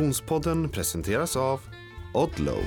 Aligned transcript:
Konditionspodden 0.00 0.68
presenteras 0.68 1.36
av 1.36 1.60
Odlow. 2.14 2.62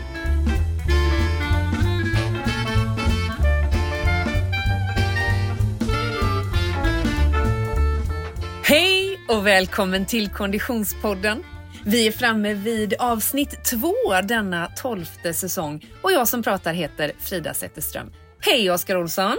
Hej 8.63 9.19
och 9.29 9.47
välkommen 9.47 10.05
till 10.05 10.29
Konditionspodden. 10.29 11.43
Vi 11.85 12.07
är 12.07 12.11
framme 12.11 12.53
vid 12.53 12.93
avsnitt 12.99 13.63
två 13.63 13.93
denna 14.23 14.67
tolfte 14.67 15.33
säsong 15.33 15.85
och 16.01 16.11
jag 16.11 16.27
som 16.27 16.43
pratar 16.43 16.73
heter 16.73 17.11
Frida 17.19 17.53
Zetterström. 17.53 18.11
Hej 18.39 18.71
Oskar 18.71 18.97
Olsson! 18.97 19.37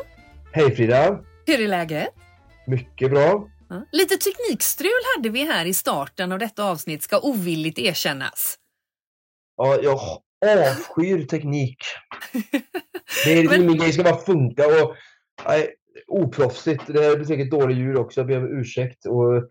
Hej 0.53 0.77
Frida! 0.77 1.19
Hur 1.47 1.61
är 1.61 1.69
läget? 1.69 2.09
Mycket 2.67 3.11
bra. 3.11 3.49
Lite 3.93 4.17
teknikstrul 4.17 4.91
hade 5.17 5.29
vi 5.29 5.45
här 5.45 5.67
i 5.67 5.75
starten 5.75 6.33
av 6.33 6.39
detta 6.39 6.65
avsnitt 6.65 7.03
ska 7.03 7.21
ovilligt 7.21 7.79
erkännas. 7.79 8.59
Ja, 9.57 9.79
jag 9.83 9.99
avskyr 10.45 11.27
teknik. 11.27 11.79
Det 13.25 13.33
är 13.33 13.45
Men... 13.49 13.67
min 13.67 13.79
grej, 13.79 13.93
ska 13.93 14.03
bara 14.03 14.17
funka 14.17 14.67
och 14.67 14.97
nej, 15.47 15.75
oproffsigt. 16.07 16.83
Det 16.87 17.03
här 17.03 17.17
blir 17.17 17.27
säkert 17.27 17.51
dålig 17.51 17.79
ljud 17.79 17.97
också, 17.97 18.21
jag 18.21 18.27
ber 18.27 18.39
om 18.39 18.61
ursäkt. 18.61 19.07
Och 19.07 19.51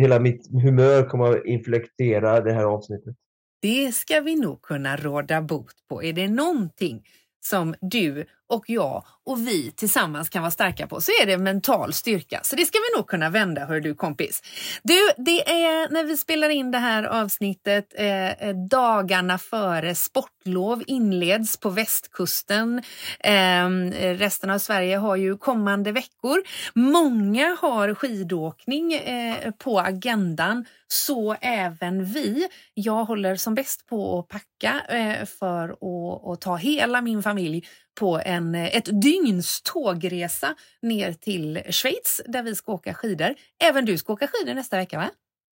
hela 0.00 0.20
mitt 0.20 0.46
humör 0.62 1.08
kommer 1.08 1.30
att 1.30 1.46
inflektera 1.46 2.40
det 2.40 2.52
här 2.52 2.64
avsnittet. 2.64 3.14
Det 3.62 3.92
ska 3.92 4.20
vi 4.20 4.36
nog 4.36 4.62
kunna 4.62 4.96
råda 4.96 5.42
bot 5.42 5.74
på. 5.88 6.02
Är 6.02 6.12
det 6.12 6.28
någonting 6.28 7.02
som 7.44 7.74
du 7.80 8.26
och 8.52 8.64
jag 8.66 9.04
och 9.24 9.46
vi 9.46 9.70
tillsammans 9.70 10.28
kan 10.28 10.42
vara 10.42 10.50
starka 10.50 10.86
på 10.86 11.00
så 11.00 11.12
är 11.22 11.26
det 11.26 11.38
mental 11.38 11.92
styrka. 11.92 12.40
Så 12.42 12.56
det 12.56 12.66
ska 12.66 12.78
vi 12.78 12.98
nog 12.98 13.06
kunna 13.06 13.30
vända, 13.30 13.64
hör 13.66 13.80
du 13.80 13.94
kompis. 13.94 14.42
Du, 14.82 14.98
det 15.16 15.50
är 15.50 15.92
när 15.92 16.04
vi 16.04 16.16
spelar 16.16 16.48
in 16.48 16.70
det 16.70 16.78
här 16.78 17.04
avsnittet 17.04 17.86
eh, 17.94 18.30
eh 18.30 18.56
dagarna 18.70 19.38
före 19.38 19.94
sportlov 19.94 20.82
inleds 20.86 21.56
på 21.56 21.70
västkusten. 21.70 22.82
Ehm, 23.20 23.92
eh, 23.92 24.14
resten 24.14 24.50
av 24.50 24.58
Sverige 24.58 24.96
har 24.96 25.16
ju 25.16 25.36
kommande 25.36 25.92
veckor. 25.92 26.42
Många 26.74 27.56
har 27.60 27.94
skidåkning 27.94 28.94
eh, 28.94 29.50
på 29.50 29.80
agendan, 29.80 30.64
så 30.88 31.36
även 31.40 32.04
vi. 32.04 32.48
Jag 32.74 33.04
håller 33.04 33.36
som 33.36 33.54
bäst 33.54 33.86
på 33.86 34.18
att 34.18 34.28
packa 34.28 34.80
eh, 34.88 35.24
för 35.24 35.68
att, 35.68 36.28
att 36.28 36.40
ta 36.40 36.56
hela 36.56 37.00
min 37.00 37.22
familj 37.22 37.64
på 37.94 38.20
en, 38.24 38.54
ett 38.54 39.02
dygns 39.02 39.62
tågresa 39.62 40.54
ner 40.82 41.12
till 41.12 41.62
Schweiz 41.70 42.20
där 42.26 42.42
vi 42.42 42.54
ska 42.54 42.72
åka 42.72 42.94
skidor. 42.94 43.34
Även 43.64 43.84
du 43.84 43.98
ska 43.98 44.12
åka 44.12 44.28
skidor 44.32 44.54
nästa 44.54 44.76
vecka, 44.76 44.98
va? 44.98 45.10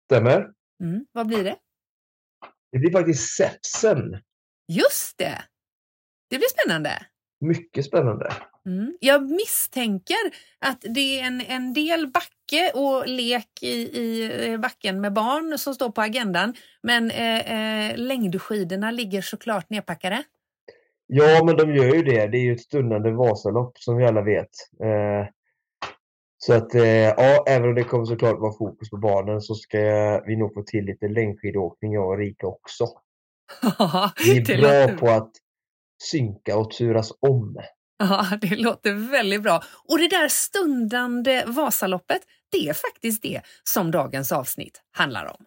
Stämmer. 0.05 0.51
Mm, 0.83 1.07
vad 1.13 1.27
blir 1.27 1.45
det? 1.45 1.57
Det 2.73 2.79
blir 2.79 2.93
faktiskt 2.93 3.37
Sepsen. 3.37 4.19
Just 4.69 5.19
det! 5.19 5.43
Det 6.31 6.39
blir 6.39 6.49
spännande. 6.49 7.07
Mycket 7.41 7.85
spännande. 7.85 8.33
Mm. 8.67 8.97
Jag 9.01 9.31
misstänker 9.31 10.17
att 10.59 10.85
det 10.95 11.21
är 11.21 11.25
en, 11.25 11.41
en 11.41 11.75
del 11.75 12.07
backe 12.07 12.73
och 12.75 13.09
lek 13.09 13.63
i, 13.63 13.99
i 14.53 14.59
backen 14.59 15.01
med 15.01 15.13
barn 15.13 15.59
som 15.59 15.75
står 15.75 15.91
på 15.91 16.01
agendan. 16.03 16.55
Men 16.83 17.11
eh, 17.11 17.39
eh, 17.39 17.97
längdskidorna 17.97 18.91
ligger 18.91 19.23
såklart 19.23 19.71
nedpackade. 19.71 20.25
Ja, 21.15 21.45
men 21.45 21.57
de 21.57 21.75
gör 21.75 21.95
ju 21.95 22.03
det. 22.03 22.27
Det 22.27 22.39
är 22.39 22.43
ju 22.43 22.53
ett 22.53 22.61
stundande 22.61 23.11
Vasalopp 23.11 23.79
som 23.79 23.97
vi 23.97 24.05
alla 24.05 24.23
vet. 24.23 24.51
Eh, 24.85 25.29
så 26.39 26.55
att 26.55 26.75
eh, 26.75 26.85
ja, 26.85 27.45
även 27.49 27.69
om 27.69 27.75
det 27.75 27.85
kommer 27.85 28.05
såklart 28.05 28.41
vara 28.41 28.53
fokus 28.59 28.91
på 28.91 28.97
barnen 28.97 29.41
så 29.41 29.55
ska 29.55 29.79
vi 30.27 30.37
nog 30.37 30.55
få 30.55 30.63
till 30.63 30.85
lite 30.85 31.09
längdskidåkning 31.09 31.93
jag 31.93 32.09
och 32.09 32.19
Rika 32.19 32.47
också. 32.47 32.87
vi 34.25 34.39
är 34.39 34.61
bra 34.61 34.99
på 34.99 35.11
att 35.11 35.31
synka 36.03 36.59
och 36.59 36.71
turas 36.71 37.13
om. 37.21 37.57
Ja, 37.99 38.27
det 38.41 38.57
låter 38.57 39.11
väldigt 39.11 39.43
bra. 39.43 39.63
Och 39.89 39.99
det 39.99 40.09
där 40.09 40.29
stundande 40.29 41.45
Vasaloppet, 41.47 42.23
det 42.53 42.69
är 42.69 42.75
faktiskt 42.75 43.23
det 43.23 43.41
som 43.65 43.91
dagens 43.91 44.33
avsnitt 44.33 44.81
handlar 44.93 45.27
om. 45.27 45.45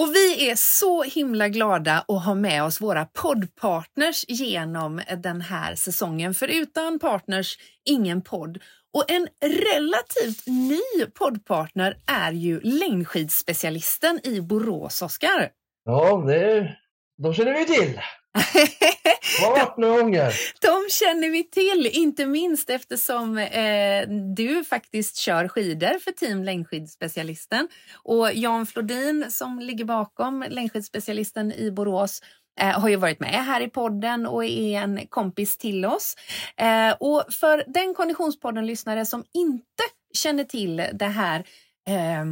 Och 0.00 0.14
vi 0.14 0.50
är 0.50 0.56
så 0.56 1.02
himla 1.02 1.48
glada 1.48 2.04
att 2.08 2.24
ha 2.24 2.34
med 2.34 2.64
oss 2.64 2.80
våra 2.80 3.04
poddpartners 3.04 4.24
genom 4.28 5.00
den 5.22 5.40
här 5.40 5.74
säsongen. 5.74 6.34
För 6.34 6.48
utan 6.48 6.98
partners, 6.98 7.58
ingen 7.84 8.22
podd. 8.22 8.58
Och 8.94 9.10
en 9.10 9.28
relativt 9.44 10.46
ny 10.46 11.06
poddpartner 11.14 11.96
är 12.06 12.32
ju 12.32 12.60
längdskidspecialisten 12.60 14.20
i 14.24 14.40
Borås, 14.40 15.02
Oskar. 15.02 15.50
Ja, 15.84 16.24
det, 16.26 16.76
de 17.22 17.34
känner 17.34 17.52
vi 17.52 17.66
till. 17.66 18.00
Gånger. 19.76 20.34
De 20.60 20.90
känner 20.90 21.30
vi 21.30 21.44
till, 21.44 21.90
inte 21.92 22.26
minst 22.26 22.70
eftersom 22.70 23.38
eh, 23.38 24.08
du 24.36 24.64
faktiskt 24.64 25.16
kör 25.16 25.48
skidor 25.48 25.98
för 25.98 26.12
Team 26.12 26.44
Längdskidspecialisten. 26.44 27.68
Och 28.02 28.34
Jan 28.34 28.66
Flodin 28.66 29.26
som 29.30 29.58
ligger 29.58 29.84
bakom 29.84 30.44
Längdskidspecialisten 30.48 31.52
i 31.52 31.70
Borås 31.70 32.22
eh, 32.60 32.80
har 32.80 32.88
ju 32.88 32.96
varit 32.96 33.20
med 33.20 33.44
här 33.44 33.60
i 33.60 33.68
podden 33.68 34.26
och 34.26 34.44
är 34.44 34.80
en 34.80 35.06
kompis 35.08 35.56
till 35.56 35.84
oss. 35.84 36.16
Eh, 36.56 36.92
och 37.00 37.24
för 37.32 37.64
den 37.66 37.94
Konditionspodden-lyssnare 37.94 39.06
som 39.06 39.24
inte 39.34 39.82
känner 40.14 40.44
till 40.44 40.76
det 40.92 41.06
här 41.06 41.44
eh, 41.88 42.24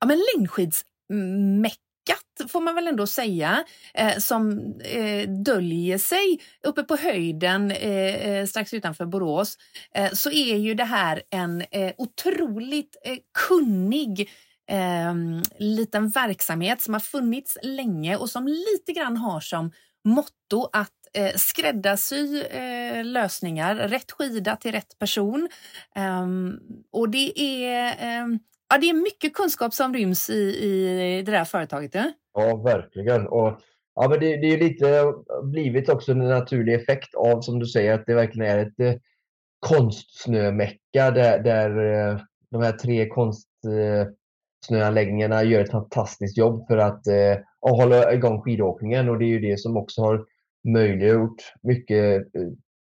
ja, 0.00 0.06
men 0.06 0.18
skatt 2.06 2.50
får 2.50 2.60
man 2.60 2.74
väl 2.74 2.88
ändå 2.88 3.06
säga, 3.06 3.64
eh, 3.94 4.18
som 4.18 4.74
eh, 4.80 5.28
döljer 5.28 5.98
sig 5.98 6.40
uppe 6.66 6.82
på 6.82 6.96
höjden 6.96 7.70
eh, 7.70 8.28
eh 8.28 8.46
strax 8.46 8.74
utanför 8.74 9.06
Borås, 9.06 9.56
eh, 9.94 10.12
så 10.12 10.30
är 10.30 10.56
ju 10.56 10.74
det 10.74 10.84
här 10.84 11.22
en 11.30 11.60
eh, 11.70 11.92
otroligt 11.98 12.96
eh, 13.04 13.16
kunnig 13.48 14.30
ehm, 14.70 15.42
liten 15.58 16.08
verksamhet 16.08 16.80
som 16.80 16.94
har 16.94 17.00
funnits 17.00 17.58
länge 17.62 18.16
och 18.16 18.30
som 18.30 18.46
lite 18.46 18.92
grann 18.92 19.16
har 19.16 19.40
som 19.40 19.72
motto 20.04 20.68
att 20.72 20.92
eh, 21.14 21.36
skräddarsy 21.36 22.40
eh, 22.40 23.04
lösningar, 23.04 23.74
rätt 23.74 24.12
skida 24.12 24.56
till 24.56 24.72
rätt 24.72 24.98
person. 24.98 25.48
Um, 25.96 26.60
och 26.92 27.10
det 27.10 27.40
är 27.40 28.22
um, 28.22 28.38
Ja, 28.68 28.78
det 28.78 28.88
är 28.88 28.94
mycket 28.94 29.34
kunskap 29.34 29.74
som 29.74 29.94
ryms 29.94 30.30
i, 30.30 30.34
i 30.34 31.22
det 31.22 31.32
där 31.32 31.44
företaget. 31.44 31.94
Ja, 31.94 32.12
ja 32.34 32.56
verkligen. 32.56 33.26
Och, 33.26 33.60
ja, 33.94 34.08
men 34.08 34.20
det, 34.20 34.36
det 34.36 34.46
är 34.46 34.58
lite 34.58 35.12
blivit 35.42 35.88
också 35.88 36.12
en 36.12 36.18
naturlig 36.18 36.74
effekt 36.74 37.14
av, 37.14 37.40
som 37.40 37.58
du 37.58 37.66
säger, 37.66 37.94
att 37.94 38.06
det 38.06 38.14
verkligen 38.14 38.50
är 38.50 38.58
ett 38.58 38.80
eh, 38.80 38.94
konstsnömecka 39.60 41.10
där, 41.10 41.38
där 41.38 41.92
eh, 41.92 42.20
de 42.50 42.62
här 42.62 42.72
tre 42.72 43.08
konstsnöanläggningarna 43.08 45.44
gör 45.44 45.60
ett 45.60 45.70
fantastiskt 45.70 46.38
jobb 46.38 46.66
för 46.66 46.78
att 46.78 47.06
eh, 47.06 47.36
hålla 47.60 48.12
igång 48.12 48.42
skidåkningen. 48.42 49.08
Och 49.08 49.18
det 49.18 49.24
är 49.24 49.28
ju 49.28 49.40
det 49.40 49.60
som 49.60 49.76
också 49.76 50.02
har 50.02 50.26
möjliggjort 50.68 51.52
mycket 51.62 52.16
eh, 52.16 52.22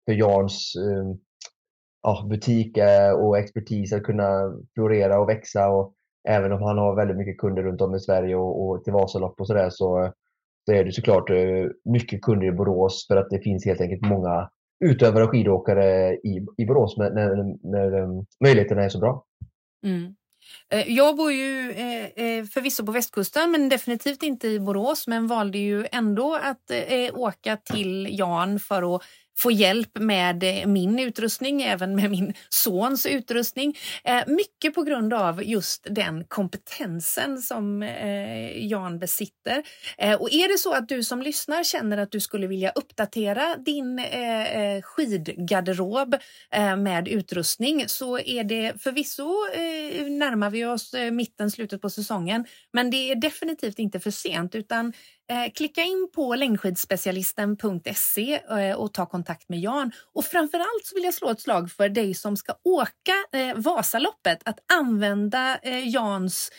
för 0.04 0.12
Jans 0.12 0.72
eh, 0.76 1.04
ja, 2.04 2.26
butik 2.30 2.78
och 3.18 3.38
expertis 3.38 3.92
att 3.92 4.02
kunna 4.02 4.52
florera 4.74 5.20
och 5.20 5.28
växa. 5.28 5.68
Och 5.68 5.94
även 6.28 6.52
om 6.52 6.62
han 6.62 6.78
har 6.78 6.96
väldigt 6.96 7.16
mycket 7.16 7.38
kunder 7.38 7.62
runt 7.62 7.80
om 7.80 7.94
i 7.94 8.00
Sverige 8.00 8.36
och, 8.36 8.68
och 8.68 8.84
till 8.84 8.92
Vasalopp 8.92 9.40
och 9.40 9.46
sådär 9.46 9.70
så, 9.70 10.12
så 10.66 10.72
är 10.72 10.84
det 10.84 10.92
såklart 10.92 11.30
eh, 11.30 11.66
mycket 11.84 12.22
kunder 12.22 12.46
i 12.46 12.52
Borås 12.52 13.06
för 13.06 13.16
att 13.16 13.30
det 13.30 13.40
finns 13.40 13.64
helt 13.64 13.80
enkelt 13.80 14.02
många 14.02 14.50
utövare 14.84 15.24
och 15.24 15.30
skidåkare 15.30 16.14
i, 16.14 16.46
i 16.56 16.64
Borås 16.66 16.96
när, 16.96 17.10
när, 17.10 17.56
när 17.70 17.98
eh, 17.98 18.08
möjligheterna 18.44 18.84
är 18.84 18.88
så 18.88 18.98
bra. 18.98 19.24
Mm. 19.84 20.14
Eh, 20.72 20.92
jag 20.92 21.16
bor 21.16 21.32
ju 21.32 21.72
förvisso 22.52 22.86
på 22.86 22.92
västkusten 22.92 23.50
men 23.50 23.68
definitivt 23.68 24.22
inte 24.22 24.48
i 24.48 24.60
Borås 24.60 25.06
men 25.06 25.26
valde 25.26 25.58
ju 25.58 25.86
ändå 25.92 26.38
att 26.42 26.70
åka 27.12 27.56
till 27.56 28.18
Jan 28.18 28.58
för 28.58 28.96
att 28.96 29.02
få 29.36 29.50
hjälp 29.50 29.98
med 29.98 30.42
eh, 30.42 30.66
min 30.66 30.98
utrustning, 30.98 31.62
även 31.62 31.96
med 31.96 32.10
min 32.10 32.34
sons 32.48 33.06
utrustning. 33.06 33.78
Eh, 34.04 34.22
mycket 34.26 34.74
på 34.74 34.82
grund 34.82 35.14
av 35.14 35.44
just 35.44 35.86
den 35.90 36.24
kompetensen 36.24 37.38
som 37.38 37.82
eh, 37.82 38.66
Jan 38.66 38.98
besitter. 38.98 39.62
Och 40.18 40.32
är 40.32 40.48
det 40.48 40.58
så 40.58 40.72
att 40.72 40.88
du 40.88 41.02
som 41.02 41.22
lyssnar 41.22 41.64
känner 41.64 41.98
att 41.98 42.10
du 42.12 42.20
skulle 42.20 42.46
vilja 42.46 42.70
uppdatera 42.70 43.56
din 43.56 44.00
skidgarderob 44.82 46.16
med 46.78 47.08
utrustning 47.08 47.84
så 47.86 48.18
är 48.18 48.44
det 48.44 48.82
förvisso 48.82 49.28
närmar 50.10 50.50
vi 50.50 50.64
oss 50.64 50.94
mitten, 51.12 51.50
slutet 51.50 51.80
på 51.80 51.90
säsongen, 51.90 52.46
men 52.72 52.90
det 52.90 53.10
är 53.10 53.16
definitivt 53.16 53.78
inte 53.78 54.00
för 54.00 54.10
sent 54.10 54.54
utan 54.54 54.92
Eh, 55.30 55.52
klicka 55.54 55.82
in 55.82 56.08
på 56.14 56.34
längdskidspecialisten.se 56.34 58.40
eh, 58.50 58.76
och 58.76 58.92
ta 58.92 59.06
kontakt 59.06 59.48
med 59.48 59.60
Jan. 59.60 59.92
Och 60.14 60.24
framförallt 60.24 60.84
så 60.84 60.94
vill 60.94 61.04
jag 61.04 61.14
slå 61.14 61.30
ett 61.30 61.40
slag 61.40 61.70
för 61.70 61.88
dig 61.88 62.14
som 62.14 62.36
ska 62.36 62.52
åka 62.64 63.14
eh, 63.32 63.54
Vasaloppet 63.56 64.38
att 64.44 64.58
använda 64.72 65.58
Jans 65.84 66.50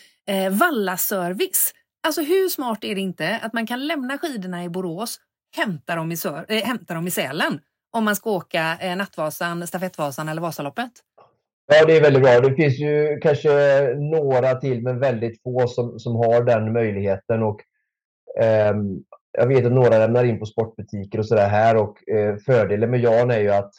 Vallaservice. 0.52 1.74
Alltså 2.08 2.22
hur 2.22 2.50
smart 2.50 2.84
är 2.84 2.96
det 2.96 3.02
inte 3.02 3.40
att 3.44 3.54
man 3.54 3.68
kan 3.68 3.88
lämna 3.88 4.18
skidorna 4.18 4.64
i 4.64 4.70
Borås, 4.70 5.20
hämta 5.56 5.96
dem 5.96 6.12
i, 6.12 6.18
Sör, 6.18 6.46
äh, 6.48 6.64
hämta 6.64 6.94
dem 6.94 7.08
i 7.08 7.12
Sälen 7.12 7.60
om 7.92 8.06
man 8.06 8.16
ska 8.16 8.30
åka 8.30 8.78
eh, 8.82 8.96
Nattvasan, 8.96 9.68
Stafettvasan 9.68 10.30
eller 10.30 10.42
Vasaloppet? 10.42 10.92
Ja, 11.68 11.86
det 11.86 11.98
är 11.98 12.02
väldigt 12.02 12.24
bra. 12.24 12.40
Det 12.40 12.56
finns 12.56 12.80
ju 12.80 13.20
kanske 13.22 13.50
några 13.96 14.56
till, 14.56 14.82
men 14.82 15.00
väldigt 15.00 15.44
få 15.44 15.68
som, 15.68 16.00
som 16.00 16.16
har 16.16 16.44
den 16.44 16.74
möjligheten. 16.74 17.44
Och, 17.44 17.62
Ehm, 18.42 19.04
jag 19.32 19.48
vet 19.48 19.66
att 19.66 19.72
några 19.72 19.98
lämnar 19.98 20.24
in 20.24 20.40
på 20.40 20.46
sportbutiker 20.46 21.20
och 21.20 21.26
sådär 21.26 21.48
här 21.48 21.78
och 21.78 22.10
eh, 22.10 22.36
fördelen 22.38 22.92
med 22.92 23.00
Jan 23.00 23.32
är 23.32 23.40
ju 23.40 23.50
att 23.50 23.72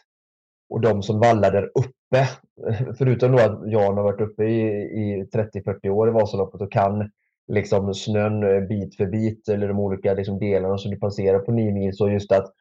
och 0.70 0.80
de 0.80 1.02
som 1.02 1.20
vallar 1.20 1.52
där 1.52 1.70
uppe, 1.74 2.28
förutom 2.98 3.32
då 3.32 3.38
att 3.38 3.70
Jan 3.70 3.96
har 3.96 4.02
varit 4.02 4.20
uppe 4.20 4.44
i, 4.44 4.60
i 4.80 5.28
30-40 5.34 5.88
år 5.88 6.08
i 6.08 6.12
Vasaloppet 6.12 6.60
och 6.60 6.72
kan 6.72 7.10
liksom 7.52 7.94
snön 7.94 8.42
eh, 8.42 8.60
bit 8.60 8.96
för 8.96 9.06
bit 9.06 9.48
eller 9.48 9.68
de 9.68 9.78
olika 9.78 10.14
liksom 10.14 10.38
delarna 10.38 10.78
som 10.78 10.90
du 10.90 10.98
passerar 10.98 11.38
på 11.38 11.52
9 11.52 11.72
mil. 11.72 11.96
Så 11.96 12.08
just 12.08 12.32
att, 12.32 12.52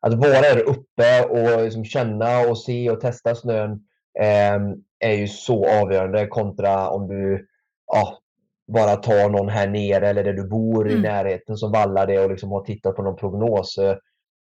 att 0.00 0.14
vara 0.14 0.40
där 0.40 0.62
uppe 0.68 1.24
och 1.24 1.62
liksom 1.62 1.84
känna 1.84 2.40
och 2.50 2.58
se 2.58 2.90
och 2.90 3.00
testa 3.00 3.34
snön 3.34 3.70
eh, 4.20 4.60
är 4.98 5.12
ju 5.12 5.28
så 5.28 5.82
avgörande 5.82 6.26
kontra 6.26 6.88
om 6.88 7.08
du 7.08 7.46
ja, 7.86 8.18
bara 8.72 8.96
tar 8.96 9.28
någon 9.28 9.48
här 9.48 9.66
nere 9.66 10.08
eller 10.08 10.24
där 10.24 10.32
du 10.32 10.48
bor 10.48 10.86
mm. 10.86 10.98
i 10.98 11.02
närheten 11.02 11.56
som 11.56 11.72
vallar 11.72 12.06
det 12.06 12.18
och 12.18 12.30
liksom 12.30 12.52
har 12.52 12.64
tittat 12.64 12.96
på 12.96 13.02
någon 13.02 13.16
prognos. 13.16 13.78
Ja, 13.78 13.96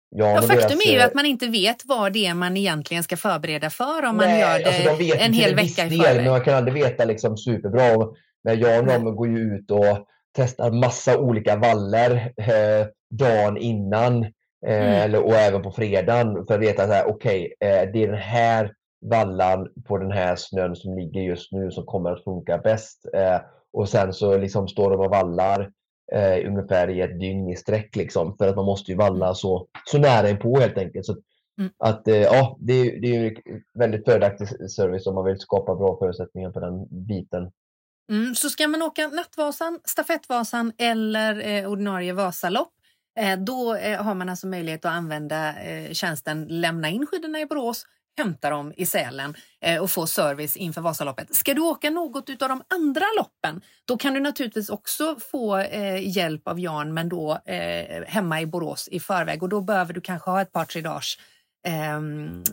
ja, 0.10 0.42
faktum 0.42 0.58
deras, 0.58 0.88
är 0.88 0.92
ju 0.92 1.00
att 1.00 1.14
man 1.14 1.26
inte 1.26 1.48
vet 1.48 1.78
vad 1.86 2.14
det 2.14 2.26
är 2.26 2.34
man 2.34 2.58
egentligen 2.58 3.04
ska 3.04 3.18
förbereda 3.18 3.70
för 3.70 4.06
om 4.06 4.18
nej, 4.18 4.28
man 4.28 4.40
gör 4.40 4.60
det 4.60 4.66
alltså 4.66 5.04
de 5.04 5.12
en 5.26 5.34
hel 5.34 5.56
vecka 5.56 5.86
i 5.86 5.90
förväg. 5.90 6.16
Men 6.16 6.32
man 6.32 6.42
kan 6.42 6.54
aldrig 6.54 6.74
veta 6.74 7.06
liksom 7.06 7.38
superbra. 7.38 8.08
Men 8.44 8.60
jag 8.60 8.80
och 8.80 8.86
de 8.86 9.16
går 9.16 9.28
ju 9.28 9.40
ut 9.40 9.72
och 9.72 10.08
testar 10.36 10.72
massa 10.72 11.18
olika 11.18 11.56
valler 11.56 12.34
eh, 12.38 12.88
dagen 13.10 13.58
innan 13.58 14.24
eh, 14.68 14.82
mm. 14.82 14.94
eller, 14.94 15.26
och 15.26 15.36
även 15.36 15.62
på 15.62 15.72
fredagen 15.72 16.46
för 16.48 16.54
att 16.54 16.62
veta 16.62 16.84
att 16.84 17.06
okej, 17.06 17.54
okay, 17.56 17.70
eh, 17.70 17.92
det 17.94 18.04
är 18.04 18.08
den 18.08 18.22
här 18.22 18.74
vallan 19.02 19.68
på 19.88 19.98
den 19.98 20.12
här 20.12 20.36
snön 20.36 20.76
som 20.76 20.98
ligger 20.98 21.22
just 21.22 21.52
nu 21.52 21.72
som 21.72 21.86
kommer 21.86 22.12
att 22.12 22.24
funka 22.24 22.58
bäst. 22.58 23.06
Eh, 23.14 23.42
och 23.74 23.90
sen 23.90 24.14
så 24.14 24.38
liksom 24.38 24.68
står 24.68 24.92
de 24.92 25.00
och 25.00 25.12
vallar 25.12 25.72
eh, 26.12 26.48
ungefär 26.48 26.90
i 26.90 27.02
ett 27.02 27.20
dygn 27.20 27.50
i 27.50 27.56
sträck 27.56 27.96
liksom, 27.96 28.38
för 28.38 28.48
att 28.48 28.56
man 28.56 28.66
måste 28.66 28.92
ju 28.92 28.98
valla 28.98 29.26
mm. 29.26 29.36
så, 29.36 29.68
så 29.86 29.98
nära 29.98 30.30
inpå 30.30 30.60
helt 30.60 30.78
enkelt. 30.78 31.06
Så 31.06 31.16
mm. 31.60 31.72
att, 31.78 32.08
eh, 32.08 32.16
ja, 32.16 32.58
det, 32.60 32.74
är, 32.74 33.02
det 33.02 33.16
är 33.16 33.38
väldigt 33.74 34.06
fördelaktig 34.06 34.48
service 34.72 35.08
om 35.08 35.16
man 35.16 35.26
vill 35.26 35.40
skapa 35.40 35.76
bra 35.76 35.98
förutsättningar 36.00 36.52
på 36.52 36.60
den 36.60 37.06
biten. 37.08 37.52
Mm, 38.12 38.36
så 38.36 38.50
ska 38.50 38.68
man 38.68 38.82
åka 38.82 39.08
Nattvasan, 39.08 39.80
Stafettvasan 39.86 40.72
eller 40.78 41.48
eh, 41.48 41.72
ordinarie 41.72 42.14
Vasalopp 42.14 42.74
eh, 43.20 43.40
då 43.40 43.76
eh, 43.76 44.04
har 44.04 44.16
man 44.16 44.30
alltså 44.30 44.48
möjlighet 44.48 44.86
att 44.86 44.92
använda 44.92 45.62
eh, 45.62 45.92
tjänsten 45.92 46.46
lämna 46.50 46.90
in 46.90 47.06
skidorna 47.06 47.40
i 47.40 47.46
Borås 47.46 47.86
hämta 48.20 48.50
dem 48.50 48.74
i 48.78 48.86
Sälen 48.86 49.36
eh, 49.62 49.82
och 49.82 49.92
få 49.92 50.08
service 50.08 50.58
inför 50.58 50.82
Vasaloppet. 50.82 51.36
Ska 51.36 51.54
du 51.54 51.62
åka 51.62 51.90
något 51.90 52.30
av 52.30 52.50
de 52.50 52.64
andra 52.68 53.06
loppen, 53.18 53.62
då 53.86 53.98
kan 53.98 54.14
du 54.14 54.20
naturligtvis 54.20 54.70
också 54.70 55.16
få 55.32 55.58
eh, 55.58 56.18
hjälp 56.18 56.48
av 56.48 56.60
Jan, 56.60 56.94
men 56.94 57.10
då 57.10 57.40
eh, 57.46 58.04
hemma 58.08 58.42
i 58.42 58.46
Borås 58.46 58.90
i 58.92 59.00
förväg 59.00 59.44
och 59.44 59.50
då 59.50 59.62
behöver 59.62 59.94
du 59.94 60.02
kanske 60.02 60.32
ha 60.32 60.42
ett 60.42 60.52
par 60.52 60.66
tre 60.66 60.82
dagars 60.82 61.20
eh, 61.68 62.02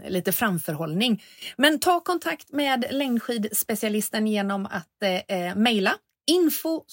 lite 0.08 0.32
framförhållning. 0.32 1.22
Men 1.56 1.78
ta 1.78 2.00
kontakt 2.00 2.52
med 2.52 2.84
längdskidspecialisten 2.90 4.26
genom 4.26 4.66
att 4.66 5.02
eh, 5.02 5.38
eh 5.38 5.54
mejla 5.54 5.94
info 6.26 6.84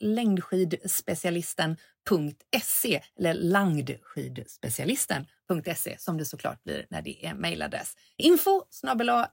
längdskidspecialisten.se 0.00 3.00
eller 3.18 3.34
langdskidspecialisten.se 5.48 5.98
som 5.98 6.18
det 6.18 6.24
såklart 6.24 6.64
blir 6.64 6.86
när 6.90 7.02
det 7.02 7.26
är 7.26 7.34
mejladress. 7.34 7.94
Info 8.16 8.62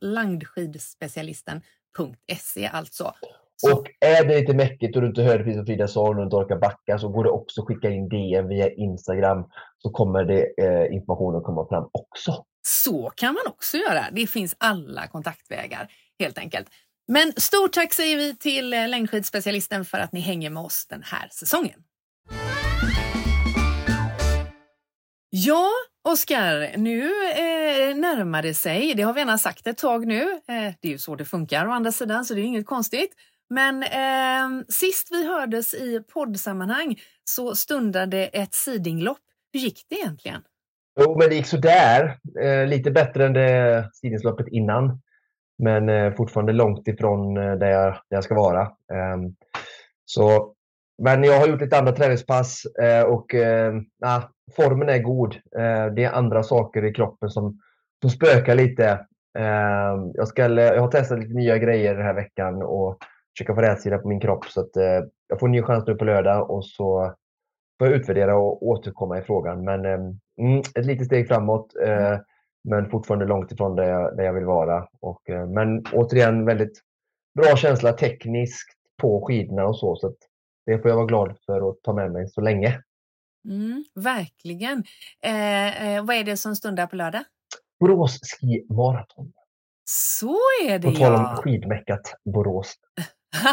langdskidspecialisten.se 0.02 2.68
alltså. 2.68 3.14
Så. 3.56 3.78
Och 3.78 3.88
är 4.00 4.26
det 4.26 4.40
lite 4.40 4.54
mäckigt 4.54 4.96
och 4.96 5.02
du 5.02 5.08
inte 5.08 5.22
hör 5.22 5.38
det 5.38 5.44
finns 5.44 5.58
en 5.58 5.66
Frida 5.66 5.88
Salo 5.88 6.18
och 6.18 6.24
inte 6.24 6.36
orkar 6.36 6.58
backa 6.58 7.00
så 7.00 7.10
går 7.10 7.24
det 7.24 7.30
också 7.30 7.62
att 7.62 7.68
skicka 7.68 7.90
in 7.90 8.10
DM 8.10 8.48
via 8.48 8.72
Instagram 8.72 9.46
så 9.78 9.90
kommer 9.90 10.24
det 10.24 10.64
eh, 10.64 10.94
informationen 10.94 11.42
komma 11.42 11.68
fram 11.68 11.90
också. 11.92 12.46
Så 12.68 13.12
kan 13.16 13.34
man 13.34 13.48
också 13.48 13.78
göra. 13.78 14.06
Det 14.12 14.28
finns 14.28 14.56
alla 14.58 15.08
kontaktvägar 15.08 15.92
helt 16.20 16.38
enkelt. 16.38 16.68
Men 17.08 17.34
stort 17.38 17.74
tack 17.74 17.94
säger 17.94 18.18
vi 18.18 18.36
till 18.36 18.74
eh, 18.74 18.88
längdskidspecialisten 18.88 19.86
för 19.86 19.98
att 19.98 20.12
ni 20.12 20.20
hänger 20.20 20.50
med 20.50 20.64
oss 20.64 20.88
den 20.88 21.04
här 21.04 21.28
säsongen. 21.32 21.84
Ja, 25.30 25.70
Oskar, 26.06 26.78
nu 26.78 27.02
eh, 27.32 27.96
närmar 27.96 28.42
det 28.42 28.54
sig. 28.54 28.94
Det 28.96 29.04
har 29.04 29.14
vi 29.14 29.20
gärna 29.20 29.38
sagt 29.38 29.68
ett 29.68 29.78
tag 29.78 30.08
nu. 30.08 30.22
Eh, 30.22 30.74
det 30.82 30.88
är 30.88 30.92
ju 30.92 30.98
så 30.98 31.16
det 31.16 31.26
funkar 31.26 31.68
å 31.68 31.72
andra 31.72 31.92
sidan, 31.92 32.26
så 32.26 32.34
det 32.34 32.42
är 32.42 32.44
inget 32.44 32.66
konstigt. 32.66 33.12
Men 33.50 33.84
eh, 33.84 34.66
sist 34.70 35.08
vi 35.12 35.28
hördes 35.28 35.74
i 35.74 36.00
poddsammanhang 36.14 37.00
så 37.24 37.56
stundade 37.56 38.28
ett 38.28 38.54
sidinglopp. 38.54 39.18
Hur 39.54 39.60
gick 39.60 39.86
det 39.90 39.96
egentligen? 39.96 40.42
Jo, 41.00 41.18
men 41.20 41.30
det 41.30 41.36
gick 41.36 41.48
sådär. 41.48 42.18
Eh, 42.42 42.68
lite 42.68 42.92
bättre 42.92 43.26
än 43.26 43.34
det 43.34 43.90
sidingsloppet 43.94 44.48
innan. 44.48 45.02
Men 45.64 45.90
eh, 45.90 46.14
fortfarande 46.14 46.54
långt 46.54 46.88
ifrån 46.88 47.38
eh, 47.38 47.56
där, 47.56 47.70
jag, 47.70 47.94
där 47.94 48.18
jag 48.18 48.24
ska 48.24 48.36
vara. 48.36 48.62
Ehm, 48.62 49.36
så, 50.06 50.54
men 50.98 51.24
jag 51.24 51.40
har 51.40 51.48
gjort 51.48 51.62
lite 51.62 51.78
andra 51.78 51.92
träningspass 51.92 52.66
eh, 52.66 53.04
och 53.04 53.34
nah, 54.02 54.24
formen 54.56 54.90
är 54.90 55.00
god. 55.00 55.36
det 55.96 56.04
är 56.04 56.12
andra 56.12 56.44
saker 56.44 56.86
i 56.86 56.94
kroppen 56.94 57.30
som, 57.30 57.60
som 58.02 58.10
spökar 58.10 58.56
lite. 58.56 59.06
Ehm, 59.38 60.12
jag, 60.14 60.28
ska, 60.28 60.50
jag 60.50 60.82
har 60.82 60.92
testat 60.92 61.20
lite 61.20 61.34
nya 61.34 61.58
grejer 61.58 61.96
den 61.96 62.06
här 62.06 62.14
veckan 62.14 62.64
och 62.64 62.98
försöka 63.38 63.56
få 63.56 63.62
rätsida 63.62 63.98
på 63.98 64.08
min 64.08 64.20
kropp. 64.20 64.46
Så 64.46 64.62
att, 64.62 64.76
jag 65.28 65.40
får 65.40 65.48
en 65.48 65.52
ny 65.52 65.62
chans 65.62 65.88
nu 65.88 65.96
på 65.96 66.06
lördag 66.06 66.52
och 66.52 66.66
så 66.66 67.14
får 67.80 67.88
jag 67.88 67.98
utvärdera 67.98 68.36
och 68.36 68.68
återkomma 68.68 69.18
i 69.18 69.22
frågan. 69.22 69.64
Men 69.64 69.86
mm, 69.86 70.60
ett 70.76 70.86
litet 70.86 71.06
steg 71.06 71.28
framåt. 71.28 71.76
Mm 71.84 72.20
men 72.64 72.90
fortfarande 72.90 73.26
långt 73.26 73.52
ifrån 73.52 73.76
där 73.76 73.84
jag, 73.84 74.18
där 74.18 74.24
jag 74.24 74.34
vill 74.34 74.46
vara. 74.46 74.88
Och, 75.00 75.30
eh, 75.30 75.48
men 75.48 75.84
återigen 75.94 76.46
väldigt 76.46 76.82
bra 77.36 77.56
känsla 77.56 77.94
tekniskt 77.94 78.70
på 79.02 79.26
skidorna 79.26 79.66
och 79.66 79.78
så. 79.78 79.96
så 79.96 80.14
det 80.66 80.80
får 80.80 80.90
jag 80.90 80.96
vara 80.96 81.06
glad 81.06 81.38
för 81.46 81.70
att 81.70 81.84
ta 81.84 81.94
med 81.94 82.12
mig 82.12 82.28
så 82.28 82.42
länge. 82.42 82.82
Mm, 83.50 83.84
verkligen. 83.96 84.84
Eh, 85.24 85.88
eh, 85.88 86.06
vad 86.06 86.16
är 86.16 86.24
det 86.24 86.38
som 86.38 86.56
stundar 86.56 86.88
på 86.88 86.96
lördag? 86.96 87.24
Borås 87.80 88.20
Ski 88.22 88.66
Marathon. 88.70 89.34
Så 89.86 90.38
är 90.66 90.80
det 90.80 90.88
På 90.88 90.96
tal 90.96 91.14
om 91.14 91.36
skidmäckat 91.36 92.14
Borås. 92.26 92.74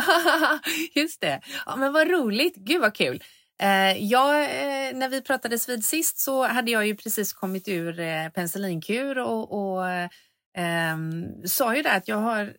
Just 0.94 1.20
det. 1.20 1.40
Ja, 1.66 1.76
men 1.76 1.92
vad 1.92 2.10
roligt. 2.10 2.56
Gud 2.56 2.80
vad 2.80 2.94
kul. 2.94 3.22
Eh, 3.62 4.04
ja, 4.04 4.42
eh, 4.42 4.96
när 4.96 5.08
vi 5.08 5.22
pratades 5.22 5.68
vid 5.68 5.84
sist 5.84 6.18
så 6.18 6.46
hade 6.46 6.70
jag 6.70 6.86
ju 6.86 6.96
precis 6.96 7.32
kommit 7.32 7.68
ur 7.68 8.28
penicillinkur 8.30 9.18
och, 9.18 9.52
och 9.52 9.88
eh, 9.90 10.96
sa 11.44 11.76
ju 11.76 11.82
det 11.82 11.92
att 11.92 12.08
jag 12.08 12.16
har 12.16 12.54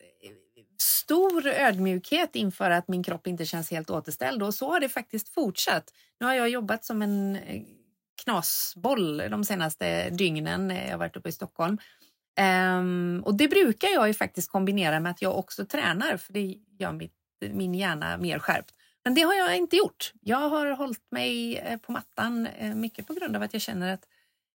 stor 0.81 1.47
ödmjukhet 1.47 2.35
inför 2.35 2.71
att 2.71 2.87
min 2.87 3.03
kropp 3.03 3.27
inte 3.27 3.45
känns 3.45 3.71
helt 3.71 3.89
återställd 3.89 4.43
och 4.43 4.53
så 4.53 4.71
har 4.71 4.79
det 4.79 4.89
faktiskt 4.89 5.29
fortsatt. 5.29 5.93
Nu 6.19 6.25
har 6.25 6.33
jag 6.33 6.49
jobbat 6.49 6.85
som 6.85 7.01
en 7.01 7.35
eh, 7.35 7.61
knasboll 8.23 9.17
de 9.17 9.45
senaste 9.45 10.09
dygnen. 10.09 10.71
Eh, 10.71 10.85
jag 10.85 10.91
har 10.91 10.97
varit 10.97 11.17
uppe 11.17 11.29
i 11.29 11.31
Stockholm. 11.31 11.77
Um, 12.79 13.23
och 13.25 13.35
det 13.35 13.47
brukar 13.47 13.87
jag 13.87 14.07
ju 14.07 14.13
faktiskt 14.13 14.51
kombinera 14.51 14.99
med 14.99 15.11
att 15.11 15.21
jag 15.21 15.37
också 15.37 15.65
tränar 15.65 16.17
för 16.17 16.33
det 16.33 16.55
gör 16.79 16.91
mitt, 16.91 17.13
min 17.51 17.75
hjärna 17.75 18.17
mer 18.17 18.39
skärpt. 18.39 18.73
Men 19.03 19.15
det 19.15 19.21
har 19.21 19.33
jag 19.33 19.57
inte 19.57 19.75
gjort. 19.75 20.13
Jag 20.21 20.49
har 20.49 20.71
hållit 20.71 21.11
mig 21.11 21.57
eh, 21.57 21.77
på 21.77 21.91
mattan 21.91 22.47
mycket 22.75 23.07
på 23.07 23.13
grund 23.13 23.35
av 23.35 23.43
att 23.43 23.53
jag 23.53 23.61
känner 23.61 23.93
att 23.93 24.05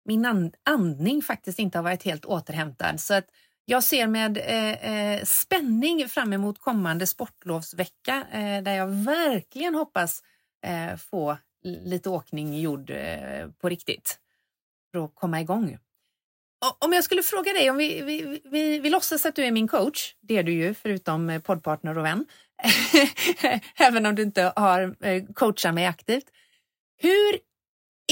min 0.04 0.52
andning 0.64 1.22
faktiskt 1.22 1.58
inte 1.58 1.78
har 1.78 1.82
varit 1.82 2.02
helt 2.02 2.24
återhämtad. 2.24 3.00
Så 3.00 3.14
att 3.14 3.26
jag 3.64 3.84
ser 3.84 4.06
med 4.06 4.38
eh, 4.38 4.92
eh, 4.92 5.24
spänning 5.24 6.08
fram 6.08 6.32
emot 6.32 6.60
kommande 6.60 7.06
sportlovsvecka 7.06 8.26
eh, 8.32 8.62
där 8.62 8.74
jag 8.74 8.86
verkligen 8.86 9.74
hoppas 9.74 10.22
eh, 10.66 10.96
få 10.96 11.36
lite 11.62 12.10
åkning 12.10 12.60
gjord 12.60 12.92
på 13.58 13.68
riktigt 13.68 14.18
för 14.92 15.04
att 15.04 15.14
komma 15.14 15.40
igång. 15.40 15.78
Om 16.78 16.92
jag 16.92 17.04
skulle 17.04 17.22
fråga 17.22 17.52
dig, 17.52 17.70
om 17.70 17.76
vi, 17.76 18.02
vi, 18.02 18.40
vi, 18.44 18.78
vi 18.78 18.90
låtsas 18.90 19.26
att 19.26 19.36
du 19.36 19.44
är 19.44 19.50
min 19.50 19.68
coach, 19.68 20.14
det 20.20 20.36
är 20.36 20.42
du 20.42 20.52
ju 20.52 20.74
förutom 20.74 21.40
poddpartner 21.44 21.98
och 21.98 22.04
vän, 22.04 22.26
även 23.78 24.06
om 24.06 24.14
du 24.14 24.22
inte 24.22 24.52
har 24.56 24.96
coachat 25.34 25.74
mig 25.74 25.86
aktivt. 25.86 26.24
Hur 26.96 27.38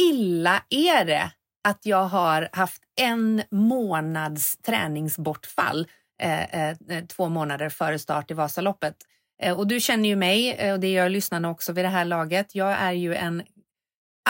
illa 0.00 0.64
är 0.68 1.04
det 1.04 1.32
att 1.64 1.86
jag 1.86 2.04
har 2.04 2.48
haft 2.52 2.82
en 3.02 3.42
månads 3.50 4.56
träningsbortfall 4.56 5.86
eh, 6.22 6.42
eh, 6.42 6.76
eh, 6.88 7.04
två 7.04 7.28
månader 7.28 7.68
före 7.68 7.98
start 7.98 8.30
i 8.30 8.34
Vasaloppet? 8.34 8.96
Eh, 9.42 9.58
och 9.58 9.66
du 9.66 9.80
känner 9.80 10.08
ju 10.08 10.16
mig 10.16 10.52
eh, 10.52 10.72
och 10.72 10.80
det 10.80 10.92
gör 10.92 11.08
lyssnarna 11.08 11.50
också 11.50 11.72
vid 11.72 11.84
det 11.84 11.88
här 11.88 12.04
laget. 12.04 12.54
Jag 12.54 12.70
är 12.72 12.92
ju 12.92 13.14
en 13.14 13.42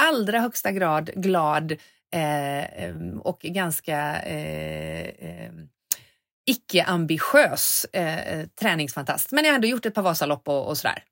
allra 0.00 0.40
högsta 0.40 0.72
grad 0.72 1.10
glad 1.14 1.72
eh, 2.14 2.96
och 3.20 3.40
ganska 3.40 4.22
eh, 4.22 5.08
eh, 5.08 5.52
icke-ambitiös 6.46 7.84
eh, 7.92 8.46
träningsfantast. 8.60 9.32
Men 9.32 9.44
jag 9.44 9.50
har 9.50 9.54
ändå 9.54 9.68
gjort 9.68 9.86
ett 9.86 9.94
par 9.94 10.02
Vasalopp 10.02 10.48
och, 10.48 10.68
och 10.68 10.78
sådär. 10.78 11.04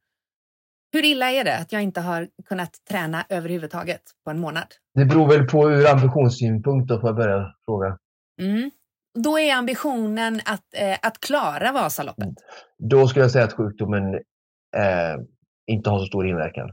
Hur 0.93 1.05
illa 1.05 1.31
är 1.31 1.45
det 1.45 1.59
att 1.59 1.73
jag 1.73 1.83
inte 1.83 2.01
har 2.01 2.29
kunnat 2.49 2.71
träna 2.91 3.25
överhuvudtaget 3.29 4.03
på 4.25 4.31
en 4.31 4.39
månad? 4.39 4.67
Det 4.95 5.05
beror 5.05 5.29
väl 5.29 5.47
på 5.47 5.71
ur 5.71 5.91
ambitionssynpunkt 5.91 6.89
då, 6.89 7.01
får 7.01 7.09
jag 7.09 7.17
börja 7.17 7.55
fråga. 7.65 7.99
Mm. 8.41 8.71
Då 9.19 9.39
är 9.39 9.55
ambitionen 9.55 10.41
att, 10.45 10.75
eh, 10.75 10.99
att 11.03 11.21
klara 11.21 11.73
Vasaloppet? 11.73 12.25
Mm. 12.25 12.35
Då 12.79 13.09
skulle 13.09 13.25
jag 13.25 13.31
säga 13.31 13.45
att 13.45 13.53
sjukdomen 13.53 14.15
eh, 14.77 15.17
inte 15.67 15.91
har 15.91 15.99
så 15.99 16.07
stor 16.07 16.27
inverkan. 16.27 16.71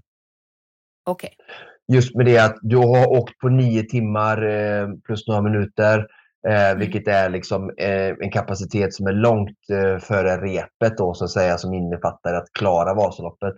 Okej. 1.06 1.36
Okay. 1.38 1.96
Just 1.96 2.16
med 2.16 2.26
det 2.26 2.38
att 2.38 2.58
du 2.62 2.78
har 2.78 3.08
åkt 3.08 3.38
på 3.38 3.50
nio 3.50 3.84
timmar 3.84 4.48
eh, 4.48 4.88
plus 5.06 5.28
några 5.28 5.42
minuter. 5.42 6.08
Eh, 6.48 6.70
mm. 6.70 6.80
Vilket 6.80 7.08
är 7.08 7.30
liksom, 7.30 7.72
eh, 7.78 8.10
en 8.20 8.32
kapacitet 8.32 8.94
som 8.94 9.08
är 9.08 9.12
långt 9.12 9.58
eh, 9.72 10.00
före 10.00 10.38
repet 10.38 10.98
då, 10.98 11.14
så 11.14 11.26
att 11.26 11.32
säga, 11.32 11.58
som 11.58 11.74
innefattar 11.74 12.34
att 12.34 12.48
klara 12.54 12.94
Vasaloppet. 12.94 13.54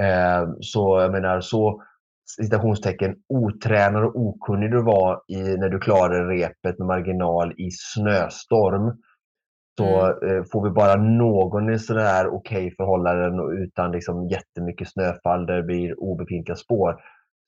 Eh, 0.00 0.48
så 0.60 1.00
jag 1.00 1.12
menar, 1.12 1.40
så 1.40 1.82
citationstecken 2.36 3.16
otränad 3.28 4.04
och 4.04 4.16
okunnig 4.16 4.70
du 4.70 4.82
var 4.82 5.22
i, 5.28 5.56
när 5.56 5.68
du 5.68 5.78
klarade 5.78 6.34
repet 6.34 6.78
med 6.78 6.86
marginal 6.86 7.52
i 7.56 7.70
snöstorm. 7.70 8.96
Så 9.78 10.06
mm. 10.06 10.36
eh, 10.36 10.44
får 10.52 10.64
vi 10.64 10.70
bara 10.70 10.94
någon 10.96 11.74
i 11.74 11.78
sådär 11.78 12.26
okej 12.26 12.66
okay 12.66 12.70
förhållanden 12.76 13.40
och 13.40 13.50
utan 13.50 13.92
liksom 13.92 14.28
jättemycket 14.28 14.88
snöfall 14.92 15.46
där 15.46 15.56
det 15.56 15.62
blir 15.62 16.00
obefintliga 16.00 16.56
spår 16.56 17.00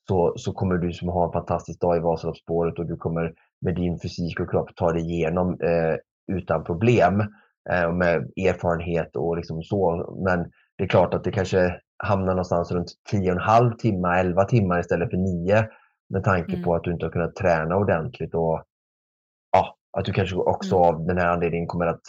så, 0.08 0.32
så 0.36 0.52
kommer 0.52 0.74
du 0.74 0.92
som 0.92 1.08
ha 1.08 1.26
en 1.26 1.32
fantastisk 1.32 1.80
dag 1.80 1.96
i 1.96 2.00
Vasaloppsspåret 2.00 2.78
och 2.78 2.86
du 2.86 2.96
kommer 2.96 3.32
med 3.60 3.74
din 3.74 3.98
fysik 3.98 4.40
och 4.40 4.50
kropp 4.50 4.76
ta 4.76 4.92
dig 4.92 5.02
igenom 5.02 5.60
eh, 5.60 5.96
utan 6.36 6.64
problem 6.64 7.20
eh, 7.70 7.92
med 7.92 8.16
erfarenhet 8.36 9.16
och 9.16 9.36
liksom 9.36 9.62
så. 9.62 10.14
Men 10.24 10.50
det 10.78 10.84
är 10.84 10.88
klart 10.88 11.14
att 11.14 11.24
det 11.24 11.32
kanske 11.32 11.80
hamnar 11.98 12.32
någonstans 12.32 12.72
runt 12.72 12.92
10,5 13.12 13.76
timmar, 13.76 14.18
11 14.18 14.44
timmar 14.44 14.80
istället 14.80 15.10
för 15.10 15.16
9 15.16 15.66
med 16.08 16.24
tanke 16.24 16.52
mm. 16.52 16.64
på 16.64 16.74
att 16.74 16.84
du 16.84 16.92
inte 16.92 17.06
har 17.06 17.12
kunnat 17.12 17.36
träna 17.36 17.76
ordentligt 17.76 18.34
och 18.34 18.64
ja, 19.52 19.76
att 19.98 20.04
du 20.04 20.12
kanske 20.12 20.36
också 20.36 20.76
mm. 20.76 20.88
av 20.88 21.06
den 21.06 21.18
här 21.18 21.26
anledningen 21.26 21.66
kommer 21.66 21.86
att 21.86 22.02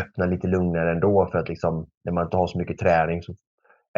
öppna 0.00 0.26
lite 0.26 0.46
lugnare 0.46 0.92
ändå 0.92 1.28
för 1.32 1.38
att 1.38 1.48
liksom, 1.48 1.86
när 2.04 2.12
man 2.12 2.24
inte 2.24 2.36
har 2.36 2.46
så 2.46 2.58
mycket 2.58 2.78
träning 2.78 3.22
så 3.22 3.32
är 3.32 3.36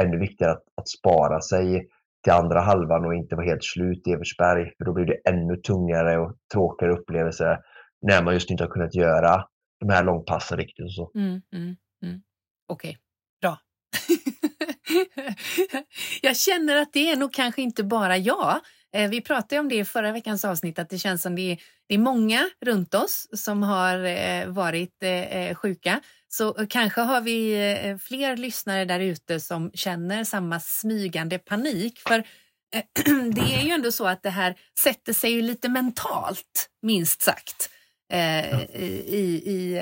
det 0.03 0.09
ännu 0.09 0.19
viktigare 0.19 0.53
att, 0.53 0.65
att 0.77 0.89
spara 0.89 1.41
sig 1.41 1.89
till 2.25 2.33
andra 2.33 2.61
halvan 2.61 3.05
och 3.05 3.15
inte 3.15 3.37
vara 3.37 3.47
helt 3.47 3.65
slut 3.65 4.07
i 4.07 4.13
Eversberg. 4.13 4.73
För 4.79 4.85
då 4.85 4.93
blir 4.93 5.05
det 5.05 5.21
ännu 5.29 5.57
tungare 5.57 6.19
och 6.19 6.37
tråkigare 6.53 6.93
upplevelse 6.93 7.61
när 8.03 8.23
man 8.23 8.35
just 8.35 8.51
inte 8.51 8.65
har 8.65 8.71
kunnat 8.71 8.95
göra 8.95 9.45
de 9.81 9.91
här 9.91 10.05
långpassen 10.05 10.59
riktigt. 10.59 10.85
Och 10.85 10.93
så. 10.93 11.11
Mm, 11.15 11.43
mm, 11.53 11.77
mm. 12.03 12.23
Okej, 12.69 12.91
okay. 12.91 12.97
bra. 13.41 13.59
jag 16.21 16.37
känner 16.37 16.77
att 16.77 16.93
det 16.93 17.11
är 17.11 17.17
nog 17.17 17.33
kanske 17.33 17.63
inte 17.63 17.85
bara 17.85 18.17
jag. 18.17 18.61
Eh, 18.95 19.11
vi 19.11 19.21
pratade 19.21 19.61
om 19.61 19.69
det 19.69 19.75
i 19.75 19.85
förra 19.85 20.13
veckans 20.13 20.45
avsnitt, 20.45 20.79
att 20.79 20.91
det 20.91 20.99
känns 20.99 21.23
som 21.23 21.37
det 21.37 21.53
är, 21.53 21.59
det 21.89 21.95
är 21.95 21.99
många 21.99 22.51
runt 22.61 22.95
oss 22.95 23.29
som 23.33 23.63
har 23.63 24.05
eh, 24.05 24.47
varit 24.47 25.03
eh, 25.03 25.55
sjuka. 25.55 26.01
Så 26.29 26.67
kanske 26.69 27.01
har 27.01 27.21
vi 27.21 27.99
fler 28.03 28.37
lyssnare 28.37 28.85
där 28.85 29.01
ute 29.01 29.41
som 29.41 29.71
känner 29.75 30.25
samma 30.25 30.61
smygande 30.61 31.39
panik. 31.39 31.99
För 31.99 32.25
det 33.35 33.41
är 33.41 33.63
ju 33.63 33.71
ändå 33.71 33.93
så 33.93 34.07
att 34.07 34.23
det 34.23 34.31
här 34.31 34.55
sätter 34.79 35.13
sig 35.13 35.33
ju 35.33 35.43
lite 35.43 35.69
mentalt, 35.69 36.71
minst 36.83 37.23
sagt. 37.23 37.71
I, 38.75 39.43
i, 39.47 39.81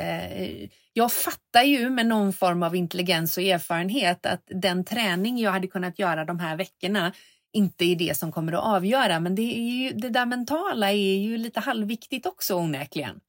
jag 0.93 1.13
fattar 1.13 1.63
ju 1.63 1.91
med 1.91 2.07
någon 2.07 2.33
form 2.33 2.63
av 2.63 2.77
intelligens 2.77 3.37
och 3.37 3.43
erfarenhet 3.43 4.27
att 4.27 4.43
den 4.47 4.85
träning 4.85 5.39
jag 5.39 5.51
hade 5.51 5.67
kunnat 5.67 5.99
göra 5.99 6.25
de 6.25 6.39
här 6.39 6.57
veckorna 6.57 7.13
inte 7.53 7.85
är 7.85 7.97
det 7.97 8.17
som 8.17 8.33
kommer 8.33 8.53
att 8.53 8.65
avgöra. 8.65 9.21
Men 9.21 9.35
det, 9.35 9.43
är 9.43 9.71
ju, 9.71 9.91
det 9.93 10.09
där 10.09 10.27
mentala 10.27 10.91
är 10.93 11.19
ju 11.19 11.37
lite 11.37 11.61
halvviktigt 11.61 12.27
också 12.27 12.55
onekligen. 12.55 13.21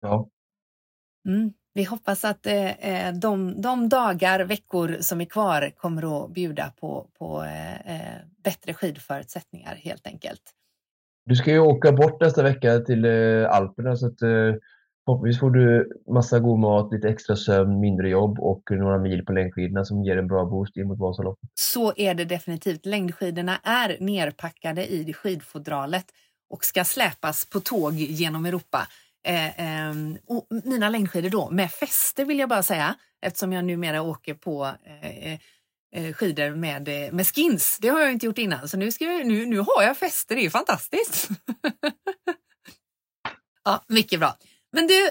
Ja. 0.00 0.28
Mm. 1.28 1.52
Vi 1.74 1.84
hoppas 1.84 2.24
att 2.24 2.46
eh, 2.46 2.70
eh, 2.70 3.14
de, 3.14 3.60
de 3.60 3.88
dagar, 3.88 4.40
veckor 4.40 4.96
som 5.00 5.20
är 5.20 5.24
kvar 5.24 5.70
kommer 5.76 6.24
att 6.24 6.30
bjuda 6.30 6.72
på, 6.80 7.06
på 7.18 7.42
eh, 7.42 7.96
eh, 7.96 8.20
bättre 8.44 8.74
skidförutsättningar 8.74 9.74
helt 9.74 10.06
enkelt. 10.06 10.42
Du 11.26 11.36
ska 11.36 11.50
ju 11.50 11.58
åka 11.58 11.92
bort 11.92 12.20
nästa 12.20 12.42
vecka 12.42 12.78
till 12.78 13.04
eh, 13.04 13.50
Alperna 13.50 13.96
så 13.96 14.06
att 14.06 14.22
eh, 14.22 14.54
Förhoppningsvis 15.04 15.40
får 15.40 15.50
du 15.50 15.88
massa 16.08 16.38
god 16.38 16.58
mat, 16.58 16.92
lite 16.92 17.08
extra 17.08 17.36
sömn, 17.36 17.80
mindre 17.80 18.08
jobb 18.08 18.38
och 18.40 18.62
några 18.70 18.98
mil 18.98 19.24
på 19.24 19.32
längdskidorna 19.32 19.84
som 19.84 20.04
ger 20.04 20.16
en 20.16 20.26
bra 20.26 20.44
boost 20.44 20.76
in 20.76 20.88
mot 20.88 20.98
Vasaloppet. 20.98 21.50
Så 21.54 21.92
är 21.96 22.14
det 22.14 22.24
definitivt. 22.24 22.86
Längdskidorna 22.86 23.58
är 23.62 23.96
nerpackade 24.00 24.92
i 24.92 25.12
skidfodralet 25.12 26.06
och 26.50 26.64
ska 26.64 26.84
släpas 26.84 27.44
på 27.50 27.60
tåg 27.60 27.94
genom 27.94 28.46
Europa. 28.46 28.88
Eh, 29.26 29.88
eh, 29.88 29.94
och 30.26 30.46
mina 30.64 30.88
längdskidor 30.88 31.30
då 31.30 31.50
med 31.50 31.70
fäste 31.70 32.24
vill 32.24 32.38
jag 32.38 32.48
bara 32.48 32.62
säga 32.62 32.94
eftersom 33.22 33.52
jag 33.52 33.64
numera 33.64 34.02
åker 34.02 34.34
på 34.34 34.70
eh, 35.02 35.32
eh 35.32 36.12
skidor 36.12 36.50
med, 36.50 36.88
eh, 36.88 37.12
med 37.12 37.26
skins. 37.26 37.78
Det 37.80 37.88
har 37.88 38.00
jag 38.00 38.12
inte 38.12 38.26
gjort 38.26 38.38
innan 38.38 38.68
så 38.68 38.76
nu, 38.76 38.92
ska 38.92 39.04
jag, 39.04 39.26
nu, 39.26 39.46
nu 39.46 39.58
har 39.58 39.82
jag 39.82 39.96
fäste. 39.96 40.34
Det 40.34 40.46
är 40.46 40.50
fantastiskt. 40.50 41.28
ja, 43.64 43.84
mycket 43.88 44.20
bra. 44.20 44.36
Men 44.74 44.86
du, 44.86 45.10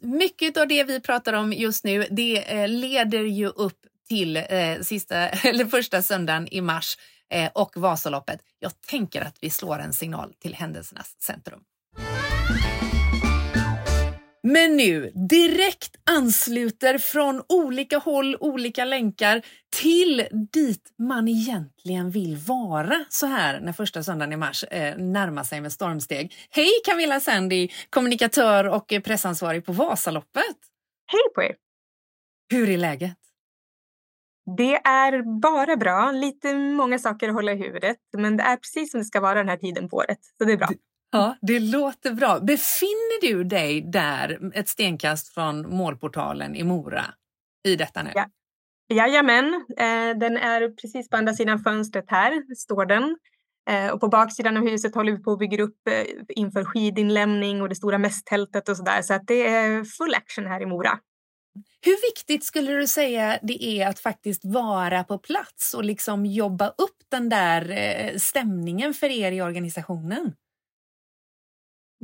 mycket 0.00 0.56
av 0.56 0.68
det 0.68 0.84
vi 0.84 1.00
pratar 1.00 1.32
om 1.32 1.52
just 1.52 1.84
nu, 1.84 2.06
det 2.10 2.52
eh, 2.52 2.68
leder 2.68 3.22
ju 3.22 3.46
upp 3.46 3.78
till 4.08 4.36
eh, 4.36 4.80
sista, 4.82 5.16
eller 5.28 5.64
första 5.64 6.02
söndagen 6.02 6.48
i 6.50 6.60
mars 6.60 6.98
eh, 7.30 7.50
och 7.54 7.76
Vasaloppet. 7.76 8.40
Jag 8.58 8.80
tänker 8.80 9.20
att 9.20 9.36
vi 9.40 9.50
slår 9.50 9.78
en 9.78 9.92
signal 9.92 10.32
till 10.38 10.54
händelsernas 10.54 11.16
centrum. 11.18 11.60
Men 14.42 14.76
nu 14.76 15.10
direkt 15.10 15.96
ansluter 16.10 16.98
från 16.98 17.42
olika 17.48 17.98
håll, 17.98 18.36
olika 18.40 18.84
länkar 18.84 19.42
till 19.76 20.28
dit 20.52 20.94
man 20.98 21.28
egentligen 21.28 22.10
vill 22.10 22.36
vara 22.36 23.04
så 23.08 23.26
här 23.26 23.60
när 23.60 23.72
första 23.72 24.02
söndagen 24.02 24.32
i 24.32 24.36
mars 24.36 24.64
eh, 24.64 24.96
närmar 24.96 25.44
sig 25.44 25.60
med 25.60 25.72
stormsteg. 25.72 26.34
Hej 26.50 26.70
Camilla 26.84 27.20
Sandy, 27.20 27.68
kommunikatör 27.90 28.68
och 28.68 28.86
pressansvarig 29.04 29.64
på 29.64 29.72
Vasaloppet. 29.72 30.56
Hej 31.06 31.34
på 31.34 31.42
er! 31.42 31.54
Hur 32.50 32.70
är 32.70 32.78
läget? 32.78 33.18
Det 34.56 34.74
är 34.74 35.40
bara 35.40 35.76
bra. 35.76 36.12
Lite 36.12 36.54
många 36.54 36.98
saker 36.98 37.28
att 37.28 37.34
hålla 37.34 37.52
i 37.52 37.56
huvudet, 37.56 37.96
men 38.16 38.36
det 38.36 38.42
är 38.42 38.56
precis 38.56 38.90
som 38.90 39.00
det 39.00 39.04
ska 39.04 39.20
vara 39.20 39.34
den 39.34 39.48
här 39.48 39.56
tiden 39.56 39.88
på 39.88 39.96
året, 39.96 40.18
så 40.38 40.44
det 40.44 40.52
är 40.52 40.56
bra. 40.56 40.68
Ja, 41.14 41.36
det 41.40 41.60
låter 41.60 42.12
bra. 42.12 42.40
Befinner 42.40 43.20
du 43.20 43.44
dig 43.44 43.80
där 43.80 44.50
ett 44.54 44.68
stenkast 44.68 45.34
från 45.34 45.76
målportalen 45.76 46.56
i 46.56 46.64
Mora 46.64 47.04
i 47.68 47.76
detta 47.76 48.02
nu? 48.02 48.10
Ja. 48.14 48.26
Jajamän, 48.92 49.54
eh, 49.54 50.18
den 50.18 50.36
är 50.36 50.76
precis 50.76 51.08
på 51.08 51.16
andra 51.16 51.32
sidan 51.32 51.58
fönstret 51.58 52.04
här, 52.08 52.54
står 52.54 52.86
den. 52.86 53.16
Eh, 53.70 53.92
och 53.92 54.00
på 54.00 54.08
baksidan 54.08 54.56
av 54.56 54.62
huset 54.62 54.94
håller 54.94 55.12
vi 55.12 55.22
på 55.22 55.32
att 55.32 55.38
bygga 55.38 55.62
upp 55.62 55.88
eh, 55.90 56.04
inför 56.28 56.64
skidinlämning 56.64 57.62
och 57.62 57.68
det 57.68 57.74
stora 57.74 57.98
mässtältet 57.98 58.68
och 58.68 58.76
sådär. 58.76 59.02
Så 59.02 59.14
att 59.14 59.26
det 59.26 59.46
är 59.46 59.84
full 59.84 60.14
action 60.14 60.46
här 60.46 60.62
i 60.62 60.66
Mora. 60.66 60.98
Hur 61.84 62.10
viktigt 62.10 62.44
skulle 62.44 62.72
du 62.72 62.86
säga 62.86 63.38
det 63.42 63.64
är 63.64 63.88
att 63.88 63.98
faktiskt 63.98 64.44
vara 64.44 65.04
på 65.04 65.18
plats 65.18 65.74
och 65.74 65.84
liksom 65.84 66.26
jobba 66.26 66.68
upp 66.68 66.98
den 67.10 67.28
där 67.28 68.18
stämningen 68.18 68.94
för 68.94 69.06
er 69.06 69.32
i 69.32 69.42
organisationen? 69.42 70.32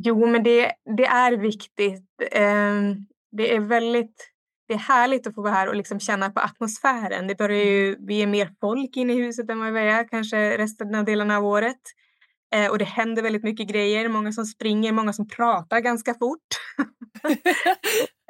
Jo, 0.04 0.26
men 0.26 0.42
det, 0.42 0.72
det 0.96 1.06
är 1.06 1.32
viktigt. 1.36 2.04
Ehm, 2.32 3.06
det 3.32 3.54
är 3.54 3.60
väldigt 3.60 4.32
det 4.68 4.74
är 4.74 4.78
härligt 4.78 5.26
att 5.26 5.34
få 5.34 5.42
vara 5.42 5.52
här 5.52 5.68
och 5.68 5.76
liksom 5.76 6.00
känna 6.00 6.30
på 6.30 6.40
atmosfären. 6.40 7.26
Det 7.26 7.38
börjar 7.38 7.64
ju, 7.64 7.96
vi 8.06 8.22
är 8.22 8.26
mer 8.26 8.50
folk 8.60 8.96
inne 8.96 9.12
i 9.12 9.16
huset 9.16 9.50
än 9.50 9.60
vad 9.60 9.72
vi 9.72 9.80
är 9.80 10.08
kanske 10.08 10.58
resten 10.58 10.94
av 10.94 11.04
delarna 11.04 11.36
av 11.36 11.44
året. 11.44 11.80
Eh, 12.54 12.70
och 12.70 12.78
det 12.78 12.84
händer 12.84 13.22
väldigt 13.22 13.42
mycket 13.42 13.68
grejer. 13.68 14.08
Många 14.08 14.32
som 14.32 14.44
springer, 14.44 14.92
många 14.92 15.12
som 15.12 15.28
pratar 15.28 15.80
ganska 15.80 16.14
fort. 16.14 16.46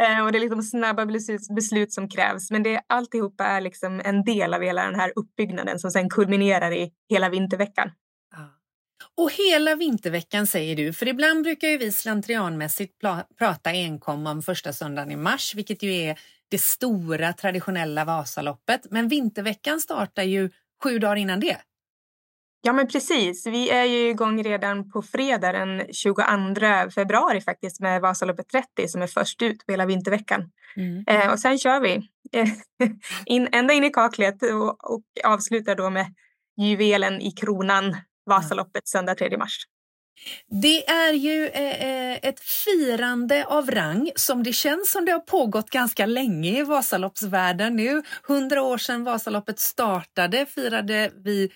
eh, 0.03 0.25
och 0.25 0.33
det 0.33 0.39
är 0.39 0.41
liksom 0.41 0.63
snabba 0.63 1.07
beslut, 1.07 1.41
beslut, 1.57 1.93
som 1.93 2.09
krävs. 2.09 2.51
Men 2.51 2.63
det, 2.63 2.81
alltihopa 2.87 3.45
är 3.45 3.61
liksom 3.61 4.01
en 4.05 4.25
del 4.25 4.55
av 4.55 4.63
hela 4.63 4.85
den 4.85 5.01
här 5.01 5.13
uppbyggnaden 5.17 5.79
som 5.79 5.91
sen 5.91 6.11
kulminerar 6.11 6.73
i 6.73 6.91
hela 7.09 7.29
vinterveckan. 7.29 7.91
Och 9.17 9.33
hela 9.33 9.75
vinterveckan 9.75 10.47
säger 10.47 10.77
du, 10.77 10.93
för 10.93 11.09
ibland 11.09 11.43
brukar 11.43 11.69
ju 11.69 11.79
vi 11.79 11.93
slentrianmässigt 11.93 12.95
prata 13.39 13.71
enkom 13.71 14.27
om 14.27 14.43
första 14.43 14.73
söndagen 14.73 15.11
i 15.11 15.17
mars, 15.17 15.55
vilket 15.55 15.83
ju 15.83 15.95
är 15.95 16.19
det 16.49 16.61
stora 16.61 17.33
traditionella 17.33 18.05
Vasaloppet. 18.05 18.87
Men 18.91 19.09
vinterveckan 19.09 19.81
startar 19.81 20.23
ju 20.23 20.51
sju 20.83 20.99
dagar 20.99 21.17
innan 21.17 21.41
det. 21.41 21.57
Ja, 22.63 22.73
men 22.73 22.89
precis. 22.89 23.47
Vi 23.47 23.71
är 23.71 23.85
ju 23.85 24.09
igång 24.09 24.43
redan 24.43 24.91
på 24.91 25.03
fredag 25.03 25.53
den 25.53 25.83
22 25.93 26.23
februari 26.95 27.41
faktiskt 27.41 27.81
med 27.81 28.01
Vasaloppet 28.01 28.49
30 28.49 28.89
som 28.89 29.03
är 29.03 29.07
först 29.07 29.43
ut 29.43 29.67
på 29.67 29.73
hela 29.73 29.87
vinterveckan. 29.87 30.51
Mm. 30.77 31.05
Eh, 31.07 31.33
och 31.33 31.41
sen 31.41 31.59
kör 31.59 31.81
vi 31.81 32.09
in, 33.27 33.49
ända 33.53 33.75
in 33.75 33.85
i 33.85 33.91
kaklet 33.91 34.43
och, 34.43 34.93
och 34.93 35.03
avslutar 35.25 35.75
då 35.75 35.91
med 35.91 36.15
juvelen 36.57 37.21
i 37.21 37.31
kronan 37.31 37.97
Vasaloppet 38.29 38.89
söndag 38.89 39.15
3 39.15 39.37
mars. 39.37 39.65
Det 40.63 40.89
är 40.89 41.13
ju 41.13 41.47
eh, 41.47 41.63
eh, 41.63 42.19
ett 42.23 42.41
firande 42.41 43.45
av 43.45 43.71
rang 43.71 44.11
som 44.17 44.43
det 44.43 44.53
känns 44.53 44.91
som 44.91 45.05
det 45.05 45.13
har 45.13 45.21
pågått 45.21 45.71
ganska 45.71 46.07
länge 46.07 46.61
i 46.61 46.63
Vasaloppsvärlden 46.63 47.77
nu. 47.77 48.03
Hundra 48.23 48.63
år 48.63 48.79
sedan 48.79 49.05
Vasaloppet 49.05 49.61
startade 49.61 50.47
firade 50.47 51.11
vi 51.25 51.51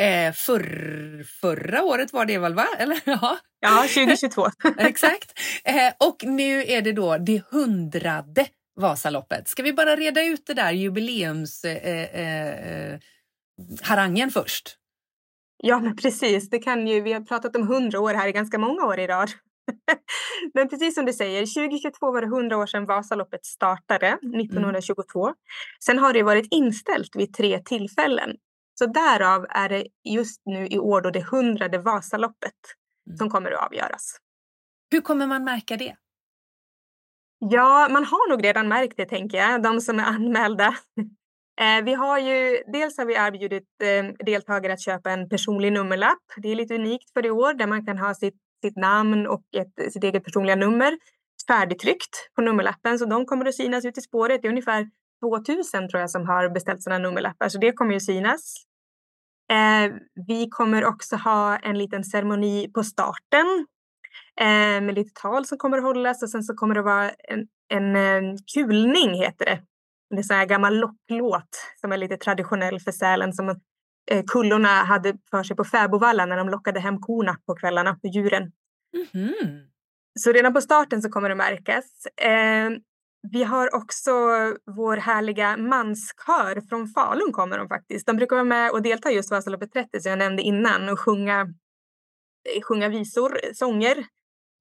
eh, 0.00 0.32
förr, 0.32 1.24
förra 1.40 1.82
året 1.82 2.12
var 2.12 2.24
det 2.24 2.38
väl 2.38 2.54
va? 2.54 2.66
Eller? 2.78 3.00
Ja, 3.04 3.38
ja 3.60 3.82
2022. 3.82 4.46
Exakt. 4.78 5.32
Eh, 5.64 5.92
och 5.98 6.24
nu 6.24 6.64
är 6.64 6.82
det 6.82 6.92
då 6.92 7.18
det 7.18 7.42
hundrade 7.50 8.46
Vasaloppet. 8.80 9.48
Ska 9.48 9.62
vi 9.62 9.72
bara 9.72 9.96
reda 9.96 10.22
ut 10.22 10.46
det 10.46 10.54
där 10.54 10.72
jubileumsharangen 10.72 13.00
eh, 14.16 14.24
eh, 14.24 14.42
först? 14.42 14.76
Ja, 15.58 15.80
men 15.80 15.96
precis. 15.96 16.50
Det 16.50 16.58
kan 16.58 16.86
ju, 16.86 17.00
vi 17.00 17.12
har 17.12 17.20
pratat 17.20 17.56
om 17.56 17.68
hundra 17.68 18.00
år 18.00 18.14
här 18.14 18.28
i 18.28 18.32
ganska 18.32 18.58
många 18.58 18.84
år 18.84 18.98
i 18.98 19.06
rad. 19.06 19.30
men 20.54 20.68
precis 20.68 20.94
som 20.94 21.06
du 21.06 21.12
säger, 21.12 21.40
2022 21.40 22.12
var 22.12 22.20
det 22.20 22.26
hundra 22.26 22.56
år 22.56 22.66
sedan 22.66 22.86
Vasaloppet 22.86 23.46
startade, 23.46 24.06
1922. 24.08 25.26
Mm. 25.26 25.34
Sen 25.84 25.98
har 25.98 26.12
det 26.12 26.22
varit 26.22 26.48
inställt 26.50 27.16
vid 27.16 27.34
tre 27.34 27.58
tillfällen. 27.58 28.36
Så 28.78 28.86
därav 28.86 29.46
är 29.50 29.68
det 29.68 29.86
just 30.04 30.42
nu 30.44 30.66
i 30.66 30.78
år 30.78 31.00
då 31.00 31.10
det 31.10 31.22
hundrade 31.22 31.78
Vasaloppet 31.78 32.52
mm. 33.06 33.16
som 33.16 33.30
kommer 33.30 33.50
att 33.50 33.66
avgöras. 33.66 34.16
Hur 34.90 35.00
kommer 35.00 35.26
man 35.26 35.44
märka 35.44 35.76
det? 35.76 35.96
Ja, 37.38 37.88
man 37.90 38.04
har 38.04 38.30
nog 38.30 38.44
redan 38.44 38.68
märkt 38.68 38.96
det 38.96 39.06
tänker 39.06 39.38
jag, 39.38 39.62
de 39.62 39.80
som 39.80 39.98
är 39.98 40.04
anmälda. 40.04 40.76
Eh, 41.60 41.84
vi 41.84 41.94
har 41.94 42.18
ju, 42.18 42.62
dels 42.72 42.98
har 42.98 43.04
vi 43.06 43.14
erbjudit 43.14 43.68
eh, 43.82 44.26
deltagare 44.26 44.72
att 44.72 44.84
köpa 44.84 45.10
en 45.10 45.28
personlig 45.28 45.72
nummerlapp. 45.72 46.22
Det 46.36 46.48
är 46.48 46.54
lite 46.54 46.74
unikt 46.74 47.12
för 47.12 47.26
i 47.26 47.30
år 47.30 47.54
där 47.54 47.66
man 47.66 47.86
kan 47.86 47.98
ha 47.98 48.14
sitt, 48.14 48.36
sitt 48.64 48.76
namn 48.76 49.26
och 49.26 49.42
ett, 49.56 49.92
sitt 49.92 50.04
eget 50.04 50.24
personliga 50.24 50.56
nummer 50.56 50.98
färdigtryckt 51.48 52.34
på 52.34 52.42
nummerlappen. 52.42 52.98
Så 52.98 53.04
de 53.04 53.26
kommer 53.26 53.46
att 53.46 53.54
synas 53.54 53.84
ut 53.84 53.98
i 53.98 54.00
spåret. 54.00 54.42
Det 54.42 54.48
är 54.48 54.50
ungefär 54.50 54.90
2000 55.24 55.88
tror 55.88 56.00
jag 56.00 56.10
som 56.10 56.26
har 56.26 56.48
beställt 56.48 56.82
sina 56.82 56.98
nummerlappar 56.98 57.48
så 57.48 57.58
det 57.58 57.72
kommer 57.72 57.92
ju 57.92 58.00
synas. 58.00 58.54
Eh, 59.50 59.94
vi 60.26 60.48
kommer 60.50 60.84
också 60.84 61.16
ha 61.16 61.56
en 61.56 61.78
liten 61.78 62.04
ceremoni 62.04 62.70
på 62.74 62.84
starten 62.84 63.66
eh, 64.40 64.80
med 64.80 64.94
lite 64.94 65.20
tal 65.20 65.46
som 65.46 65.58
kommer 65.58 65.78
att 65.78 65.84
hållas 65.84 66.22
och 66.22 66.30
sen 66.30 66.42
så 66.42 66.54
kommer 66.54 66.74
det 66.74 66.82
vara 66.82 67.10
en, 67.10 67.46
en 67.68 67.96
eh, 67.96 68.34
kulning 68.54 69.14
heter 69.14 69.44
det 69.44 69.62
det 70.10 70.18
är 70.18 70.22
så 70.22 70.34
här 70.34 70.46
gammal 70.46 70.76
locklåt 70.78 71.48
som 71.80 71.92
är 71.92 71.96
lite 71.96 72.16
traditionell 72.16 72.80
för 72.80 72.92
Sälen 72.92 73.32
som 73.32 73.48
eh, 74.10 74.24
kullorna 74.26 74.68
hade 74.68 75.18
för 75.30 75.42
sig 75.42 75.56
på 75.56 75.64
Fäbodvallen 75.64 76.28
när 76.28 76.36
de 76.36 76.48
lockade 76.48 76.80
hem 76.80 77.00
korna 77.00 77.36
på 77.46 77.54
kvällarna, 77.54 77.98
för 78.00 78.08
djuren. 78.08 78.52
Mm. 79.14 79.66
Så 80.18 80.32
redan 80.32 80.54
på 80.54 80.60
starten 80.60 81.02
så 81.02 81.10
kommer 81.10 81.28
det 81.28 81.34
märkas. 81.34 82.06
Eh, 82.06 82.70
vi 83.32 83.44
har 83.44 83.74
också 83.74 84.10
vår 84.76 84.96
härliga 84.96 85.56
manskör 85.56 86.68
från 86.68 86.88
Falun 86.88 87.32
kommer 87.32 87.58
de 87.58 87.68
faktiskt. 87.68 88.06
De 88.06 88.16
brukar 88.16 88.36
vara 88.36 88.44
med 88.44 88.70
och 88.70 88.82
delta 88.82 89.10
just 89.10 89.30
Vasaloppet 89.30 89.72
30 89.72 90.00
som 90.00 90.10
jag 90.10 90.18
nämnde 90.18 90.42
innan 90.42 90.88
och 90.88 91.00
sjunga, 91.00 91.40
eh, 92.56 92.62
sjunga 92.62 92.88
visor, 92.88 93.38
sånger. 93.54 93.98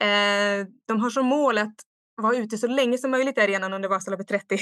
Eh, 0.01 0.67
de 0.87 0.99
har 1.01 1.09
som 1.09 1.25
mål 1.25 1.57
att 1.57 1.75
vara 2.17 2.35
ute 2.35 2.57
så 2.57 2.67
länge 2.67 2.97
som 2.97 3.11
möjligt 3.11 3.37
i 3.37 3.41
arenan 3.41 3.73
under 3.73 3.89
Vasaloppet 3.89 4.27
30. 4.27 4.57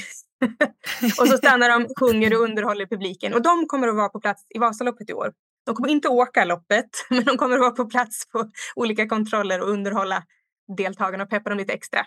och 1.20 1.28
så 1.28 1.38
stannar 1.38 1.70
de, 1.70 1.88
sjunger 2.00 2.34
och 2.34 2.44
underhåller 2.44 2.86
publiken. 2.86 3.34
Och 3.34 3.42
de 3.42 3.68
kommer 3.68 3.88
att 3.88 3.96
vara 3.96 4.10
på 4.10 4.20
plats 4.20 4.46
i 4.50 4.60
Vasaloppet 4.60 5.10
i 5.10 5.14
år. 5.14 5.34
De 5.66 5.76
kommer 5.76 5.90
inte 5.90 6.08
åka 6.08 6.46
loppet, 6.46 6.90
men 7.10 7.24
de 7.24 7.38
kommer 7.38 7.56
att 7.56 7.62
vara 7.62 7.72
på 7.72 7.86
plats 7.86 8.30
på 8.32 8.50
olika 8.76 9.08
kontroller 9.08 9.62
och 9.62 9.70
underhålla 9.70 10.24
deltagarna 10.78 11.24
och 11.24 11.30
peppa 11.30 11.50
dem 11.50 11.58
lite 11.58 11.74
extra. 11.74 12.06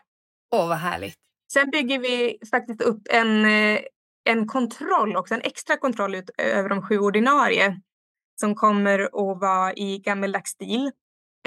Åh, 0.54 0.68
vad 0.68 0.78
härligt. 0.78 1.16
Sen 1.52 1.70
bygger 1.70 1.98
vi 1.98 2.38
faktiskt 2.50 2.82
upp 2.82 3.02
en, 3.10 3.44
eh, 3.44 3.80
en 4.24 4.48
kontroll 4.48 5.16
också, 5.16 5.34
en 5.34 5.40
extra 5.40 5.76
kontroll 5.76 6.14
ut 6.14 6.30
över 6.38 6.68
de 6.68 6.82
sju 6.82 6.98
ordinarie 6.98 7.80
som 8.40 8.54
kommer 8.54 8.98
att 9.00 9.40
vara 9.40 9.74
i 9.74 9.98
gammeldags 9.98 10.50
stil. 10.50 10.90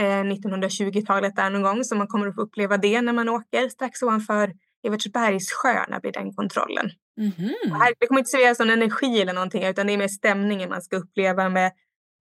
1920-talet 0.03 1.35
där 1.35 1.49
någon 1.49 1.61
gång 1.61 1.83
så 1.83 1.95
man 1.95 2.07
kommer 2.07 2.27
att 2.27 2.35
få 2.35 2.41
uppleva 2.41 2.77
det 2.77 3.01
när 3.01 3.13
man 3.13 3.29
åker. 3.29 3.69
Strax 3.69 4.03
ovanför 4.03 4.53
Evertsbergssjön 4.87 5.99
blir 6.01 6.11
den 6.11 6.33
kontrollen. 6.33 6.89
Mm 7.17 7.31
-hmm. 7.31 7.79
här, 7.79 7.93
det 7.99 8.07
kommer 8.07 8.19
inte 8.19 8.29
serveras 8.29 8.59
någon 8.59 8.69
energi 8.69 9.21
eller 9.21 9.33
någonting 9.33 9.63
utan 9.63 9.87
det 9.87 9.93
är 9.93 9.97
mer 9.97 10.07
stämningen 10.07 10.69
man 10.69 10.81
ska 10.81 10.97
uppleva 10.97 11.49
med 11.49 11.71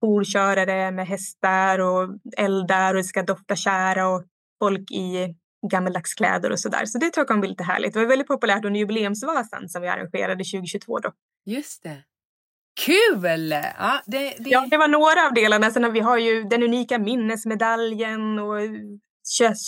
horkörare, 0.01 0.91
med 0.91 1.07
hästar 1.07 1.79
och 1.79 2.09
eldar 2.37 2.93
och 2.93 2.97
det 2.97 3.03
ska 3.03 3.23
dofta 3.23 3.55
kära 3.55 4.07
och 4.07 4.23
folk 4.59 4.91
i 4.91 5.35
gammeldags 5.71 6.13
kläder 6.13 6.51
och 6.51 6.59
sådär. 6.59 6.85
Så 6.85 6.97
det 6.97 7.09
tror 7.09 7.21
jag 7.21 7.27
kommer 7.27 7.41
bli 7.41 7.49
lite 7.49 7.63
härligt. 7.63 7.93
Det 7.93 7.99
var 7.99 8.05
väldigt 8.05 8.27
populärt 8.27 8.65
under 8.65 8.79
jubileumsvasan 8.79 9.69
som 9.69 9.81
vi 9.81 9.87
arrangerade 9.87 10.43
2022 10.43 10.99
då. 10.99 11.11
Just 11.45 11.83
det. 11.83 12.03
Kul! 12.85 13.51
Ja 13.79 14.01
det, 14.05 14.33
det... 14.39 14.49
ja, 14.49 14.67
det 14.71 14.77
var 14.77 14.87
några 14.87 15.27
av 15.27 15.33
delarna. 15.33 15.71
Sen 15.71 15.83
har 15.83 15.91
vi 15.91 15.99
har 15.99 16.17
ju 16.17 16.43
den 16.43 16.63
unika 16.63 16.99
minnesmedaljen 16.99 18.39
och 18.39 18.57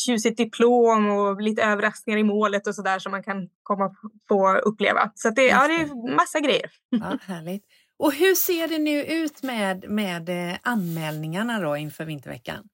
tjusigt 0.06 0.38
diplom 0.38 1.10
och 1.10 1.42
lite 1.42 1.64
överraskningar 1.64 2.20
i 2.20 2.24
målet 2.24 2.68
och 2.68 2.76
sådär 2.76 3.00
som 3.00 3.12
man 3.12 3.24
kan 3.24 3.50
komma 3.64 3.96
få 4.28 4.58
uppleva. 4.58 5.12
Så 5.16 5.30
det, 5.30 5.48
ja, 5.48 5.68
det 5.68 5.74
är 5.74 6.16
massa 6.16 6.40
grejer. 6.40 6.72
Ja, 6.90 7.18
härligt. 7.26 7.64
Och 8.00 8.14
hur 8.14 8.36
ser 8.36 8.68
det 8.68 8.80
nu 8.80 9.04
ut 9.04 9.44
med, 9.44 9.90
med 9.90 10.30
eh, 10.30 10.58
anmälningarna 10.62 11.60
då 11.60 11.78
inför 11.78 12.06
vinterveckan? 12.06 12.68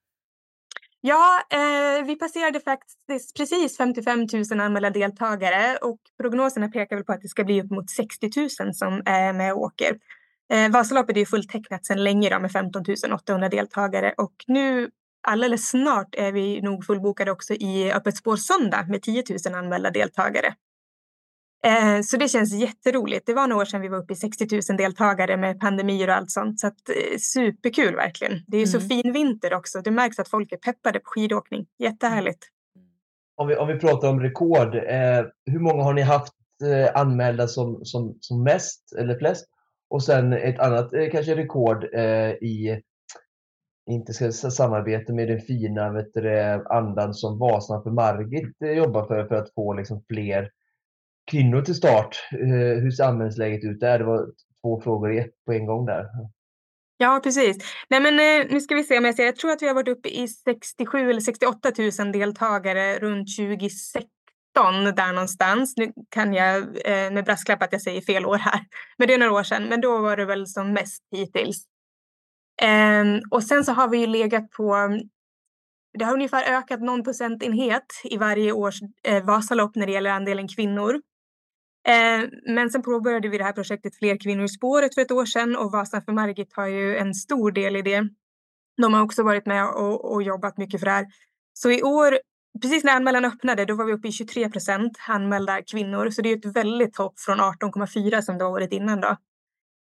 Ja, 1.01 1.41
eh, 1.49 2.05
vi 2.05 2.15
passerade 2.15 2.59
faktiskt 2.59 3.37
precis 3.37 3.77
55 3.77 4.27
000 4.51 4.59
anmälda 4.59 4.89
deltagare 4.89 5.77
och 5.77 5.99
prognoserna 6.21 6.67
pekar 6.67 6.95
väl 6.95 7.05
på 7.05 7.11
att 7.11 7.21
det 7.21 7.27
ska 7.27 7.43
bli 7.43 7.61
upp 7.61 7.71
mot 7.71 7.89
60 7.89 8.31
000 8.59 8.73
som 8.73 9.01
är 9.05 9.33
med 9.33 9.53
och 9.53 9.61
åker. 9.61 9.97
Eh, 10.53 10.71
Vasaloppet 10.71 11.15
är 11.15 11.19
ju 11.19 11.25
fulltecknat 11.25 11.85
sedan 11.85 12.03
länge 12.03 12.29
då, 12.29 12.39
med 12.39 12.51
15 12.51 12.83
800 13.13 13.49
deltagare 13.49 14.13
och 14.17 14.33
nu 14.47 14.89
alldeles 15.27 15.69
snart 15.69 16.15
är 16.15 16.31
vi 16.31 16.61
nog 16.61 16.85
fullbokade 16.85 17.31
också 17.31 17.53
i 17.53 17.91
Öppet 17.91 18.17
spår 18.17 18.35
söndag 18.35 18.85
med 18.89 19.01
10 19.01 19.23
000 19.45 19.55
anmälda 19.55 19.91
deltagare. 19.91 20.53
Eh, 21.63 22.01
så 22.01 22.17
det 22.17 22.27
känns 22.27 22.53
jätteroligt. 22.53 23.25
Det 23.25 23.33
var 23.33 23.47
några 23.47 23.61
år 23.61 23.65
sedan 23.65 23.81
vi 23.81 23.87
var 23.87 23.97
uppe 23.97 24.13
i 24.13 24.15
60 24.15 24.47
000 24.69 24.77
deltagare 24.77 25.37
med 25.37 25.59
pandemier 25.59 26.07
och 26.07 26.15
allt 26.15 26.31
sånt. 26.31 26.59
Så 26.59 26.67
att, 26.67 26.89
eh, 26.89 27.17
superkul 27.19 27.95
verkligen. 27.95 28.43
Det 28.47 28.57
är 28.57 28.67
mm. 28.67 28.81
så 28.81 28.87
fin 28.87 29.13
vinter 29.13 29.53
också. 29.53 29.81
Det 29.81 29.91
märks 29.91 30.19
att 30.19 30.29
folk 30.29 30.51
är 30.51 30.57
peppade 30.57 30.99
på 30.99 31.09
skidåkning. 31.09 31.65
Jättehärligt. 31.79 32.47
Om 33.35 33.47
vi, 33.47 33.55
om 33.55 33.67
vi 33.67 33.79
pratar 33.79 34.09
om 34.09 34.19
rekord, 34.19 34.75
eh, 34.75 35.25
hur 35.45 35.59
många 35.59 35.83
har 35.83 35.93
ni 35.93 36.01
haft 36.01 36.33
eh, 36.63 37.01
anmälda 37.01 37.47
som, 37.47 37.85
som, 37.85 38.17
som 38.21 38.43
mest 38.43 38.93
eller 38.99 39.17
flest? 39.17 39.45
Och 39.89 40.03
sen 40.03 40.33
ett 40.33 40.59
annat 40.59 40.93
eh, 40.93 41.09
kanske 41.11 41.35
rekord 41.35 41.83
eh, 41.93 42.29
i 42.29 42.81
inte 43.89 44.13
ska 44.13 44.31
samarbete 44.31 45.13
med 45.13 45.27
den 45.27 45.41
fina 45.41 45.91
vet 45.91 46.13
du, 46.13 46.39
andan 46.69 47.13
som 47.13 47.39
Vasan 47.39 47.83
för 47.83 47.91
Margit 47.91 48.61
eh, 48.61 48.71
jobbar 48.71 49.07
för, 49.07 49.25
för 49.27 49.35
att 49.35 49.53
få 49.53 49.73
liksom 49.73 50.03
fler 50.07 50.49
kvinnor 51.31 51.61
till 51.61 51.75
start. 51.75 52.15
Eh, 52.31 52.81
hur 52.81 52.91
ser 52.91 53.03
användningsläget 53.03 53.63
ut 53.63 53.79
där? 53.79 53.99
Det 53.99 54.05
var 54.05 54.27
två 54.61 54.81
frågor 54.81 55.13
i 55.13 55.19
ett 55.19 55.45
på 55.45 55.53
en 55.53 55.65
gång 55.65 55.85
där. 55.85 56.05
Ja, 56.97 57.19
precis. 57.23 57.57
Nej, 57.89 58.01
men, 58.01 58.15
nu 58.51 58.59
ska 58.59 58.75
vi 58.75 58.83
se 58.83 58.97
om 58.97 59.05
jag 59.05 59.15
ser. 59.15 59.25
Jag 59.25 59.35
tror 59.35 59.51
att 59.51 59.61
vi 59.61 59.67
har 59.67 59.75
varit 59.75 59.87
uppe 59.87 60.09
i 60.09 60.27
67 60.27 61.09
eller 61.09 61.19
68 61.19 61.71
000 61.99 62.11
deltagare 62.11 62.99
runt 62.99 63.27
2016 63.37 64.16
där 64.65 65.13
någonstans. 65.13 65.73
Nu 65.77 65.93
kan 66.09 66.33
jag 66.33 66.57
eh, 66.57 67.11
med 67.11 67.25
brasklapp 67.25 67.63
att 67.63 67.71
jag 67.71 67.81
säger 67.81 68.01
fel 68.01 68.25
år 68.25 68.37
här, 68.37 68.59
men 68.97 69.07
det 69.07 69.13
är 69.13 69.17
några 69.17 69.33
år 69.33 69.43
sedan. 69.43 69.63
Men 69.63 69.81
då 69.81 69.97
var 69.97 70.17
det 70.17 70.25
väl 70.25 70.47
som 70.47 70.73
mest 70.73 71.03
hittills. 71.11 71.65
Eh, 72.61 73.05
och 73.31 73.43
sen 73.43 73.63
så 73.63 73.71
har 73.71 73.87
vi 73.87 73.97
ju 73.97 74.07
legat 74.07 74.51
på 74.51 74.89
det 75.97 76.05
har 76.05 76.13
ungefär 76.13 76.57
ökat 76.57 76.81
någon 76.81 77.03
procentenhet 77.03 77.85
i 78.03 78.17
varje 78.17 78.51
års 78.51 78.79
eh, 79.03 79.25
Vasalopp 79.25 79.75
när 79.75 79.85
det 79.85 79.91
gäller 79.91 80.11
andelen 80.11 80.47
kvinnor. 80.47 81.01
Eh, 81.87 82.29
men 82.53 82.69
sen 82.69 82.81
påbörjade 82.81 83.29
vi 83.29 83.37
det 83.37 83.43
här 83.43 83.53
projektet 83.53 83.95
Fler 83.95 84.17
kvinnor 84.17 84.43
i 84.43 84.49
spåret 84.49 84.95
för 84.95 85.01
ett 85.01 85.11
år 85.11 85.25
sedan 85.25 85.55
och 85.55 85.71
Vasan 85.71 86.01
för 86.05 86.11
Margit 86.11 86.53
har 86.53 86.67
ju 86.67 86.97
en 86.97 87.13
stor 87.13 87.51
del 87.51 87.75
i 87.75 87.81
det. 87.81 88.09
De 88.81 88.93
har 88.93 89.03
också 89.03 89.23
varit 89.23 89.45
med 89.45 89.65
och, 89.69 90.13
och 90.13 90.23
jobbat 90.23 90.57
mycket 90.57 90.79
för 90.79 90.85
det 90.85 90.91
här. 90.91 91.05
Så 91.53 91.71
i 91.71 91.83
år, 91.83 92.19
precis 92.61 92.83
när 92.83 92.95
anmälan 92.95 93.25
öppnade, 93.25 93.65
då 93.65 93.75
var 93.75 93.85
vi 93.85 93.93
uppe 93.93 94.07
i 94.07 94.11
23 94.11 94.49
procent 94.49 94.97
anmälda 95.07 95.61
kvinnor. 95.61 96.09
Så 96.09 96.21
det 96.21 96.29
är 96.29 96.37
ett 96.37 96.55
väldigt 96.55 96.97
hopp 96.97 97.19
från 97.19 97.39
18,4 97.39 98.21
som 98.21 98.37
det 98.37 98.43
var 98.43 98.51
året 98.51 98.71
innan. 98.71 99.01
Då. 99.01 99.17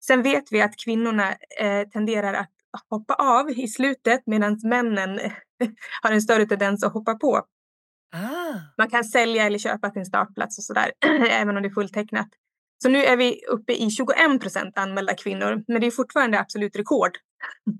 Sen 0.05 0.23
vet 0.23 0.51
vi 0.51 0.61
att 0.61 0.77
kvinnorna 0.77 1.31
eh, 1.59 1.87
tenderar 1.93 2.33
att 2.33 2.51
hoppa 2.89 3.13
av 3.13 3.49
i 3.49 3.67
slutet 3.67 4.21
medan 4.25 4.59
männen 4.63 5.19
har 6.01 6.11
en 6.11 6.21
större 6.21 6.45
tendens 6.45 6.83
att 6.83 6.93
hoppa 6.93 7.15
på. 7.15 7.41
Ah. 8.15 8.55
Man 8.77 8.89
kan 8.89 9.03
sälja 9.03 9.43
eller 9.45 9.59
köpa 9.59 9.91
sin 9.91 10.05
startplats 10.05 10.57
och 10.57 10.63
sådär, 10.63 10.91
även 11.31 11.57
om 11.57 11.63
det 11.63 11.69
är 11.69 11.73
fulltecknat. 11.73 12.27
Så 12.83 12.89
nu 12.89 13.03
är 13.03 13.17
vi 13.17 13.41
uppe 13.49 13.73
i 13.73 13.89
21 13.89 14.41
procent 14.41 14.77
anmälda 14.77 15.13
kvinnor, 15.13 15.63
men 15.67 15.81
det 15.81 15.87
är 15.87 15.91
fortfarande 15.91 16.39
absolut 16.39 16.75
rekord. 16.75 17.11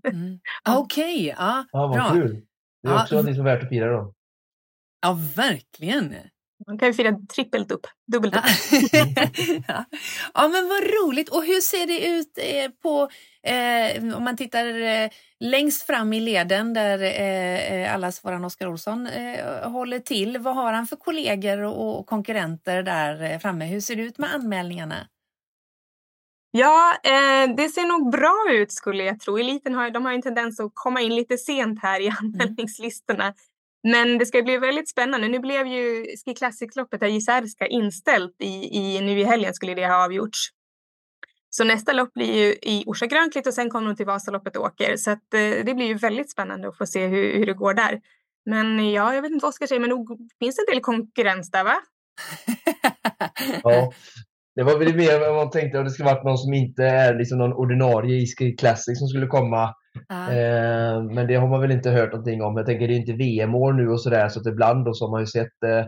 Mm. 0.07 0.39
Okej, 0.69 1.03
okay. 1.13 1.25
ja, 1.25 1.65
ja, 1.71 1.87
vad 1.87 1.91
bra. 1.91 2.09
kul. 2.11 2.41
Det 2.83 2.89
är 2.89 3.01
också 3.01 3.15
ja. 3.15 3.21
något 3.21 3.35
som 3.35 3.45
är 3.45 3.51
värt 3.51 3.63
att 3.63 3.69
fira 3.69 3.91
då. 3.91 4.13
Ja, 5.01 5.17
verkligen. 5.35 6.15
Man 6.67 6.77
kan 6.77 6.87
ju 6.87 6.93
fira 6.93 7.19
trippelt 7.35 7.71
upp, 7.71 7.87
dubbelt 8.11 8.35
upp. 8.35 8.43
ja. 9.67 9.85
ja, 10.33 10.47
men 10.47 10.67
vad 10.67 10.83
roligt. 10.83 11.29
Och 11.29 11.43
hur 11.43 11.61
ser 11.61 11.87
det 11.87 12.07
ut 12.07 12.37
eh, 12.37 12.71
på, 12.83 13.09
eh, 13.43 14.15
om 14.17 14.23
man 14.23 14.37
tittar 14.37 14.81
eh, 14.81 15.09
längst 15.39 15.81
fram 15.81 16.13
i 16.13 16.19
leden 16.19 16.73
där 16.73 17.01
eh, 17.01 17.73
eh 17.73 17.93
allas 17.93 18.25
våran 18.25 18.45
Oskar 18.45 18.67
Olsson 18.67 19.07
eh, 19.07 19.69
håller 19.69 19.99
till. 19.99 20.37
Vad 20.37 20.55
har 20.55 20.73
han 20.73 20.87
för 20.87 20.95
kollegor 20.95 21.61
och, 21.61 21.99
och 21.99 22.05
konkurrenter 22.05 22.83
där 22.83 23.31
eh, 23.31 23.39
framme? 23.39 23.65
Hur 23.65 23.81
ser 23.81 23.95
det 23.95 24.03
ut 24.03 24.17
med 24.17 24.33
anmälningarna? 24.33 25.07
Ja, 26.51 26.97
eh, 27.03 27.55
det 27.55 27.69
ser 27.69 27.87
nog 27.87 28.11
bra 28.11 28.45
ut 28.51 28.71
skulle 28.71 29.03
jag 29.03 29.19
tro. 29.19 29.37
Eliten 29.37 29.73
har, 29.73 29.89
de 29.89 30.05
har 30.05 30.13
en 30.13 30.21
tendens 30.21 30.59
att 30.59 30.71
komma 30.73 31.01
in 31.01 31.15
lite 31.15 31.37
sent 31.37 31.79
här 31.81 31.99
i 31.99 32.07
mm. 32.07 32.17
anmälningslistorna. 32.19 33.33
Men 33.91 34.17
det 34.17 34.25
ska 34.25 34.41
bli 34.41 34.57
väldigt 34.57 34.89
spännande. 34.89 35.27
Nu 35.27 35.39
blev 35.39 35.67
ju 35.67 36.05
Ski 36.25 36.33
Classics-loppet 36.33 37.03
i 37.03 37.07
Jizerska 37.07 37.67
inställt 37.67 38.35
i, 38.39 38.77
i, 38.77 39.01
nu 39.01 39.19
i 39.19 39.23
helgen 39.23 39.53
skulle 39.53 39.73
det 39.73 39.87
ha 39.87 40.05
avgjorts. 40.05 40.39
Så 41.49 41.63
nästa 41.63 41.93
lopp 41.93 42.13
blir 42.13 42.33
ju 42.33 42.53
i 42.53 42.83
Orsa 42.87 43.05
Grönklitt 43.05 43.47
och 43.47 43.53
sen 43.53 43.69
kommer 43.69 43.87
de 43.87 43.95
till 43.95 44.05
Vasaloppet 44.05 44.55
och 44.55 44.65
åker. 44.65 44.97
Så 44.97 45.11
att, 45.11 45.33
eh, 45.33 45.65
det 45.65 45.75
blir 45.75 45.85
ju 45.85 45.93
väldigt 45.93 46.31
spännande 46.31 46.67
att 46.67 46.77
få 46.77 46.85
se 46.85 47.07
hur, 47.07 47.33
hur 47.37 47.45
det 47.45 47.53
går 47.53 47.73
där. 47.73 48.01
Men 48.45 48.91
ja, 48.91 49.15
jag 49.15 49.21
vet 49.21 49.31
inte 49.31 49.43
vad 49.43 49.49
Oskar 49.49 49.67
säger, 49.67 49.81
men 49.81 49.89
nog 49.89 50.17
finns 50.39 50.55
det 50.55 50.61
en 50.67 50.73
del 50.73 50.81
konkurrens 50.81 51.51
där 51.51 51.63
va? 51.63 51.75
ja, 53.63 53.91
det 54.55 54.63
var 54.63 54.79
väl 54.79 54.95
mer 54.95 55.19
vad 55.19 55.35
man 55.35 55.49
tänkte 55.49 55.77
om 55.77 55.83
det 55.83 55.91
skulle 55.91 56.09
varit 56.09 56.25
någon 56.25 56.37
som 56.37 56.53
inte 56.53 56.83
är 56.83 57.17
liksom 57.17 57.37
någon 57.37 57.53
ordinarie 57.53 58.21
i 58.21 58.25
Ski 58.27 58.55
Classic 58.55 58.99
som 58.99 59.07
skulle 59.07 59.27
komma 59.27 59.73
Eh, 60.09 61.01
men 61.03 61.27
det 61.27 61.35
har 61.35 61.47
man 61.47 61.61
väl 61.61 61.71
inte 61.71 61.89
hört 61.89 62.11
någonting 62.11 62.41
om. 62.41 62.57
Jag 62.57 62.65
tänker 62.65 62.87
det 62.87 62.93
är 62.93 62.99
inte 62.99 63.13
VM-år 63.13 63.73
nu 63.73 63.89
och 63.89 64.01
sådär 64.01 64.29
så 64.29 64.39
att 64.39 64.47
ibland 64.47 64.85
då 64.85 64.93
så 64.93 65.05
har 65.05 65.11
man 65.11 65.21
ju 65.21 65.27
sett 65.27 65.63
eh, 65.65 65.85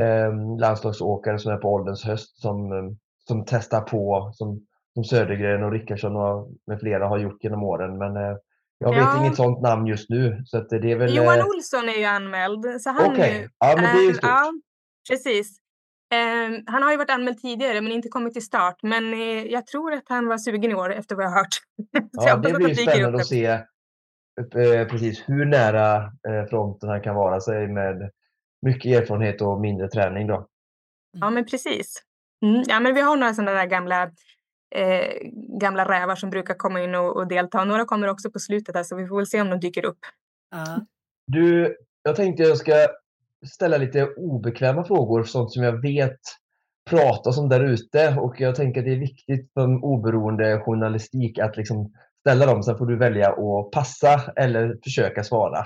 eh, 0.00 0.58
landslagsåkare 0.58 1.38
som 1.38 1.52
är 1.52 1.56
på 1.56 1.68
ålderns 1.68 2.04
höst 2.04 2.40
som, 2.40 2.72
eh, 2.72 2.84
som 3.28 3.44
testar 3.46 3.80
på 3.80 4.30
som, 4.34 4.66
som 4.94 5.04
Södergren 5.04 5.64
och 5.64 5.72
Rickardsson 5.72 6.16
och 6.16 6.50
med 6.66 6.80
flera 6.80 7.08
har 7.08 7.18
gjort 7.18 7.44
genom 7.44 7.62
åren. 7.62 7.98
Men 7.98 8.16
eh, 8.16 8.36
jag 8.78 8.90
vet 8.94 8.98
ja. 8.98 9.20
inget 9.20 9.36
sånt 9.36 9.60
namn 9.60 9.86
just 9.86 10.10
nu. 10.10 10.42
Så 10.44 10.58
att 10.58 10.68
det 10.68 10.92
är 10.92 10.96
väl, 10.96 11.16
Johan 11.16 11.38
eh, 11.38 11.46
Olsson 11.46 11.88
är 11.88 11.98
ju 11.98 12.04
anmäld. 12.04 12.58
Okej, 12.58 13.10
okay. 13.12 13.48
ja 13.58 13.74
men 13.76 13.84
det 13.84 14.02
är 14.02 14.06
ju 14.06 14.14
stort. 14.14 14.30
Ja, 14.30 14.52
precis. 15.10 15.58
Eh, 16.14 16.62
han 16.66 16.82
har 16.82 16.90
ju 16.90 16.96
varit 16.96 17.10
anmäld 17.10 17.40
tidigare 17.40 17.80
men 17.80 17.92
inte 17.92 18.08
kommit 18.08 18.32
till 18.32 18.44
start. 18.44 18.82
Men 18.82 19.12
eh, 19.12 19.44
jag 19.46 19.66
tror 19.66 19.92
att 19.92 20.08
han 20.08 20.26
var 20.26 20.38
sugen 20.38 20.70
i 20.70 20.74
år 20.74 20.92
efter 20.92 21.16
vad 21.16 21.24
jag 21.24 21.30
har 21.30 21.38
hört. 21.38 21.60
ja, 22.12 22.36
det 22.36 22.52
blir 22.52 22.74
spännande 22.74 23.18
att 23.18 23.26
se 23.26 23.46
eh, 23.46 24.88
precis 24.88 25.24
hur 25.26 25.44
nära 25.44 25.96
eh, 26.04 26.48
fronten 26.50 26.88
han 26.88 27.02
kan 27.02 27.14
vara 27.14 27.40
sig 27.40 27.68
med 27.68 28.10
mycket 28.66 29.02
erfarenhet 29.02 29.40
och 29.40 29.60
mindre 29.60 29.88
träning. 29.88 30.26
Då. 30.26 30.46
Ja, 31.18 31.30
men 31.30 31.44
precis. 31.44 32.02
Mm, 32.46 32.62
ja, 32.68 32.80
men 32.80 32.94
vi 32.94 33.00
har 33.00 33.16
några 33.16 33.34
sådana 33.34 33.52
där 33.52 33.66
gamla, 33.66 34.02
eh, 34.74 35.28
gamla 35.60 35.88
rävar 35.88 36.16
som 36.16 36.30
brukar 36.30 36.54
komma 36.54 36.82
in 36.82 36.94
och, 36.94 37.16
och 37.16 37.28
delta. 37.28 37.64
Några 37.64 37.84
kommer 37.84 38.08
också 38.08 38.30
på 38.30 38.38
slutet, 38.38 38.74
här, 38.74 38.82
så 38.82 38.96
vi 38.96 39.06
får 39.06 39.16
väl 39.16 39.26
se 39.26 39.40
om 39.40 39.50
de 39.50 39.60
dyker 39.60 39.84
upp. 39.84 39.98
Ja. 40.50 40.86
Du, 41.26 41.76
jag 42.02 42.16
tänkte 42.16 42.42
jag 42.42 42.58
ska 42.58 42.72
ställa 43.46 43.76
lite 43.76 44.06
obekväma 44.06 44.84
frågor, 44.84 45.24
sånt 45.24 45.52
som 45.52 45.62
jag 45.62 45.82
vet 45.82 46.20
pratas 46.90 47.38
om 47.38 47.48
där 47.48 47.64
ute 47.64 48.16
och 48.18 48.40
jag 48.40 48.54
tänker 48.54 48.80
att 48.80 48.86
det 48.86 48.92
är 48.92 48.98
viktigt 48.98 49.52
för 49.54 49.84
oberoende 49.84 50.60
journalistik 50.60 51.38
att 51.38 51.56
liksom 51.56 51.92
ställa 52.20 52.46
dem. 52.46 52.62
Sen 52.62 52.78
får 52.78 52.86
du 52.86 52.96
välja 52.96 53.28
att 53.28 53.70
passa 53.72 54.32
eller 54.36 54.76
försöka 54.84 55.24
svara. 55.24 55.58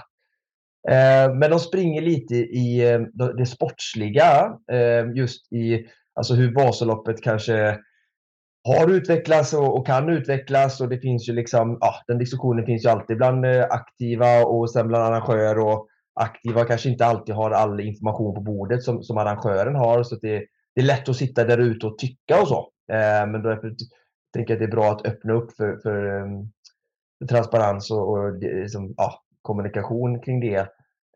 Eh, 0.89 1.35
men 1.35 1.51
de 1.51 1.59
springer 1.59 2.03
lite 2.03 2.35
i 2.35 2.93
eh, 2.93 3.01
det 3.37 3.47
sportsliga, 3.47 4.59
eh, 4.73 5.13
just 5.15 5.53
i 5.53 5.87
alltså 6.15 6.35
hur 6.35 6.55
Vasaloppet 6.55 7.23
kanske 7.23 7.79
har 8.69 8.91
utvecklats 8.91 9.55
och, 9.55 9.87
kan 9.87 10.09
utvecklas 10.09 10.81
och 10.81 10.89
det 10.89 10.99
finns 10.99 11.29
ju 11.29 11.33
liksom, 11.33 11.79
ja, 11.81 11.95
den 12.07 12.19
diskussionen 12.19 12.67
finns 12.67 12.85
ju 12.85 12.89
alltid 12.89 13.17
bland 13.17 13.47
aktiva 13.71 14.45
och 14.45 14.71
sen 14.71 14.89
bland 14.89 15.05
arrangörer 15.05 15.59
och 15.59 15.89
aktiva 16.15 16.65
kanske 16.65 16.89
inte 16.89 17.07
alltid 17.07 17.35
har 17.35 17.51
all 17.51 17.81
information 17.81 18.35
på 18.35 18.41
bordet 18.41 18.83
som, 18.83 19.03
som 19.03 19.19
arrangören 19.19 19.75
har. 19.75 20.03
Så 20.03 20.17
det, 20.17 20.45
det 20.75 20.81
är 20.81 20.85
lätt 20.85 21.09
att 21.09 21.17
sitta 21.17 21.45
där 21.45 21.59
ute 21.59 21.87
och 21.87 21.99
tycka 21.99 22.41
och 22.41 22.49
så. 22.49 22.59
Eh, 22.93 23.27
men 23.27 23.43
därför 23.43 23.75
tänker 24.35 24.55
jag 24.55 24.57
att 24.57 24.59
det 24.59 24.73
är 24.75 24.77
bra 24.77 24.91
att 24.91 25.07
öppna 25.07 25.33
upp 25.33 25.57
för, 25.57 25.77
för, 25.83 26.27
för 27.19 27.27
transparens 27.29 27.91
och, 27.91 28.13
och 28.13 28.29
eh, 28.29 28.61
liksom, 28.61 28.95
ja, 28.97 29.23
kommunikation 29.43 30.21
kring 30.21 30.41
det. 30.41 30.69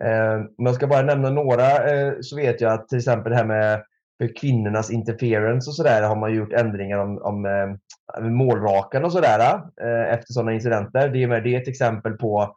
Eh, 0.05 0.35
om 0.59 0.67
jag 0.67 0.75
ska 0.75 0.87
bara 0.87 1.03
nämna 1.03 1.31
några 1.31 1.91
eh, 1.91 2.15
så 2.21 2.37
vet 2.37 2.61
jag 2.61 2.73
att 2.73 2.89
till 2.89 2.99
exempel 2.99 3.31
det 3.31 3.37
här 3.37 3.45
med 3.45 3.83
för 4.19 4.37
kvinnornas 4.37 4.91
interference 4.91 5.71
och 5.71 5.75
sådär 5.75 6.03
har 6.03 6.17
man 6.17 6.35
gjort 6.35 6.53
ändringar 6.53 6.99
om, 6.99 7.19
om 7.19 7.47
eh, 7.47 8.25
målrakan 8.25 9.05
och 9.05 9.13
sådär 9.13 9.61
eh, 9.83 10.15
efter 10.15 10.33
sådana 10.33 10.53
incidenter. 10.53 11.09
Det 11.09 11.23
är, 11.23 11.41
det 11.41 11.55
är 11.55 11.61
ett 11.61 11.69
exempel 11.69 12.13
på 12.13 12.57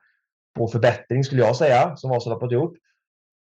på 0.58 0.68
förbättring 0.68 1.24
skulle 1.24 1.42
jag 1.42 1.56
säga, 1.56 1.96
som 1.96 2.10
Vasaloppet 2.10 2.52
gjort. 2.52 2.74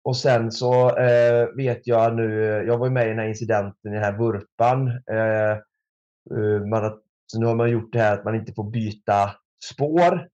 Och 0.03 0.17
sen 0.17 0.51
så 0.51 0.97
eh, 0.97 1.47
vet 1.55 1.87
jag 1.87 2.15
nu, 2.15 2.41
jag 2.67 2.77
var 2.77 2.87
ju 2.87 2.93
med 2.93 3.05
i 3.05 3.09
den 3.09 3.19
här 3.19 3.27
incidenten 3.27 3.91
i 3.91 3.95
den 3.95 4.03
här 4.03 4.17
vurpan. 4.17 4.87
Eh, 4.87 5.51
eh, 5.51 6.65
man, 6.69 6.99
så 7.27 7.39
nu 7.39 7.45
har 7.45 7.55
man 7.55 7.69
gjort 7.69 7.93
det 7.93 7.99
här 7.99 8.13
att 8.13 8.25
man 8.25 8.35
inte 8.35 8.53
får 8.53 8.71
byta 8.71 9.31
spår 9.63 10.27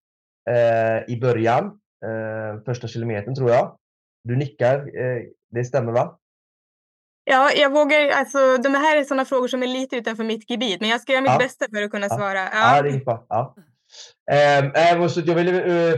eh, 0.49 1.13
i 1.13 1.19
början, 1.21 1.65
eh, 2.05 2.63
första 2.65 2.87
kilometern 2.87 3.35
tror 3.35 3.49
jag. 3.49 3.77
Du 4.23 4.35
nickar, 4.35 4.77
eh, 4.77 5.21
det 5.51 5.65
stämmer 5.65 5.91
va? 5.91 6.19
Ja, 7.23 7.51
jag 7.55 7.73
vågar, 7.73 8.09
alltså 8.09 8.57
de 8.57 8.69
här 8.69 8.97
är 8.97 9.03
sådana 9.03 9.25
frågor 9.25 9.47
som 9.47 9.63
är 9.63 9.67
lite 9.67 9.95
utanför 9.95 10.23
mitt 10.23 10.49
gebit, 10.49 10.81
men 10.81 10.89
jag 10.89 11.01
ska 11.01 11.11
göra 11.11 11.21
mitt 11.21 11.31
ja. 11.31 11.37
bästa 11.37 11.65
för 11.73 11.83
att 11.83 11.91
kunna 11.91 12.07
ja. 12.09 12.15
svara. 12.15 12.39
Ja, 12.39 12.75
ja 12.75 12.81
det 12.81 12.89
är 12.89 13.05
bra. 13.05 13.25
Ja. 13.29 13.55
Eh, 14.31 15.07
så 15.07 15.21
jag 15.25 15.35
ville 15.35 15.97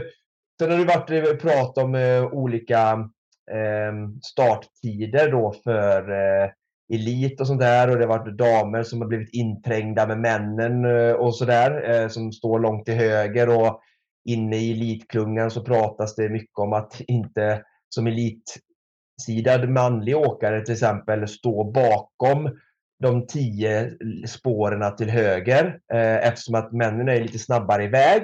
Sen 0.60 0.70
har 0.70 0.78
det 0.78 0.84
varit 0.84 1.10
eh, 1.10 1.36
prat 1.36 1.78
om 1.78 1.94
eh, 1.94 2.24
olika 2.24 3.10
ehm, 3.50 4.20
starttider 4.22 5.30
då 5.30 5.54
för 5.64 6.10
eh, 6.10 6.50
elit 6.94 7.40
och 7.40 7.46
sånt 7.46 7.60
där. 7.60 7.90
Och 7.90 7.98
det 7.98 8.06
har 8.06 8.18
varit 8.18 8.38
damer 8.38 8.82
som 8.82 9.00
har 9.00 9.08
blivit 9.08 9.34
inträngda 9.34 10.06
med 10.06 10.18
männen 10.18 10.84
och 11.14 11.36
sådär 11.36 12.08
som 12.08 12.32
står 12.32 12.58
långt 12.58 12.84
till 12.84 12.94
höger. 12.94 13.48
Och 13.48 13.80
inne 14.28 14.56
i 14.56 14.72
elitklungan 14.72 15.50
så 15.50 15.64
pratas 15.64 16.14
det 16.14 16.28
mycket 16.28 16.58
om 16.58 16.72
att 16.72 17.00
inte 17.00 17.62
som 17.88 18.06
elitsidad 18.06 19.68
manlig 19.68 20.16
åkare 20.16 20.64
till 20.64 20.72
exempel 20.74 21.28
stå 21.28 21.64
bakom 21.64 22.58
de 23.02 23.26
tio 23.26 23.90
spåren 24.26 24.96
till 24.96 25.10
höger 25.10 25.78
eftersom 26.22 26.54
att 26.54 26.72
männen 26.72 27.08
är 27.08 27.20
lite 27.20 27.38
snabbare 27.38 27.84
iväg 27.84 28.22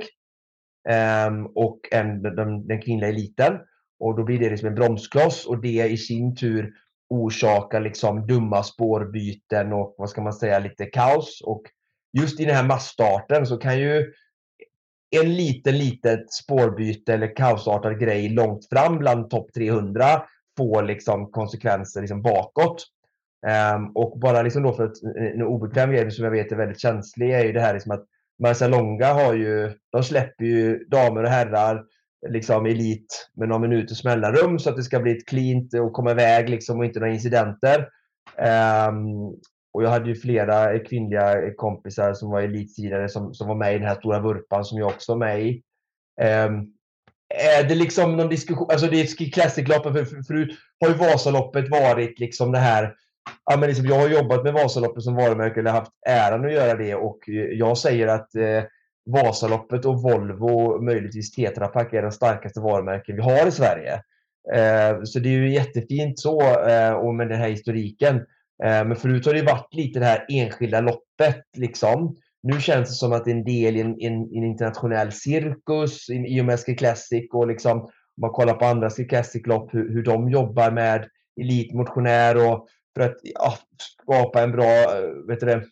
Ehm, 0.88 1.46
och 1.46 1.80
en, 1.90 2.22
den, 2.22 2.66
den 2.66 2.82
kvinnliga 2.82 3.08
eliten. 3.10 3.58
Och 3.98 4.16
då 4.16 4.24
blir 4.24 4.38
det 4.38 4.50
liksom 4.50 4.68
en 4.68 4.74
bromskloss 4.74 5.46
och 5.46 5.60
det 5.60 5.88
i 5.88 5.96
sin 5.96 6.36
tur 6.36 6.72
orsakar 7.08 7.80
liksom 7.80 8.26
dumma 8.26 8.62
spårbyten 8.62 9.72
och 9.72 9.94
vad 9.98 10.10
ska 10.10 10.22
man 10.22 10.32
säga, 10.32 10.58
lite 10.58 10.86
kaos. 10.86 11.42
Och 11.44 11.62
just 12.18 12.40
i 12.40 12.44
den 12.44 12.54
här 12.54 12.66
massstarten 12.66 13.46
så 13.46 13.56
kan 13.56 13.80
ju 13.80 14.12
en 15.20 15.34
liten, 15.34 15.78
litet 15.78 16.32
spårbyte 16.32 17.14
eller 17.14 17.36
kaosartad 17.36 18.00
grej 18.00 18.28
långt 18.28 18.68
fram 18.68 18.98
bland 18.98 19.30
topp 19.30 19.52
300 19.54 20.04
få 20.56 20.80
liksom 20.80 21.30
konsekvenser 21.30 22.00
liksom 22.00 22.22
bakåt. 22.22 22.86
Um, 23.76 23.92
och 23.94 24.18
bara 24.18 24.42
liksom 24.42 24.62
då 24.62 24.72
för 24.72 24.84
att, 24.84 25.02
eh, 25.02 25.24
en 25.24 25.42
obekväm 25.42 25.90
grej 25.90 26.10
som 26.10 26.24
jag 26.24 26.32
vet 26.32 26.52
är 26.52 26.56
väldigt 26.56 26.80
känslig 26.80 27.30
är 27.30 27.44
ju 27.44 27.52
det 27.52 27.60
här 27.60 27.74
liksom 27.74 27.92
att 27.92 28.04
Marcialonga 28.44 29.07
har 29.07 29.35
ju, 29.35 29.72
de 29.92 30.02
släpper 30.02 30.44
ju 30.44 30.85
damer 30.85 31.22
och 31.22 31.30
herrar 31.30 31.85
liksom 32.28 32.66
elit 32.66 33.30
med 33.37 33.48
några 33.48 33.61
minuters 33.61 34.04
mellanrum 34.04 34.59
så 34.59 34.70
att 34.70 34.76
det 34.76 34.83
ska 34.83 35.00
bli 35.00 35.16
ett 35.16 35.26
cleant 35.26 35.74
och 35.74 35.92
komma 35.92 36.11
iväg 36.11 36.48
liksom 36.48 36.78
och 36.78 36.85
inte 36.85 37.00
några 37.00 37.12
incidenter. 37.12 37.88
Um, 38.88 39.28
och 39.74 39.83
jag 39.83 39.88
hade 39.88 40.09
ju 40.09 40.14
flera 40.14 40.78
kvinnliga 40.78 41.54
kompisar 41.57 42.14
som 42.14 42.30
var 42.30 42.40
elitsidare 42.40 43.09
som, 43.09 43.35
som 43.35 43.48
var 43.48 43.54
med 43.54 43.74
i 43.74 43.78
den 43.78 43.88
här 43.88 43.94
stora 43.94 44.20
vurpan 44.20 44.64
som 44.64 44.78
jag 44.78 44.88
också 44.88 45.12
var 45.12 45.18
med 45.18 45.42
i. 45.42 45.62
Um, 46.20 46.74
är 47.35 47.64
det 47.68 47.74
liksom 47.74 48.16
någon 48.16 48.28
diskussion, 48.28 48.70
alltså 48.70 48.87
det 48.87 49.00
är 49.00 49.30
Classic-loppet, 49.30 49.92
för, 49.92 50.04
för, 50.04 50.22
förut 50.22 50.59
har 50.80 50.88
ju 50.88 50.94
Vasaloppet 50.94 51.70
varit 51.70 52.18
liksom 52.18 52.52
det 52.52 52.59
här 52.59 52.94
Ja, 53.50 53.56
men 53.56 53.68
liksom, 53.68 53.87
jag 53.87 53.98
har 53.98 54.08
jobbat 54.08 54.44
med 54.44 54.52
Vasaloppet 54.52 55.02
som 55.02 55.14
varumärke, 55.14 55.60
eller 55.60 55.70
haft 55.70 55.92
äran 56.06 56.44
att 56.44 56.52
göra 56.52 56.74
det 56.74 56.94
och 56.94 57.28
eh, 57.28 57.34
jag 57.34 57.78
säger 57.78 58.06
att 58.06 58.34
eh, 58.34 58.62
Vasaloppet 59.06 59.84
och 59.84 60.02
Volvo, 60.02 60.82
möjligtvis 60.82 61.32
Tetra 61.32 61.68
Pak, 61.68 61.92
är 61.92 62.02
den 62.02 62.12
starkaste 62.12 62.60
varumärken 62.60 63.16
vi 63.16 63.22
har 63.22 63.46
i 63.46 63.50
Sverige. 63.50 63.92
Eh, 64.54 65.02
så 65.04 65.18
det 65.18 65.28
är 65.28 65.32
ju 65.32 65.52
jättefint 65.52 66.18
så, 66.18 66.40
eh, 66.68 66.92
och 66.92 67.14
med 67.14 67.28
den 67.28 67.38
här 67.38 67.48
historiken. 67.48 68.16
Eh, 68.64 68.84
men 68.84 68.96
förut 68.96 69.26
har 69.26 69.34
det 69.34 69.42
varit 69.42 69.74
lite 69.74 69.98
det 69.98 70.06
här 70.06 70.26
enskilda 70.28 70.80
loppet. 70.80 71.42
Liksom. 71.56 72.16
Nu 72.42 72.60
känns 72.60 72.88
det 72.88 72.94
som 72.94 73.12
att 73.12 73.24
det 73.24 73.30
är 73.30 73.34
en 73.34 73.44
del 73.44 73.76
i 73.76 73.80
en, 73.80 74.00
en, 74.00 74.14
en 74.14 74.44
internationell 74.44 75.12
cirkus 75.12 76.10
i, 76.10 76.14
i 76.14 76.40
och 76.40 76.44
med 76.44 76.60
Ski 76.60 76.74
Classic. 76.74 77.28
Och 77.32 77.46
liksom, 77.46 77.80
om 77.80 77.90
man 78.20 78.30
kollar 78.30 78.54
på 78.54 78.64
andra 78.64 78.90
Ski 78.90 79.04
Classic-lopp, 79.04 79.74
hur, 79.74 79.92
hur 79.92 80.02
de 80.02 80.30
jobbar 80.30 80.70
med 80.70 81.08
elitmotionär 81.40 82.52
och 82.52 82.68
för 82.94 83.00
att 83.00 83.16
ja, 83.22 83.54
skapa 84.02 84.42
en 84.42 84.52
bra 84.52 84.66
vet 85.28 85.40
du 85.40 85.46
det, 85.46 85.64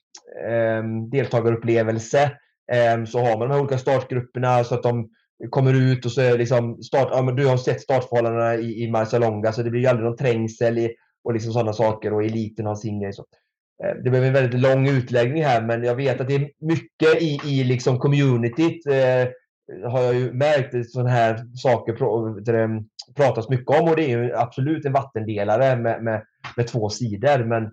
ehm, 0.48 1.10
deltagarupplevelse. 1.10 2.30
Ehm, 2.72 3.06
så 3.06 3.18
har 3.18 3.38
man 3.38 3.48
de 3.48 3.54
här 3.54 3.60
olika 3.60 3.78
startgrupperna 3.78 4.64
så 4.64 4.74
att 4.74 4.82
de 4.82 5.08
kommer 5.50 5.74
ut 5.74 6.06
och 6.06 6.12
så 6.12 6.20
är 6.20 6.38
liksom 6.38 6.82
start, 6.82 7.08
ja, 7.10 7.22
men 7.22 7.36
du 7.36 7.46
har 7.46 7.56
sett 7.56 7.80
startförhållandena 7.80 8.54
i, 8.54 8.84
i 8.84 8.90
Marcialonga 8.90 9.52
så 9.52 9.62
det 9.62 9.70
blir 9.70 9.80
ju 9.80 9.86
aldrig 9.86 10.06
någon 10.06 10.16
trängsel 10.16 10.78
i, 10.78 10.90
och 11.24 11.32
liksom 11.32 11.52
sådana 11.52 11.72
saker 11.72 12.12
och 12.12 12.24
eliten 12.24 12.66
har 12.66 12.74
sin 12.74 13.00
grej. 13.00 13.12
Så. 13.12 13.24
Ehm, 13.84 14.02
det 14.04 14.10
blev 14.10 14.24
en 14.24 14.32
väldigt 14.32 14.60
lång 14.60 14.88
utläggning 14.88 15.44
här 15.44 15.62
men 15.62 15.84
jag 15.84 15.94
vet 15.94 16.20
att 16.20 16.28
det 16.28 16.34
är 16.34 16.50
mycket 16.60 17.22
i, 17.22 17.40
i 17.44 17.64
liksom 17.64 17.98
communityt 17.98 18.86
eh, 18.86 19.28
har 19.90 20.02
jag 20.02 20.14
ju 20.14 20.32
märkt 20.32 20.90
sådana 20.90 21.10
här 21.10 21.56
saker 21.56 21.92
pratas 23.16 23.48
mycket 23.48 23.80
om 23.80 23.88
och 23.88 23.96
det 23.96 24.04
är 24.04 24.18
ju 24.18 24.34
absolut 24.34 24.84
en 24.84 24.92
vattendelare 24.92 25.76
med, 25.76 26.02
med, 26.02 26.24
med 26.56 26.66
två 26.66 26.88
sidor. 26.88 27.44
Men 27.44 27.70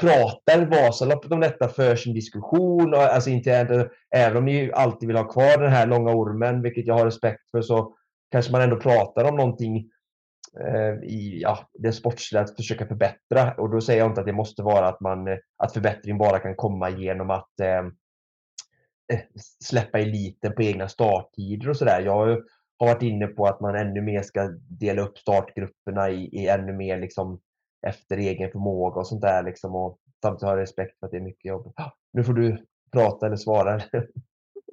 pratar 0.00 0.66
Vasaloppet 0.66 1.32
om 1.32 1.40
detta 1.40 1.68
för 1.68 1.96
sin 1.96 2.14
diskussion, 2.14 2.94
och, 2.94 3.02
alltså 3.02 3.30
inte, 3.30 3.88
även 4.14 4.36
om 4.36 4.44
ni 4.44 4.72
alltid 4.72 5.06
vill 5.06 5.16
ha 5.16 5.28
kvar 5.28 5.62
den 5.62 5.72
här 5.72 5.86
långa 5.86 6.10
ormen, 6.10 6.62
vilket 6.62 6.86
jag 6.86 6.94
har 6.94 7.04
respekt 7.04 7.50
för, 7.50 7.62
så 7.62 7.94
kanske 8.30 8.52
man 8.52 8.62
ändå 8.62 8.76
pratar 8.76 9.24
om 9.24 9.36
någonting 9.36 9.90
Eh, 10.60 11.04
i 11.04 11.40
ja, 11.42 11.70
det 11.74 11.92
sportsliga 11.92 12.42
att 12.42 12.56
försöka 12.56 12.86
förbättra. 12.86 13.54
Och 13.54 13.70
då 13.70 13.80
säger 13.80 14.00
jag 14.00 14.10
inte 14.10 14.20
att 14.20 14.26
det 14.26 14.32
måste 14.32 14.62
vara 14.62 14.88
att, 14.88 15.00
man, 15.00 15.28
eh, 15.28 15.38
att 15.56 15.72
förbättring 15.72 16.18
bara 16.18 16.38
kan 16.38 16.56
komma 16.56 16.90
genom 16.90 17.30
att 17.30 17.60
eh, 17.60 17.78
eh, 19.12 19.20
släppa 19.64 19.98
eliten 19.98 20.52
på 20.54 20.62
egna 20.62 20.88
starttider 20.88 21.68
och 21.68 21.76
sådär. 21.76 22.00
Jag 22.00 22.38
har 22.86 22.94
varit 22.94 23.02
inne 23.02 23.26
på 23.26 23.46
att 23.46 23.60
man 23.60 23.76
ännu 23.76 24.00
mer 24.00 24.22
ska 24.22 24.48
dela 24.68 25.02
upp 25.02 25.18
startgrupperna 25.18 26.10
i, 26.10 26.24
i 26.24 26.48
ännu 26.48 26.72
mer 26.72 27.00
liksom, 27.00 27.40
efter 27.86 28.16
egen 28.16 28.50
förmåga 28.50 29.00
och 29.00 29.06
sånt 29.06 29.22
där. 29.22 29.42
Liksom, 29.42 29.74
och 29.74 29.98
samtidigt 30.22 30.48
ha 30.48 30.56
respekt 30.56 30.98
för 30.98 31.06
att 31.06 31.10
det 31.10 31.18
är 31.18 31.22
mycket 31.22 31.44
jobb. 31.44 31.74
Nu 32.12 32.24
får 32.24 32.32
du 32.32 32.66
prata 32.92 33.26
eller 33.26 33.36
svara. 33.36 33.80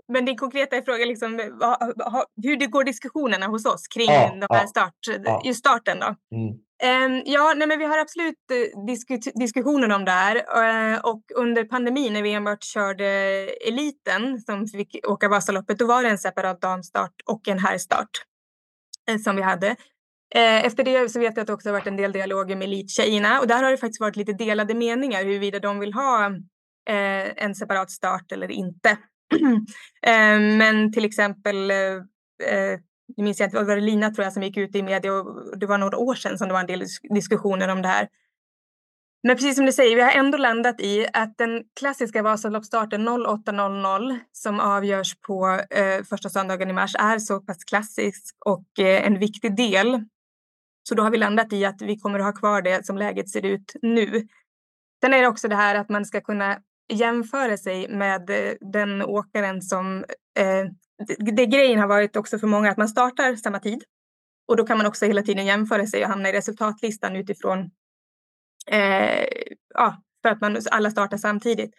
Men 0.10 0.26
din 0.26 0.38
konkreta 0.38 0.82
fråga 0.82 1.06
liksom, 1.06 1.40
hur 2.44 2.58
det 2.58 2.66
går 2.66 2.84
diskussionerna 2.84 3.48
hos 3.48 3.66
oss 3.66 3.88
kring 3.88 4.10
ja, 4.10 4.36
de 4.42 4.56
här 4.56 4.68
start, 4.68 4.94
ja. 5.26 5.42
just 5.46 5.60
starten. 5.60 6.00
Då. 6.00 6.16
Mm. 6.36 6.56
Um, 6.84 7.24
ja, 7.26 7.54
nej, 7.56 7.68
men 7.68 7.80
vi 7.80 7.86
har 7.86 7.98
absolut 7.98 8.36
disku 8.88 9.18
diskussioner 9.36 9.96
om 9.96 10.06
det 10.06 10.12
här. 10.12 10.36
Uh, 10.36 11.00
och 11.00 11.22
under 11.36 11.64
pandemin 11.64 12.14
när 12.14 12.22
vi 12.22 12.34
enbart 12.34 12.64
körde 12.64 13.06
eliten 13.68 14.40
som 14.40 14.68
fick 14.68 15.08
åka 15.08 15.30
Vasaloppet, 15.30 15.80
då 15.80 15.86
var 15.86 16.04
det 16.04 16.10
en 16.10 16.18
separat 16.18 16.62
damstart 16.62 17.14
och 17.26 17.48
en 17.48 17.60
herrstart 17.60 18.10
uh, 19.12 19.18
som 19.18 19.36
vi 19.36 19.42
hade. 19.42 19.76
Efter 20.36 20.84
det 20.84 21.10
så 21.10 21.20
vet 21.20 21.36
jag 21.36 21.42
att 21.42 21.48
det 21.48 21.54
också 21.54 21.70
har 21.70 21.74
varit 21.74 21.88
en 21.88 21.98
del 21.98 22.12
dialoger 22.12 22.56
med 22.56 22.68
elittjejerna 22.68 23.40
och 23.40 23.48
där 23.48 23.64
har 23.64 23.72
det 23.72 23.78
faktiskt 23.78 24.02
varit 24.02 24.16
lite 24.16 24.34
delade 24.34 24.74
meningar 24.74 25.24
huruvida 25.24 25.60
de 25.60 25.80
vill 25.80 25.94
ha 25.94 26.32
en 27.36 27.56
separat 27.56 27.92
start 27.92 28.32
eller 28.32 28.52
inte. 28.52 28.98
Ehm, 30.02 30.58
men 30.58 30.92
till 30.92 31.06
exempel, 31.06 31.72
eh, 31.72 31.78
eh, 32.44 32.80
nu 33.18 33.24
minns 33.24 33.40
jag 33.40 33.48
inte, 33.48 33.64
var 33.64 33.76
det 33.76 33.82
Lina 33.82 34.10
tror 34.10 34.24
jag 34.24 34.34
som 34.34 34.44
gick 34.44 34.58
ut 34.58 34.76
i 34.76 34.84
media 34.84 35.14
och 35.14 35.60
det 35.60 35.66
var 35.66 35.78
några 35.78 35.98
år 35.98 36.16
sedan 36.16 36.38
som 36.38 36.48
det 36.48 36.54
var 36.54 36.62
en 36.62 36.68
del 36.68 36.84
diskussioner 37.10 37.68
om 37.68 37.82
det 37.82 37.88
här. 37.88 38.08
Men 39.24 39.36
precis 39.36 39.56
som 39.56 39.66
du 39.66 39.72
säger, 39.72 39.96
vi 39.96 40.02
har 40.02 40.12
ändå 40.12 40.38
landat 40.38 40.82
i 40.82 41.08
att 41.14 41.38
den 41.38 41.64
klassiska 41.80 42.22
Vasaloppsstarten 42.24 43.10
08.00 43.10 44.20
som 44.32 44.60
avgörs 44.60 45.16
på 45.20 45.62
eh, 45.70 46.04
första 46.04 46.30
söndagen 46.30 46.70
i 46.70 46.74
mars 46.74 46.96
är 47.00 47.20
så 47.20 47.40
pass 47.40 47.64
klassisk 47.64 48.36
och 48.46 48.80
eh, 48.80 49.08
en 49.08 49.20
viktig 49.20 49.56
del. 49.56 50.04
Så 50.90 50.96
då 50.96 51.04
har 51.04 51.12
vi 51.12 51.18
landat 51.18 51.54
i 51.54 51.66
att 51.66 51.82
vi 51.82 51.98
kommer 51.98 52.20
att 52.20 52.26
ha 52.26 52.34
kvar 52.34 52.62
det 52.62 52.86
som 52.86 52.98
läget 52.98 53.30
ser 53.30 53.46
ut 53.46 53.74
nu. 53.82 54.28
Sen 55.02 55.14
är 55.14 55.22
det 55.22 55.28
också 55.28 55.48
det 55.48 55.56
här 55.56 55.76
att 55.76 55.90
man 55.90 56.06
ska 56.06 56.22
kunna 56.22 56.58
jämföra 56.90 57.58
sig 57.58 57.88
med 57.90 58.30
eh, 58.30 58.54
den 58.62 59.02
åkaren 59.02 59.62
som... 59.62 60.06
Eh, 60.40 60.66
det, 61.18 61.32
det 61.32 61.46
grejen 61.46 61.80
har 61.80 61.88
varit 61.88 62.16
också 62.16 62.40
för 62.40 62.48
många 62.48 62.72
att 62.72 62.78
man 62.78 62.90
startar 62.90 63.36
samma 63.36 63.60
tid 63.60 63.84
och 64.48 64.58
då 64.58 64.66
kan 64.66 64.78
man 64.78 64.88
också 64.88 65.06
hela 65.06 65.22
tiden 65.22 65.46
jämföra 65.46 65.88
sig 65.88 66.04
och 66.04 66.10
hamna 66.10 66.30
i 66.30 66.34
resultatlistan 66.34 67.16
utifrån 67.16 67.72
eh, 68.72 69.26
ja, 69.74 70.04
för 70.22 70.30
att 70.30 70.42
man 70.42 70.58
alla 70.72 70.92
startar 70.92 71.18
samtidigt. 71.18 71.74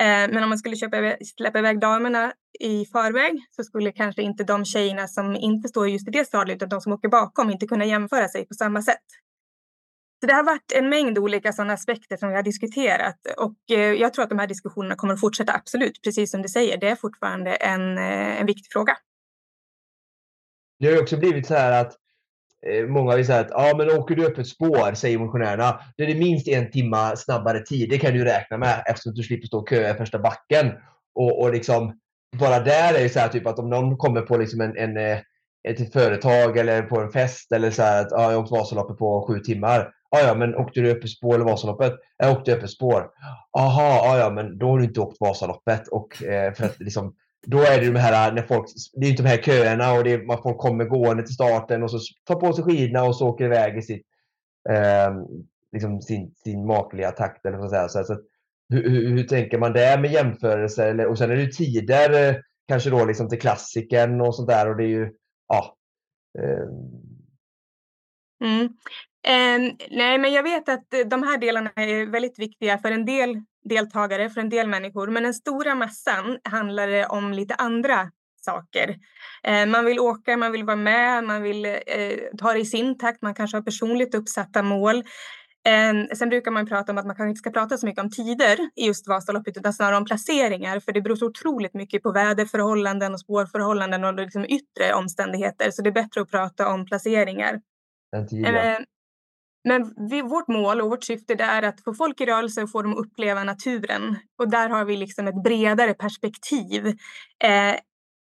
Eh, 0.00 0.04
men 0.04 0.42
om 0.42 0.48
man 0.48 0.58
skulle 0.58 0.76
köpa, 0.76 1.16
släppa 1.36 1.58
iväg 1.58 1.80
damerna 1.80 2.32
i 2.60 2.86
förväg 2.86 3.46
så 3.50 3.64
skulle 3.64 3.92
kanske 3.92 4.22
inte 4.22 4.44
de 4.44 4.64
tjejerna 4.64 5.08
som 5.08 5.36
inte 5.36 5.68
står 5.68 5.88
just 5.88 6.08
i 6.08 6.10
det 6.10 6.24
stadiet 6.24 6.56
utan 6.56 6.68
de 6.68 6.80
som 6.80 6.92
åker 6.92 7.08
bakom 7.08 7.50
inte 7.50 7.66
kunna 7.66 7.84
jämföra 7.84 8.28
sig 8.28 8.46
på 8.46 8.54
samma 8.54 8.82
sätt. 8.82 9.04
Så 10.20 10.26
det 10.26 10.32
har 10.32 10.44
varit 10.44 10.72
en 10.74 10.88
mängd 10.88 11.18
olika 11.18 11.52
sådana 11.52 11.72
aspekter 11.72 12.16
som 12.16 12.28
vi 12.28 12.34
har 12.34 12.42
diskuterat 12.42 13.16
och 13.36 13.76
eh, 13.76 13.92
jag 13.92 14.14
tror 14.14 14.22
att 14.22 14.28
de 14.28 14.38
här 14.38 14.46
diskussionerna 14.46 14.94
kommer 14.94 15.14
att 15.14 15.20
fortsätta 15.20 15.52
absolut, 15.52 16.02
precis 16.02 16.30
som 16.30 16.42
du 16.42 16.48
säger. 16.48 16.76
Det 16.78 16.88
är 16.88 16.96
fortfarande 16.96 17.54
en, 17.54 17.98
eh, 17.98 18.40
en 18.40 18.46
viktig 18.46 18.72
fråga. 18.72 18.96
Det 20.78 20.86
har 20.86 21.02
också 21.02 21.16
blivit 21.16 21.46
så 21.46 21.54
här 21.54 21.80
att 21.80 21.92
eh, 22.66 22.86
många 22.86 23.16
vill 23.16 23.26
säga 23.26 23.40
att 23.40 23.50
ja, 23.50 23.74
men 23.76 23.90
åker 23.90 24.14
du 24.14 24.26
öppet 24.26 24.46
spår, 24.46 24.94
säger 24.94 25.18
motionärerna, 25.18 25.80
då 25.96 26.04
är 26.04 26.08
det 26.08 26.14
minst 26.14 26.48
en 26.48 26.70
timma 26.70 27.16
snabbare 27.16 27.60
tid. 27.60 27.90
Det 27.90 27.98
kan 27.98 28.12
du 28.12 28.24
räkna 28.24 28.58
med 28.58 28.82
eftersom 28.86 29.14
du 29.14 29.22
slipper 29.22 29.46
stå 29.46 29.58
och 29.58 29.68
köa 29.68 29.90
i 29.90 29.94
första 29.94 30.18
backen. 30.18 30.72
Och, 31.14 31.40
och 31.42 31.52
liksom, 31.52 31.98
bara 32.38 32.60
där 32.60 32.94
är 32.94 33.02
det 33.02 33.08
så 33.08 33.18
här 33.18 33.28
typ 33.28 33.46
att 33.46 33.58
om 33.58 33.70
någon 33.70 33.96
kommer 33.96 34.20
på 34.20 34.36
liksom 34.36 34.60
en, 34.60 34.76
en 34.76 35.22
ett 35.68 35.92
företag 35.92 36.58
eller 36.58 36.82
på 36.82 37.00
en 37.00 37.10
fest 37.10 37.52
eller 37.52 37.70
så 37.70 37.82
här 37.82 38.00
att 38.00 38.08
ja, 38.10 38.32
jag 38.32 38.40
åkt 38.40 38.50
Vasaloppet 38.50 38.98
på 38.98 39.26
sju 39.28 39.40
timmar. 39.40 39.92
Ja, 40.20 40.26
ja, 40.26 40.34
men 40.34 40.54
åkte 40.54 40.80
du 40.80 40.90
öppet-spår 40.90 41.34
eller 41.34 41.44
Vasaloppet? 41.44 41.92
Jag 42.16 42.32
åkte 42.32 42.52
öppet-spår. 42.54 43.10
Aha, 43.58 44.00
ja, 44.04 44.18
ja, 44.18 44.30
men 44.30 44.58
då 44.58 44.66
har 44.66 44.78
du 44.78 44.84
inte 44.84 45.00
åkt 45.00 45.20
Vasaloppet. 45.20 45.88
Och, 45.88 46.22
eh, 46.22 46.52
för 46.54 46.64
att, 46.64 46.80
liksom, 46.80 47.14
då 47.46 47.58
är 47.58 47.80
det 47.80 47.86
de 47.86 47.98
här, 47.98 48.28
eh, 48.28 48.34
när 48.34 48.42
folk, 48.42 48.66
det 48.92 49.06
är 49.06 49.10
inte 49.10 49.22
de 49.22 49.28
här 49.28 49.42
köerna 49.42 49.92
och 49.92 50.04
det 50.04 50.12
är, 50.12 50.26
man 50.26 50.42
folk 50.42 50.58
kommer 50.58 50.84
gående 50.84 51.22
till 51.22 51.34
starten 51.34 51.82
och 51.82 51.90
så 51.90 51.98
tar 52.24 52.34
på 52.34 52.52
sig 52.52 52.64
skidorna 52.64 53.04
och 53.04 53.16
så 53.16 53.28
åker 53.28 53.44
iväg 53.44 53.78
i 53.78 53.82
sitt, 53.82 54.06
eh, 54.68 55.14
liksom 55.72 56.02
sin, 56.02 56.34
sin 56.44 56.66
makliga 56.66 57.10
takt. 57.10 57.46
Eller 57.46 57.58
så 57.58 57.68
säga. 57.68 57.88
Så, 57.88 58.04
så, 58.04 58.20
hur, 58.68 58.90
hur, 58.90 59.08
hur, 59.08 59.24
tänker 59.24 59.58
man 59.58 59.72
där 59.72 59.98
med 59.98 60.12
jämförelser? 60.12 61.06
och 61.06 61.18
sen 61.18 61.30
är 61.30 61.36
det 61.36 61.52
tider, 61.52 62.28
eh, 62.28 62.36
kanske 62.68 62.90
då 62.90 63.04
liksom 63.04 63.28
till 63.28 63.40
klassiken 63.40 64.20
och 64.20 64.34
sånt 64.34 64.48
där. 64.48 64.70
Och 64.70 64.76
det 64.76 64.84
är 64.84 64.88
ju, 64.88 65.12
ja. 65.48 65.76
Eh. 66.38 66.68
Mm. 68.44 68.68
Eh, 69.26 69.58
nej, 69.90 70.18
men 70.18 70.32
jag 70.32 70.42
vet 70.42 70.68
att 70.68 70.94
eh, 70.94 71.00
de 71.00 71.22
här 71.22 71.38
delarna 71.38 71.70
är 71.76 72.06
väldigt 72.06 72.38
viktiga 72.38 72.78
för 72.78 72.90
en 72.90 73.04
del 73.04 73.40
deltagare, 73.64 74.30
för 74.30 74.40
en 74.40 74.48
del 74.48 74.68
människor. 74.68 75.08
Men 75.08 75.22
den 75.22 75.34
stora 75.34 75.74
massan 75.74 76.38
handlar 76.44 76.86
det 76.86 77.06
om 77.06 77.32
lite 77.32 77.54
andra 77.54 78.10
saker. 78.40 78.96
Eh, 79.42 79.66
man 79.66 79.84
vill 79.84 80.00
åka, 80.00 80.36
man 80.36 80.52
vill 80.52 80.64
vara 80.64 80.76
med, 80.76 81.24
man 81.24 81.42
vill 81.42 81.64
eh, 81.64 81.72
ta 82.38 82.52
det 82.52 82.58
i 82.58 82.64
sin 82.64 82.98
takt, 82.98 83.22
man 83.22 83.34
kanske 83.34 83.56
har 83.56 83.62
personligt 83.62 84.14
uppsatta 84.14 84.62
mål. 84.62 85.04
Ehm, 85.66 86.06
sen 86.14 86.28
brukar 86.28 86.50
man 86.50 86.66
prata 86.66 86.92
om 86.92 86.98
att 86.98 87.06
man 87.06 87.16
kanske 87.16 87.28
inte 87.28 87.38
ska 87.38 87.50
prata 87.50 87.78
så 87.78 87.86
mycket 87.86 88.04
om 88.04 88.10
tider 88.10 88.58
i 88.76 88.86
just 88.86 89.08
Vasaloppet 89.08 89.56
utan 89.56 89.72
snarare 89.72 89.96
om 89.96 90.04
placeringar 90.04 90.80
för 90.80 90.92
det 90.92 91.00
beror 91.00 91.16
så 91.16 91.26
otroligt 91.26 91.74
mycket 91.74 92.02
på 92.02 92.12
väderförhållanden 92.12 93.12
och 93.12 93.20
spårförhållanden 93.20 94.04
och 94.04 94.14
liksom 94.14 94.44
yttre 94.44 94.94
omständigheter 94.94 95.70
så 95.70 95.82
det 95.82 95.90
är 95.90 95.92
bättre 95.92 96.20
att 96.20 96.30
prata 96.30 96.68
om 96.68 96.86
placeringar. 96.86 97.60
Ehm, 98.56 98.84
men 99.68 100.08
vi, 100.10 100.22
vårt 100.22 100.48
mål 100.48 100.80
och 100.80 100.90
vårt 100.90 101.04
syfte 101.04 101.34
är 101.34 101.62
att 101.62 101.84
få 101.84 101.94
folk 101.94 102.20
i 102.20 102.26
rörelse 102.26 102.62
och 102.62 102.70
få 102.70 102.82
dem 102.82 102.92
att 102.92 102.98
uppleva 102.98 103.44
naturen. 103.44 104.16
Och 104.38 104.50
där 104.50 104.68
har 104.68 104.84
vi 104.84 104.96
liksom 104.96 105.26
ett 105.26 105.42
bredare 105.42 105.94
perspektiv 105.94 106.86
eh, 107.44 107.74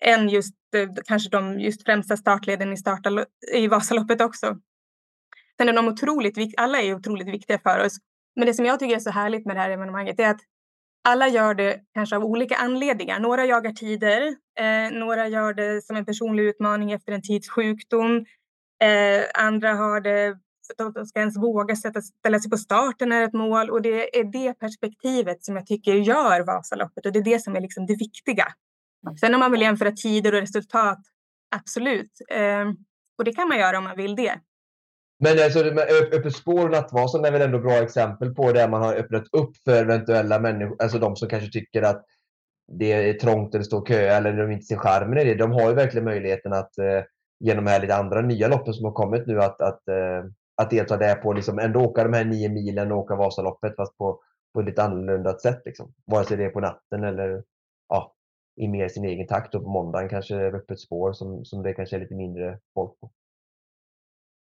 än 0.06 0.30
just 0.30 0.56
eh, 0.76 0.89
kanske 1.06 1.30
de 1.30 1.60
just 1.60 1.86
främsta 1.86 2.17
startleden 2.17 2.74
i, 2.74 2.78
starta, 2.78 3.26
i 3.54 3.67
Vasaloppet 3.67 4.22
också. 4.22 4.58
Sen 5.58 5.69
är 5.69 5.74
de 5.74 5.88
otroligt, 5.88 6.54
alla 6.58 6.82
är 6.82 6.93
otroligt 6.93 7.28
viktiga 7.28 7.60
för 7.60 7.86
oss. 7.86 7.98
Men 8.36 8.46
det 8.46 8.54
som 8.54 8.65
jag 8.65 8.80
tycker 8.80 8.96
är 8.96 9.00
så 9.00 9.10
härligt 9.10 9.46
med 9.46 9.56
det 9.56 9.60
här 9.60 9.69
evenemanget 9.69 10.19
är 10.19 10.30
att 10.30 10.41
alla 11.04 11.28
gör 11.28 11.54
det 11.54 11.80
kanske 11.93 12.15
av 12.15 12.24
olika 12.24 12.56
anledningar. 12.56 13.19
Några 13.19 13.46
jagar 13.46 13.72
tider, 13.72 14.36
Eh, 14.60 14.91
några 14.91 15.28
gör 15.28 15.54
det 15.54 15.82
som 15.82 15.96
en 15.96 16.06
personlig 16.06 16.43
utmaning 16.43 16.91
efter 16.91 17.12
en 17.12 17.22
tids 17.22 17.50
sjukdom. 17.50 18.26
Eh, 18.84 19.24
andra 19.34 19.74
har 19.74 20.02
det 20.02 20.38
de 20.78 21.06
ska 21.06 21.19
ens 21.19 21.38
våga 21.38 21.76
sätta, 21.76 22.02
ställa 22.02 22.39
sig 22.39 22.52
på 22.52 22.58
starten 22.58 23.12
är 23.12 23.23
ett 23.23 23.34
mål 23.34 23.69
och 23.69 23.82
det 23.82 24.19
är 24.19 24.23
det 24.23 24.60
perspektivet 24.60 25.43
som 25.43 25.56
jag 25.56 25.65
tycker 25.65 25.93
gör 25.93 26.45
Vasaloppet 26.45 27.06
och 27.06 27.12
det 27.12 27.19
är 27.19 27.23
det 27.23 27.39
som 27.39 27.56
är 27.56 27.62
liksom 27.62 27.86
det 27.86 27.95
viktiga. 27.95 28.45
Mm. 29.06 29.17
Sen 29.17 29.34
om 29.34 29.39
man 29.39 29.52
vill 29.52 29.62
jämföra 29.62 29.91
tider 29.91 30.34
och 30.34 30.41
resultat, 30.41 30.99
absolut. 31.56 32.12
Eh, 32.32 32.65
och 33.17 33.23
det 33.23 33.34
kan 33.34 33.47
man 33.47 33.60
göra 33.60 33.78
om 33.78 33.84
man 33.84 33.97
vill 33.97 34.15
det. 34.15 34.39
Men 35.19 35.43
alltså, 35.43 35.60
Öppet 36.13 36.36
spår 36.36 36.65
och 36.65 36.71
Nattvasan 36.71 37.26
är 37.26 37.32
väl 37.32 37.41
ändå 37.41 37.60
bra 37.60 37.73
exempel 37.73 38.36
på 38.36 38.52
där 38.52 38.69
man 38.69 38.82
har 38.82 38.95
öppnat 38.95 39.23
upp 39.32 39.58
för 39.63 39.82
eventuella 39.82 40.39
människor, 40.39 40.82
alltså 40.82 40.99
de 40.99 41.15
som 41.15 41.30
kanske 41.30 41.52
tycker 41.52 41.82
att 41.82 42.06
det 42.80 42.91
är 42.91 43.13
trångt 43.13 43.56
eller 43.56 43.63
står 43.63 43.86
kö 43.86 43.99
eller 43.99 44.34
de 44.34 44.52
inte 44.52 44.65
ser 44.65 44.78
charmen 44.78 45.17
i 45.17 45.23
det. 45.23 45.36
De 45.36 45.52
har 45.52 45.69
ju 45.69 45.76
verkligen 45.76 46.06
möjligheten 46.06 46.54
att 46.54 46.78
eh, 46.78 47.04
genom 47.39 47.65
de 47.65 47.71
här 47.71 47.82
lite 47.82 47.95
andra 47.95 48.21
nya 48.21 48.47
loppen 48.47 48.73
som 48.73 48.86
har 48.86 48.91
kommit 48.91 49.28
nu 49.28 49.39
att, 49.41 49.62
att, 49.62 49.88
eh, 49.88 50.23
att 50.56 50.70
delta 50.70 50.98
där 50.98 51.16
på 51.16 51.34
liksom 51.34 51.60
ändå 51.60 51.80
åka 51.80 52.04
de 52.04 52.13
här 52.13 52.26
nio 52.26 52.50
milen 52.50 52.92
och 52.92 52.98
åka 52.98 53.16
Vasaloppet 53.16 53.76
fast 53.76 53.98
på, 53.98 54.20
på 54.54 54.60
ett 54.60 54.66
lite 54.66 54.84
annorlunda 54.84 55.39
sätt. 55.39 55.62
Liksom. 55.66 55.94
Vare 56.06 56.26
sig 56.26 56.38
det 56.38 56.46
är 56.46 56.50
på 56.50 56.60
natten 56.60 57.04
eller 57.04 57.44
ja, 57.89 58.16
i 58.62 58.68
mer 58.68 58.89
sin 58.89 59.06
egen 59.06 59.28
takt 59.28 59.56
och 59.56 59.63
på 59.63 59.70
måndagen 59.70 60.10
kanske 60.10 60.36
öppet 60.36 60.80
spår 60.80 61.13
som, 61.13 61.46
som 61.46 61.63
det 61.63 61.74
kanske 61.74 61.96
är 61.96 62.00
lite 62.00 62.16
mindre 62.16 62.60
folk 62.74 63.00
på. 63.00 63.12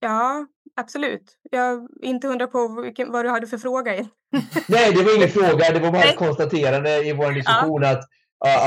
Ja, 0.01 0.47
absolut. 0.77 1.39
Jag 1.51 1.63
är 1.63 1.89
inte 2.03 2.29
hundra 2.29 2.47
på 2.47 2.81
vilken, 2.83 3.13
vad 3.13 3.25
du 3.25 3.29
hade 3.29 3.47
för 3.47 3.59
fråga. 3.59 3.93
Nej, 4.69 4.93
det 4.93 5.03
var 5.03 5.17
ingen 5.17 5.29
fråga. 5.29 5.73
Det 5.73 5.81
var 5.81 5.93
bara 5.93 6.03
ett 6.03 6.17
konstaterande 6.17 7.07
i 7.07 7.13
vår 7.13 7.33
diskussion 7.33 7.83
ja. 7.83 7.91
att, 7.91 8.05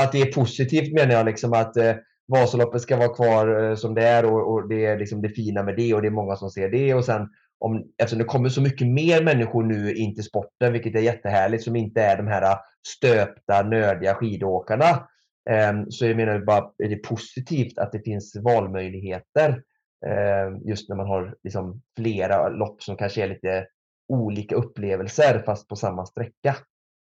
att 0.04 0.12
det 0.12 0.20
är 0.20 0.32
positivt 0.32 0.94
menar 0.94 1.14
jag. 1.14 1.26
Liksom, 1.26 1.52
att 1.52 1.76
eh, 1.76 1.94
Vasaloppet 2.26 2.82
ska 2.82 2.96
vara 2.96 3.14
kvar 3.14 3.70
eh, 3.70 3.74
som 3.74 3.94
det 3.94 4.02
är 4.02 4.24
och, 4.24 4.52
och, 4.52 4.68
det 4.68 4.84
är 4.84 4.98
liksom 4.98 5.22
det 5.22 5.28
fina 5.28 5.62
med 5.62 5.76
det 5.76 5.94
och 5.94 6.02
det 6.02 6.08
är 6.08 6.12
många 6.12 6.36
som 6.36 6.50
ser 6.50 6.68
det. 6.68 6.94
Och 6.94 7.04
sen 7.04 7.28
om, 7.58 7.84
eftersom 7.98 8.18
det 8.18 8.24
kommer 8.24 8.48
så 8.48 8.62
mycket 8.62 8.86
mer 8.86 9.22
människor 9.22 9.62
nu 9.62 9.94
in 9.94 10.14
till 10.14 10.24
sporten, 10.24 10.72
vilket 10.72 10.94
är 10.94 11.00
jättehärligt, 11.00 11.64
som 11.64 11.76
inte 11.76 12.02
är 12.02 12.16
de 12.16 12.26
här 12.26 12.42
eh, 12.42 12.58
stöpta, 12.96 13.62
nördiga 13.62 14.14
skidåkarna. 14.14 15.08
Ehm, 15.50 15.90
så 15.90 16.06
jag 16.06 16.16
menar 16.16 16.38
bara, 16.38 16.70
är 16.78 16.88
det 16.88 16.96
positivt 16.96 17.78
att 17.78 17.92
det 17.92 18.02
finns 18.04 18.36
valmöjligheter 18.36 19.62
eh, 20.06 20.58
just 20.64 20.88
när 20.88 20.96
man 20.96 21.06
har 21.06 21.36
liksom 21.42 21.82
flera 21.96 22.48
lopp 22.48 22.82
som 22.82 22.96
kanske 22.96 23.22
är 23.22 23.28
lite 23.28 23.66
olika 24.08 24.54
upplevelser 24.56 25.42
fast 25.46 25.68
på 25.68 25.76
samma 25.76 26.06
sträcka. 26.06 26.56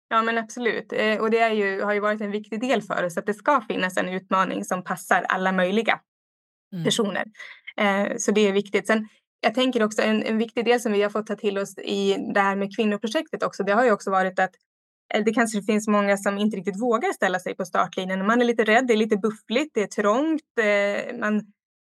Ja 0.09 0.21
men 0.21 0.37
absolut 0.37 0.93
eh, 0.93 1.17
och 1.17 1.31
det 1.31 1.39
är 1.39 1.51
ju, 1.51 1.81
har 1.81 1.93
ju 1.93 1.99
varit 1.99 2.21
en 2.21 2.31
viktig 2.31 2.61
del 2.61 2.81
för 2.81 3.05
oss 3.05 3.17
att 3.17 3.25
det 3.25 3.33
ska 3.33 3.61
finnas 3.61 3.97
en 3.97 4.09
utmaning 4.09 4.65
som 4.65 4.83
passar 4.83 5.21
alla 5.21 5.51
möjliga 5.51 5.99
mm. 6.73 6.85
personer. 6.85 7.25
Eh, 7.77 8.17
så 8.17 8.31
det 8.31 8.47
är 8.47 8.53
viktigt. 8.53 8.87
Sen, 8.87 9.07
jag 9.41 9.55
tänker 9.55 9.83
också 9.83 10.01
en, 10.01 10.23
en 10.23 10.37
viktig 10.37 10.65
del 10.65 10.81
som 10.81 10.91
vi 10.91 11.01
har 11.01 11.09
fått 11.09 11.27
ta 11.27 11.35
till 11.35 11.57
oss 11.57 11.77
i 11.77 12.17
det 12.33 12.39
här 12.39 12.55
med 12.55 12.75
kvinnoprojektet 12.75 13.43
också. 13.43 13.63
Det 13.63 13.73
har 13.73 13.85
ju 13.85 13.91
också 13.91 14.11
varit 14.11 14.39
att 14.39 14.51
det 15.25 15.33
kanske 15.33 15.61
finns 15.61 15.87
många 15.87 16.17
som 16.17 16.37
inte 16.37 16.57
riktigt 16.57 16.81
vågar 16.81 17.13
ställa 17.13 17.39
sig 17.39 17.55
på 17.55 17.65
startlinjen. 17.65 18.25
Man 18.25 18.41
är 18.41 18.45
lite 18.45 18.63
rädd, 18.63 18.87
det 18.87 18.93
är 18.93 18.97
lite 18.97 19.17
buffligt, 19.17 19.71
det 19.73 19.81
är 19.81 19.87
trångt. 19.87 20.41
Man 21.19 21.41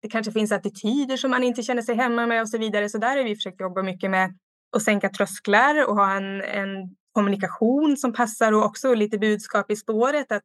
det 0.02 0.08
kanske 0.08 0.32
finns 0.32 0.52
attityder 0.52 1.16
som 1.16 1.30
man 1.30 1.44
inte 1.44 1.62
känner 1.62 1.82
sig 1.82 1.94
hemma 1.94 2.26
med 2.26 2.42
och 2.42 2.48
så 2.48 2.58
vidare. 2.58 2.88
Så 2.88 2.98
där 2.98 3.16
har 3.16 3.24
vi 3.24 3.34
försökt 3.34 3.60
jobba 3.60 3.82
mycket 3.82 4.10
med 4.10 4.38
att 4.76 4.82
sänka 4.82 5.08
trösklar 5.08 5.88
och 5.88 5.96
ha 5.96 6.16
en, 6.16 6.42
en 6.42 6.96
kommunikation 7.20 7.96
som 7.96 8.12
passar 8.12 8.52
och 8.52 8.64
också 8.64 8.94
lite 8.94 9.18
budskap 9.18 9.70
i 9.70 9.76
spåret 9.76 10.32
att 10.32 10.42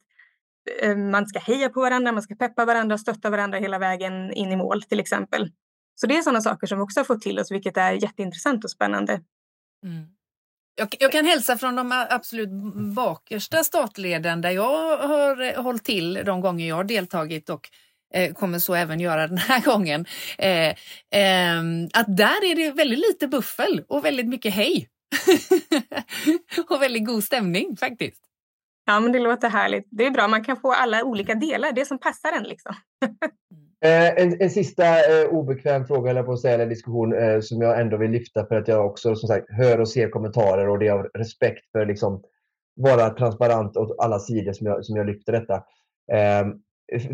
eh, 0.81 0.95
man 0.95 1.27
ska 1.27 1.39
heja 1.39 1.69
på 1.69 1.79
varandra, 1.79 2.11
man 2.11 2.21
ska 2.21 2.35
peppa 2.35 2.65
varandra, 2.65 2.97
stötta 2.97 3.29
varandra 3.29 3.59
hela 3.59 3.79
vägen 3.79 4.33
in 4.33 4.51
i 4.51 4.55
mål 4.55 4.83
till 4.83 4.99
exempel. 4.99 5.51
Så 5.95 6.07
det 6.07 6.17
är 6.17 6.21
sådana 6.21 6.41
saker 6.41 6.67
som 6.67 6.77
vi 6.77 6.83
också 6.83 6.99
har 6.99 7.05
fått 7.05 7.21
till 7.21 7.39
oss, 7.39 7.51
vilket 7.51 7.77
är 7.77 7.91
jätteintressant 7.91 8.63
och 8.63 8.71
spännande. 8.71 9.13
Mm. 9.83 10.05
Jag, 10.75 10.95
jag, 10.99 11.11
kan 11.11 11.25
hälsa 11.25 11.57
från 11.57 11.75
de 11.75 12.05
absolut 12.09 12.49
bakersta 12.95 13.63
startleden 13.63 14.41
där 14.41 14.51
jag 14.51 14.97
har 14.97 15.41
eh, 15.41 15.63
hållit 15.63 15.83
till 15.83 16.13
de 16.25 16.41
gånger 16.41 16.67
jag 16.67 16.75
har 16.75 16.83
deltagit 16.83 17.49
och 17.49 17.69
Eh, 18.13 18.33
kommer 18.33 18.59
så 18.59 18.75
även 18.75 18.99
göra 18.99 19.27
den 19.27 19.37
här 19.37 19.61
gången. 19.65 20.05
Eh, 20.37 20.69
eh, 21.21 21.61
att 21.93 22.17
där 22.17 22.51
är 22.51 22.55
det 22.55 22.71
väldigt 22.71 22.99
lite 22.99 23.27
buffel 23.27 23.83
och 23.87 24.05
väldigt 24.05 24.27
mycket 24.27 24.53
hej. 24.53 24.89
och 26.69 26.81
väldigt 26.81 27.07
god 27.07 27.23
stämning 27.23 27.77
faktiskt. 27.77 28.21
Ja, 28.85 28.99
men 28.99 29.11
det 29.11 29.19
låter 29.19 29.49
härligt. 29.49 29.87
Det 29.91 30.05
är 30.05 30.11
bra, 30.11 30.27
man 30.27 30.43
kan 30.43 30.57
få 30.57 30.71
alla 30.71 31.03
olika 31.03 31.35
delar, 31.35 31.71
det 31.71 31.85
som 31.85 31.99
passar 31.99 32.31
en 32.31 32.43
liksom. 32.43 32.75
Eh, 33.85 34.23
en, 34.23 34.41
en, 34.41 34.49
sista 34.49 34.85
eh, 34.85 35.27
obekväm 35.29 35.87
fråga, 35.87 36.11
eller 36.11 36.23
på 36.23 36.33
att 36.33 36.41
säga, 36.41 36.53
eller 36.53 36.65
diskussion 36.65 37.13
eh, 37.13 37.39
som 37.39 37.61
jag 37.61 37.81
ändå 37.81 37.97
vill 37.97 38.11
lyfta 38.11 38.45
för 38.45 38.55
att 38.55 38.67
jag 38.67 38.85
också 38.85 39.15
som 39.15 39.27
sagt 39.27 39.45
hör 39.49 39.79
och 39.79 39.89
ser 39.89 40.09
kommentarer 40.09 40.69
och 40.69 40.79
det 40.79 40.87
är 40.87 40.91
av 40.91 41.03
respekt 41.13 41.71
för 41.71 41.85
liksom 41.85 42.23
vara 42.75 43.09
transparent 43.09 43.77
åt 43.77 43.95
alla 43.99 44.19
sidor 44.19 44.53
som 44.53 44.67
jag, 44.67 44.85
som 44.85 44.95
jag 44.95 45.05
lyfter 45.05 45.31
detta. 45.31 45.63
Ehm, 46.11 46.53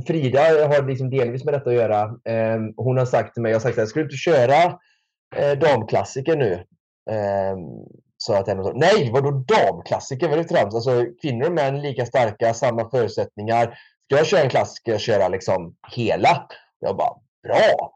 Frida 0.07 0.39
har 0.41 0.87
liksom 0.87 1.09
delvis 1.09 1.45
med 1.45 1.53
detta 1.53 1.69
att 1.69 1.75
göra. 1.75 2.15
Ehm, 2.25 2.73
hon 2.77 2.97
har 2.97 3.05
sagt 3.05 3.33
till 3.33 3.43
mig, 3.43 3.51
jag 3.51 3.55
har 3.55 3.61
sagt 3.61 3.77
att 3.77 3.89
skulle 3.89 4.03
du 4.03 4.07
inte 4.07 4.17
köra 4.17 4.79
eh, 5.35 5.59
damklassiker 5.59 6.35
nu? 6.35 6.63
Ehm, 7.09 7.59
så 8.17 8.33
att 8.33 8.47
henne 8.47 8.71
nej, 8.75 9.11
vadå 9.13 9.31
damklassiker? 9.31 10.27
Vad 10.27 10.39
är 10.39 10.43
det 10.43 10.49
trams? 10.49 10.75
Alltså 10.75 11.05
kvinnor 11.21 11.45
och 11.45 11.53
män 11.53 11.81
lika 11.81 12.05
starka, 12.05 12.53
samma 12.53 12.89
förutsättningar. 12.89 13.77
Ska 14.05 14.17
jag 14.17 14.27
köra 14.27 14.41
en 14.41 14.49
klass 14.49 14.75
ska 14.75 14.91
jag 14.91 15.01
köra 15.01 15.27
liksom 15.27 15.75
hela? 15.95 16.47
Jag 16.79 16.97
bara, 16.97 17.13
bra! 17.43 17.93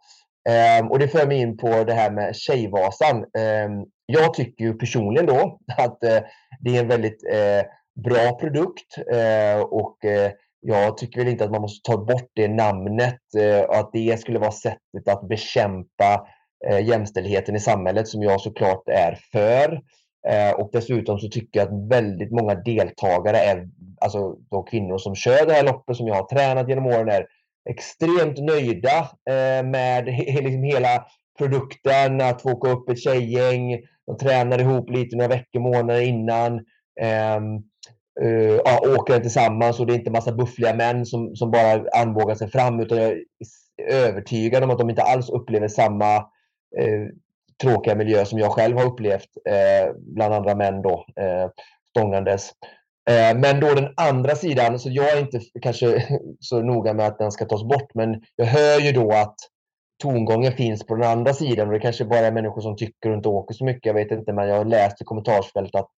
Eh, 0.50 0.88
och 0.88 1.00
det 1.00 1.08
för 1.08 1.28
mig 1.28 1.38
in 1.38 1.58
på 1.58 1.84
det 1.84 1.94
här 1.94 2.12
med 2.12 2.36
Tjejvasan. 2.36 3.18
Eh, 3.18 3.70
jag 4.06 4.34
tycker 4.34 4.66
ju 4.66 4.74
personligen 4.74 5.26
då 5.26 5.60
att 5.78 6.04
eh, 6.04 6.20
det 6.60 6.78
är 6.78 6.80
en 6.80 6.88
väldigt 6.88 7.24
eh, 7.32 7.66
bra 8.04 8.40
produkt 8.40 8.98
ehm, 9.14 9.62
och 9.62 10.06
eh, 10.06 10.32
jag 10.68 10.98
tycker 10.98 11.20
väl 11.20 11.28
inte 11.28 11.44
att 11.44 11.52
man 11.52 11.62
måste 11.62 11.92
ta 11.92 11.98
bort 11.98 12.32
det 12.34 12.48
namnet 12.48 13.22
eh, 13.38 13.60
och 13.60 13.76
att 13.76 13.90
det 13.94 14.20
skulle 14.20 14.40
vara 14.40 14.52
sättet 14.52 15.08
att 15.08 15.28
bekämpa 15.28 16.28
Eh, 16.68 16.88
jämställdheten 16.88 17.56
i 17.56 17.60
samhället 17.60 18.08
som 18.08 18.24
jag 18.24 18.42
såklart 18.42 18.84
är 18.88 19.20
för. 19.32 19.82
Eh, 20.28 20.52
och 20.52 20.70
dessutom 20.74 21.20
så 21.20 21.28
tycker 21.28 21.60
jag 21.60 21.68
att 21.68 21.90
väldigt 21.92 22.32
många 22.32 22.56
deltagare, 22.56 23.38
är, 23.38 23.68
alltså 24.02 24.36
de 24.52 24.66
kvinnor 24.66 24.98
som 24.98 25.16
kör 25.16 25.46
det 25.46 25.54
här 25.54 25.64
loppet 25.64 25.98
som 25.98 26.08
jag 26.08 26.16
har 26.16 26.28
tränat 26.28 26.70
genom 26.70 26.86
åren, 26.86 27.10
är 27.10 27.26
extremt 27.70 28.38
nöjda 28.38 29.10
eh, 29.30 29.66
med 29.66 30.06
liksom 30.06 30.64
hela 30.64 31.06
produkten, 31.38 32.22
att 32.22 32.42
få 32.42 32.52
åka 32.52 32.70
upp 32.70 32.90
ett 32.90 33.04
tjejgäng, 33.04 33.80
de 34.08 34.18
tränar 34.18 34.60
ihop 34.60 34.90
lite 34.90 35.16
några 35.16 35.30
veckor, 35.30 35.60
månader 35.60 36.02
innan. 36.02 36.54
Um, 37.40 37.64
ja, 38.66 38.80
åker 38.98 39.20
tillsammans 39.20 39.80
och 39.80 39.88
det 39.88 39.94
är 39.94 39.98
inte 39.98 40.12
massa 40.12 40.32
buffliga 40.32 40.74
män 40.74 41.06
som, 41.06 41.36
som 41.36 41.52
bara 41.52 41.86
anbågar 42.02 42.36
sig 42.36 42.50
fram 42.50 42.80
utan 42.80 42.98
jag 42.98 43.12
är 43.12 43.24
övertygad 43.92 44.64
om 44.64 44.70
att 44.70 44.78
de 44.78 44.90
inte 44.90 45.02
alls 45.02 45.30
upplever 45.30 45.68
samma 45.68 46.26
Eh, 46.80 47.08
tråkiga 47.62 47.96
miljö 47.96 48.26
som 48.26 48.40
jag 48.40 48.52
själv 48.52 48.78
har 48.78 48.86
upplevt 48.86 49.30
eh, 49.50 49.94
bland 49.98 50.34
andra 50.34 50.56
män 50.56 50.82
då, 50.82 51.06
eh, 51.16 51.50
stångandes. 51.90 52.52
Men 53.36 53.60
då 53.60 53.74
den 53.74 53.94
andra 53.98 54.36
sidan, 54.36 54.80
så 54.80 54.90
jag 54.92 55.18
är 55.18 55.20
inte 55.20 55.40
kanske 55.62 56.04
så 56.40 56.62
noga 56.62 56.94
med 56.94 57.08
att 57.08 57.20
den 57.20 57.32
ska 57.32 57.46
tas 57.46 57.64
bort, 57.64 57.94
men 57.94 58.22
jag 58.36 58.46
hör 58.46 58.80
ju 58.80 58.92
då 58.92 59.12
att 59.12 59.36
tongången 60.04 60.52
finns 60.52 60.86
på 60.86 60.96
den 60.96 61.12
andra 61.12 61.34
sidan 61.34 61.68
och 61.68 61.74
det 61.74 61.80
kanske 61.80 62.06
bara 62.06 62.20
är 62.20 62.32
människor 62.32 62.62
som 62.62 62.76
tycker 62.78 63.10
och 63.10 63.16
inte 63.16 63.30
åker 63.30 63.54
så 63.54 63.66
mycket. 63.66 63.86
Jag 63.86 63.94
vet 63.94 64.12
inte, 64.12 64.34
men 64.34 64.48
jag 64.48 64.56
har 64.56 64.66
läst 64.66 65.02
i 65.02 65.06
kommentarsfält 65.06 65.76
att 65.76 65.90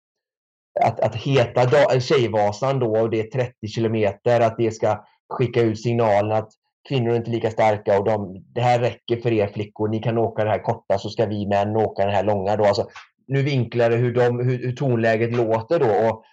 att, 0.81 1.01
att 1.01 1.15
heta 1.17 2.01
Tjejvasan 2.01 2.79
då 2.79 3.01
och 3.01 3.11
det 3.11 3.21
är 3.21 3.31
30 3.31 3.69
kilometer, 3.69 4.41
att 4.41 4.57
det 4.57 4.71
ska 4.71 5.05
skicka 5.29 5.61
ut 5.61 5.81
signalen 5.81 6.33
att 6.33 6.49
kvinnor 6.89 7.13
är 7.13 7.17
inte 7.17 7.31
lika 7.31 7.51
starka 7.51 7.99
och 7.99 8.05
de, 8.05 8.45
det 8.55 8.61
här 8.61 8.79
räcker 8.79 9.17
för 9.17 9.33
er 9.33 9.47
flickor. 9.47 9.89
Ni 9.89 9.99
kan 9.99 10.19
åka 10.19 10.45
det 10.45 10.51
här 10.51 10.63
korta 10.63 10.99
så 10.99 11.09
ska 11.09 11.27
vi 11.27 11.47
män 11.47 11.77
åka 11.77 12.05
den 12.05 12.15
här 12.15 12.25
långa. 12.25 12.57
Då. 12.57 12.65
Alltså, 12.65 12.89
nu 13.27 13.43
vinklar 13.43 13.91
det 13.91 13.97
hur, 13.97 14.15
de, 14.15 14.41
hur, 14.41 14.59
hur 14.59 14.73
tonläget 14.73 15.37
låter 15.37 15.79
då. 15.79 16.09
Och 16.09 16.25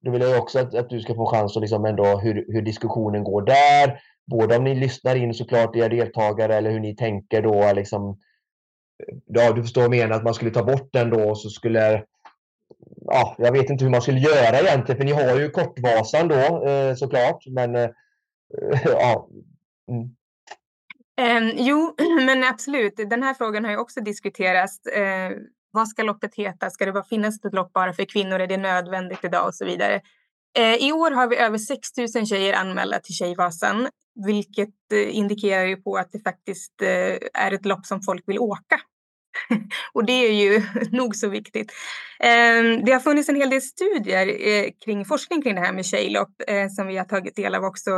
då 0.00 0.10
vill 0.10 0.22
jag 0.22 0.38
också 0.38 0.58
att, 0.58 0.74
att 0.74 0.90
du 0.90 1.00
ska 1.00 1.14
få 1.14 1.26
chans 1.26 1.56
att 1.56 1.60
liksom 1.60 1.84
ändå 1.84 2.04
hur, 2.04 2.44
hur 2.48 2.62
diskussionen 2.62 3.24
går 3.24 3.42
där. 3.42 4.00
Både 4.30 4.56
om 4.56 4.64
ni 4.64 4.74
lyssnar 4.74 5.16
in 5.16 5.34
såklart, 5.34 5.76
era 5.76 5.88
deltagare, 5.88 6.54
eller 6.54 6.70
hur 6.70 6.80
ni 6.80 6.96
tänker 6.96 7.42
då. 7.42 7.72
Liksom, 7.72 8.18
ja, 9.26 9.52
du 9.52 9.62
förstår 9.62 9.80
vad 9.80 9.96
jag 9.96 10.02
menar, 10.02 10.16
att 10.16 10.24
man 10.24 10.34
skulle 10.34 10.50
ta 10.50 10.64
bort 10.64 10.88
den 10.92 11.10
då 11.10 11.30
och 11.30 11.38
så 11.38 11.48
skulle 11.48 12.04
ja, 13.06 13.34
jag 13.38 13.52
vet 13.52 13.70
inte 13.70 13.84
hur 13.84 13.90
man 13.90 14.02
skulle 14.02 14.18
göra 14.18 14.60
egentligen, 14.60 14.96
för 14.96 15.04
ni 15.04 15.12
har 15.12 15.40
ju 15.40 15.50
Kortvasan 15.50 16.28
då 16.28 16.68
eh, 16.68 16.94
såklart. 16.94 17.44
Men 17.46 17.76
eh, 17.76 17.90
ja. 18.84 19.28
Mm. 19.90 20.10
Eh, 21.20 21.54
jo, 21.56 21.94
men 22.26 22.44
absolut. 22.44 22.96
Den 22.96 23.22
här 23.22 23.34
frågan 23.34 23.64
har 23.64 23.70
ju 23.70 23.78
också 23.78 24.00
diskuterats. 24.00 24.86
Eh, 24.86 25.32
vad 25.70 25.88
ska 25.88 26.02
loppet 26.02 26.34
heta? 26.34 26.70
Ska 26.70 26.86
det 26.86 26.92
bara 26.92 27.04
finnas 27.04 27.44
ett 27.44 27.54
lopp 27.54 27.72
bara 27.72 27.92
för 27.92 28.04
kvinnor? 28.04 28.40
Är 28.40 28.46
det 28.46 28.56
nödvändigt 28.56 29.24
idag 29.24 29.46
och 29.46 29.54
så 29.54 29.64
vidare? 29.64 30.00
Eh, 30.58 30.74
I 30.74 30.92
år 30.92 31.10
har 31.10 31.28
vi 31.28 31.36
över 31.36 31.58
6 31.58 31.88
000 32.16 32.26
tjejer 32.26 32.54
anmälda 32.54 32.98
till 32.98 33.14
Tjejvasan, 33.14 33.88
vilket 34.26 34.92
eh, 34.92 35.16
indikerar 35.16 35.64
ju 35.64 35.76
på 35.76 35.96
att 35.96 36.12
det 36.12 36.20
faktiskt 36.20 36.82
eh, 36.82 37.16
är 37.34 37.52
ett 37.52 37.66
lopp 37.66 37.86
som 37.86 38.02
folk 38.02 38.28
vill 38.28 38.38
åka. 38.38 38.80
och 39.92 40.04
det 40.04 40.12
är 40.12 40.32
ju 40.32 40.62
nog 40.96 41.16
så 41.16 41.28
viktigt. 41.28 41.72
Ehm, 42.20 42.84
det 42.84 42.92
har 42.92 43.00
funnits 43.00 43.28
en 43.28 43.36
hel 43.36 43.50
del 43.50 43.62
studier 43.62 44.26
eh, 44.48 44.70
kring 44.84 45.04
forskning 45.04 45.42
kring 45.42 45.54
det 45.54 45.60
här 45.60 45.72
med 45.72 45.86
tjejlopp 45.86 46.30
eh, 46.46 46.68
som 46.68 46.86
vi 46.86 46.96
har 46.96 47.04
tagit 47.04 47.36
del 47.36 47.54
av 47.54 47.64
också, 47.64 47.90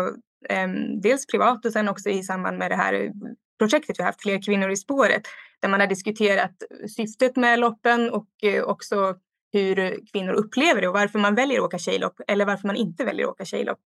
ehm, 0.48 1.00
dels 1.00 1.26
privat 1.26 1.64
och 1.66 1.72
sen 1.72 1.88
också 1.88 2.08
i 2.08 2.22
samband 2.22 2.58
med 2.58 2.70
det 2.70 2.76
här 2.76 2.94
eh, 2.94 3.10
projektet 3.58 3.98
vi 3.98 4.02
har 4.02 4.08
haft, 4.08 4.22
Fler 4.22 4.42
kvinnor 4.42 4.70
i 4.70 4.76
spåret, 4.76 5.22
där 5.60 5.68
man 5.68 5.80
har 5.80 5.86
diskuterat 5.86 6.54
syftet 6.96 7.36
med 7.36 7.58
loppen 7.58 8.10
och 8.10 8.28
också 8.64 9.14
hur 9.52 9.96
kvinnor 10.12 10.32
upplever 10.32 10.80
det 10.80 10.88
och 10.88 10.94
varför 10.94 11.18
man 11.18 11.34
väljer 11.34 11.58
att 11.58 11.64
åka 11.64 11.78
tjejlopp 11.78 12.20
eller 12.28 12.46
varför 12.46 12.66
man 12.66 12.76
inte 12.76 13.04
väljer 13.04 13.26
att 13.26 13.32
åka 13.32 13.44
tjejlopp. 13.44 13.78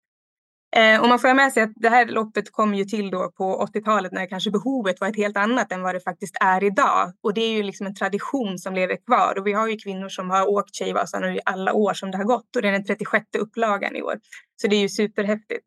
Eh, 0.76 1.00
och 1.00 1.08
man 1.08 1.18
får 1.18 1.28
ha 1.28 1.34
med 1.34 1.52
sig 1.52 1.62
att 1.62 1.72
det 1.76 1.88
här 1.88 2.06
loppet 2.06 2.52
kom 2.52 2.74
ju 2.74 2.84
till 2.84 3.10
då 3.10 3.30
på 3.36 3.68
80-talet 3.74 4.12
när 4.12 4.26
kanske 4.26 4.50
behovet 4.50 5.00
var 5.00 5.08
ett 5.08 5.16
helt 5.16 5.36
annat 5.36 5.72
än 5.72 5.82
vad 5.82 5.94
det 5.94 6.00
faktiskt 6.00 6.36
är 6.40 6.64
idag. 6.64 7.12
Och 7.22 7.34
det 7.34 7.40
är 7.40 7.52
ju 7.52 7.62
liksom 7.62 7.86
en 7.86 7.94
tradition 7.94 8.58
som 8.58 8.74
lever 8.74 8.96
kvar. 9.06 9.38
Och 9.38 9.46
vi 9.46 9.52
har 9.52 9.68
ju 9.68 9.76
kvinnor 9.76 10.08
som 10.08 10.30
har 10.30 10.50
åkt 10.50 10.74
Tjejvasan 10.74 11.24
i 11.24 11.40
alla 11.44 11.72
år 11.72 11.94
som 11.94 12.10
det 12.10 12.16
har 12.16 12.24
gått 12.24 12.56
och 12.56 12.62
det 12.62 12.68
är 12.68 12.72
den 12.72 12.84
36 12.84 13.24
upplagan 13.38 13.96
i 13.96 14.02
år. 14.02 14.14
Så 14.62 14.68
det 14.68 14.76
är 14.76 14.80
ju 14.80 14.88
superhäftigt. 14.88 15.66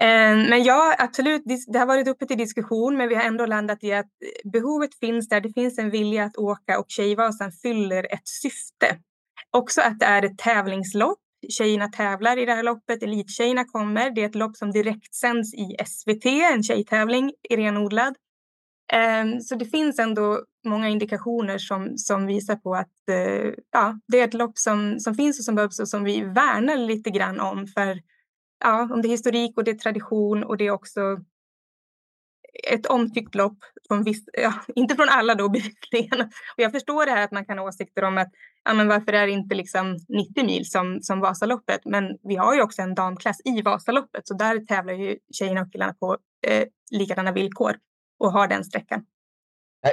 Eh, 0.00 0.36
men 0.50 0.64
ja, 0.64 0.94
absolut, 0.98 1.42
det 1.66 1.78
har 1.78 1.86
varit 1.86 2.08
uppe 2.08 2.26
till 2.26 2.38
diskussion 2.38 2.96
men 2.96 3.08
vi 3.08 3.14
har 3.14 3.22
ändå 3.22 3.46
landat 3.46 3.84
i 3.84 3.92
att 3.92 4.04
eh, 4.04 4.50
behovet 4.50 4.98
finns 5.00 5.28
där. 5.28 5.40
Det 5.40 5.52
finns 5.52 5.78
en 5.78 5.90
vilja 5.90 6.24
att 6.24 6.36
åka 6.36 6.78
och 6.78 6.86
Tjejvasan 6.88 7.52
fyller 7.52 8.12
ett 8.12 8.28
syfte. 8.28 8.98
Också 9.50 9.80
att 9.80 9.98
det 9.98 10.06
är 10.06 10.22
ett 10.22 10.38
tävlingslopp. 10.38 11.18
Tjejerna 11.48 11.88
tävlar 11.88 12.38
i 12.38 12.46
det 12.46 12.54
här 12.54 12.62
loppet, 12.62 13.02
elittjejerna 13.02 13.64
kommer. 13.64 14.10
Det 14.10 14.22
är 14.22 14.26
ett 14.26 14.34
lopp 14.34 14.56
som 14.56 14.70
direkt 14.70 15.14
sänds 15.14 15.54
i 15.54 15.76
SVT, 15.86 16.24
en 16.24 16.62
tjejtävling, 16.62 17.32
renodlad. 17.50 18.14
Ehm, 18.92 19.40
så 19.40 19.54
det 19.54 19.64
finns 19.64 19.98
ändå 19.98 20.42
många 20.66 20.88
indikationer 20.88 21.58
som, 21.58 21.98
som 21.98 22.26
visar 22.26 22.56
på 22.56 22.74
att 22.74 23.08
eh, 23.10 23.52
ja, 23.72 24.00
det 24.08 24.20
är 24.20 24.24
ett 24.24 24.34
lopp 24.34 24.58
som, 24.58 25.00
som 25.00 25.14
finns 25.14 25.38
och 25.38 25.44
som 25.44 25.54
behövs 25.54 25.80
och 25.80 25.88
som 25.88 26.04
vi 26.04 26.20
värnar 26.20 26.76
lite 26.76 27.10
grann 27.10 27.40
om. 27.40 27.66
För 27.66 28.00
ja, 28.64 28.88
om 28.92 29.02
det 29.02 29.08
är 29.08 29.10
historik 29.10 29.56
och 29.56 29.64
det 29.64 29.70
är 29.70 29.74
tradition 29.74 30.44
och 30.44 30.56
det 30.56 30.66
är 30.66 30.70
också 30.70 31.00
ett 32.64 32.86
omtyckt 32.86 33.34
lopp. 33.34 33.58
Från 33.88 34.02
viss, 34.02 34.24
ja, 34.32 34.54
inte 34.74 34.94
från 34.94 35.08
alla 35.08 35.34
då 35.34 35.48
bevisligen. 35.48 36.20
Och 36.20 36.62
jag 36.62 36.72
förstår 36.72 37.06
det 37.06 37.12
här 37.12 37.24
att 37.24 37.32
man 37.32 37.44
kan 37.44 37.58
ha 37.58 37.68
åsikter 37.68 38.04
om 38.04 38.18
att 38.18 38.28
ja, 38.64 38.74
men 38.74 38.88
varför 38.88 39.12
är 39.12 39.26
det 39.26 39.32
inte 39.32 39.54
liksom 39.54 39.96
90 40.08 40.44
mil 40.44 40.70
som, 40.70 40.98
som 41.02 41.20
Vasaloppet? 41.20 41.80
Men 41.84 42.18
vi 42.22 42.36
har 42.36 42.54
ju 42.54 42.62
också 42.62 42.82
en 42.82 42.94
damklass 42.94 43.40
i 43.44 43.62
Vasaloppet 43.62 44.28
så 44.28 44.34
där 44.34 44.58
tävlar 44.66 44.94
ju 44.94 45.16
tjejerna 45.32 45.60
och 45.60 45.72
killarna 45.72 45.94
på 45.94 46.16
eh, 46.46 46.64
likadana 46.90 47.32
villkor 47.32 47.76
och 48.18 48.32
har 48.32 48.48
den 48.48 48.64
sträckan. 48.64 49.04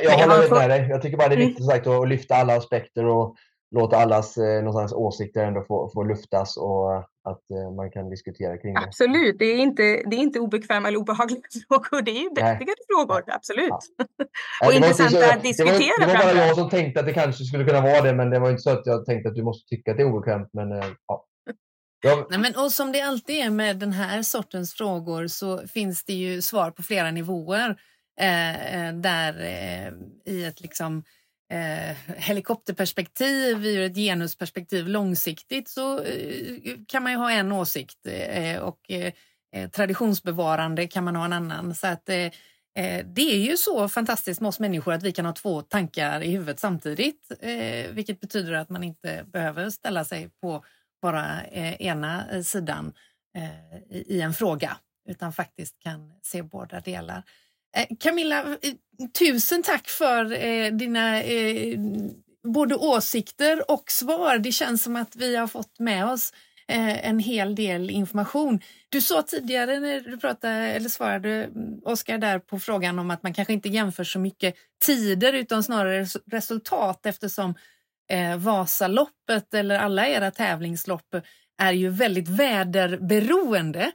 Jag 0.03 0.18
håller 0.18 0.49
med 0.49 0.70
dig. 0.70 0.89
Jag 0.89 1.01
tycker 1.01 1.18
bara 1.18 1.28
det 1.28 1.36
är 1.36 1.38
mm. 1.38 1.47
viktigt 1.47 1.66
mm. 1.66 1.76
sagt, 1.76 1.88
att 1.88 2.09
lyfta 2.09 2.36
alla 2.36 2.55
aspekter 2.55 3.05
och 3.05 3.36
låta 3.74 3.98
allas 3.98 4.38
eh, 4.38 4.64
någonstans 4.64 4.94
åsikter 4.94 5.44
ändå 5.44 5.62
få, 5.62 5.90
få 5.94 6.04
luftas 6.04 6.58
och 6.58 6.98
att 6.98 7.52
eh, 7.52 7.76
man 7.76 7.92
kan 7.92 8.10
diskutera 8.10 8.58
kring 8.58 8.74
det. 8.74 8.80
Absolut, 8.80 9.40
det 9.40 9.46
är 9.46 9.58
inte, 9.58 9.84
det 9.84 10.16
är 10.16 10.20
inte 10.20 10.40
obekväma 10.40 10.88
eller 10.88 10.98
obehagliga 10.98 11.42
frågor. 11.68 12.02
Det 12.02 12.12
är 12.12 12.24
ju 12.24 12.30
berättigade 12.30 12.78
frågor, 12.88 13.24
absolut. 13.28 13.70
Ja. 13.70 14.68
och 14.68 14.74
intressanta 14.74 15.34
att 15.34 15.44
diskutera. 15.44 15.74
Det 16.00 16.06
var, 16.06 16.08
det 16.08 16.26
var 16.26 16.34
bara 16.34 16.48
jag 16.48 16.56
som 16.56 16.70
tänkte 16.70 17.00
att 17.00 17.06
det 17.06 17.14
kanske 17.14 17.44
skulle 17.44 17.66
kunna 17.66 17.82
vara 17.82 18.02
det, 18.02 18.14
men 18.14 18.30
det 18.30 18.40
var 18.40 18.50
inte 18.50 18.62
så 18.62 18.70
att 18.70 18.86
jag 18.86 19.06
tänkte 19.06 19.30
att 19.30 19.36
du 19.36 19.44
måste 19.44 19.68
tycka 19.70 19.92
att 19.92 19.98
det 19.98 20.04
är 20.04 20.14
obekvämt. 20.14 20.50
Men, 20.54 20.72
eh, 20.72 20.86
ja. 21.08 21.26
Jag... 22.06 22.26
Nej, 22.30 22.40
men, 22.40 22.56
och 22.56 22.72
som 22.72 22.92
det 22.92 23.02
alltid 23.02 23.36
är 23.36 23.50
med 23.50 23.80
den 23.80 23.92
här 23.92 24.22
sortens 24.22 24.74
frågor 24.74 25.28
så 25.28 25.68
finns 25.68 26.06
det 26.06 26.14
ju 26.14 26.42
svar 26.42 26.72
på 26.72 26.84
flera 26.84 27.12
nivåer. 27.12 27.76
Eh, 28.20 28.88
eh 28.88 28.94
där 28.94 29.42
eh, 29.42 29.94
i 30.34 30.46
ett 30.46 30.62
liksom 30.62 31.04
eh, 31.54 31.95
helikopterperspektiv, 32.18 33.66
ur 33.66 33.82
ett 33.82 33.95
genusperspektiv 33.95 34.88
långsiktigt 34.88 35.70
så 35.70 36.04
eh, 36.04 36.78
kan 36.88 37.04
man 37.04 37.12
ju 37.12 37.18
ha 37.18 37.32
en 37.32 37.51
åsikt 37.51 38.08
eh, 38.08 38.60
och 38.60 38.91
eh, 38.91 39.14
eh 39.56 39.70
traditionsbevarande 39.70 40.88
kan 40.88 41.04
man 41.04 41.16
ha 41.16 41.26
en 41.26 41.34
annan. 41.34 41.76
Så 41.76 41.88
att 41.88 42.10
eh, 42.10 42.32
eh, 42.76 43.06
det 43.06 43.34
är 43.34 43.39
ju 43.39 43.58
så 43.58 43.89
fantastiskt 43.89 44.41
med 44.41 44.47
oss 44.47 44.60
människor 44.60 44.93
att 44.93 45.04
vi 45.04 45.12
kan 45.12 45.26
ha 45.26 45.34
två 45.34 45.62
tankar 45.62 46.22
i 46.22 46.32
huvudet 46.32 46.60
samtidigt, 46.60 47.32
eh, 47.39 47.91
vilket 47.91 48.20
betyder 48.20 48.54
att 48.54 48.70
man 48.70 48.84
inte 48.84 49.26
behöver 49.28 49.70
ställa 49.70 50.06
sig 50.06 50.30
på 50.41 50.66
bara 51.01 51.45
ena 51.47 52.43
sidan 52.43 52.93
i 53.89 54.22
en 54.22 54.34
fråga 54.34 54.78
utan 55.10 55.34
faktiskt 55.34 55.80
kan 55.80 56.14
se 56.22 56.43
båda 56.43 56.80
delar. 56.80 57.24
Eh, 57.78 57.88
Camilla, 57.99 58.58
tusen 59.20 59.64
tack 59.64 59.88
för 59.88 60.46
eh, 60.46 60.72
dina 60.72 61.24
eh, 61.24 61.80
både 62.44 62.76
åsikter 62.76 63.72
och 63.72 63.91
svar. 63.91 64.38
Det 64.38 64.52
känns 64.52 64.84
som 64.84 64.96
att 64.96 65.16
vi 65.16 65.36
har 65.36 65.48
fått 65.48 65.80
med 65.80 66.06
oss 66.06 66.34
eh, 66.68 67.10
en 67.10 67.20
hel 67.20 67.56
del 67.56 67.89
information. 67.89 68.60
Du 68.89 69.02
sa 69.02 69.22
tidigare 69.22 69.80
när 69.80 70.00
du 70.00 70.18
pratade, 70.18 70.56
eller 70.56 70.89
svarade 70.89 71.50
Oskar 71.84 72.18
där 72.18 72.39
på 72.39 72.60
frågan 72.60 73.00
om 73.00 73.12
att 73.12 73.24
man 73.24 73.34
kanske 73.34 73.54
inte 73.54 73.70
jämför 73.70 74.04
så 74.04 74.20
mycket 74.20 74.56
tider 74.86 75.34
utan 75.34 75.64
snarare 75.64 76.06
resultat 76.32 77.06
eftersom 77.06 77.56
eh, 78.12 78.38
Vasaloppet 78.38 79.54
eller 79.54 79.80
alla 79.80 80.08
era 80.08 80.32
tävlingslopp 80.32 81.16
är 81.62 81.72
ju 81.72 81.89
väldigt 81.89 82.28
väderberoende. 82.28 83.91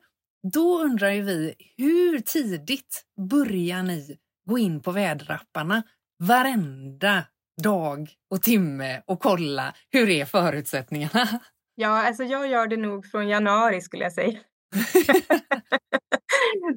Då 0.52 0.78
undrar 0.78 1.10
ju 1.10 1.22
vi, 1.22 1.54
hur 1.76 2.18
tidigt 2.18 3.04
börjar 3.30 3.82
ni 3.82 4.18
gå 4.48 4.58
in 4.58 4.82
på 4.82 4.92
väderapparna 4.92 5.82
varenda 6.18 7.24
dag 7.62 8.10
och 8.30 8.42
timme 8.42 9.02
och 9.06 9.20
kolla 9.20 9.74
hur 9.90 10.10
är 10.10 10.24
förutsättningarna? 10.24 11.28
Ja, 11.80 12.06
alltså 12.06 12.24
jag 12.24 12.48
gör 12.48 12.66
det 12.66 12.76
nog 12.76 13.06
från 13.06 13.28
januari 13.28 13.80
skulle 13.80 14.02
jag 14.02 14.12
säga. 14.12 14.38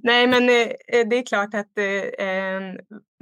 Nej, 0.03 0.27
men 0.27 0.43
eh, 0.43 1.07
det 1.09 1.15
är 1.15 1.25
klart 1.25 1.53
att 1.53 1.77
eh, 1.77 1.85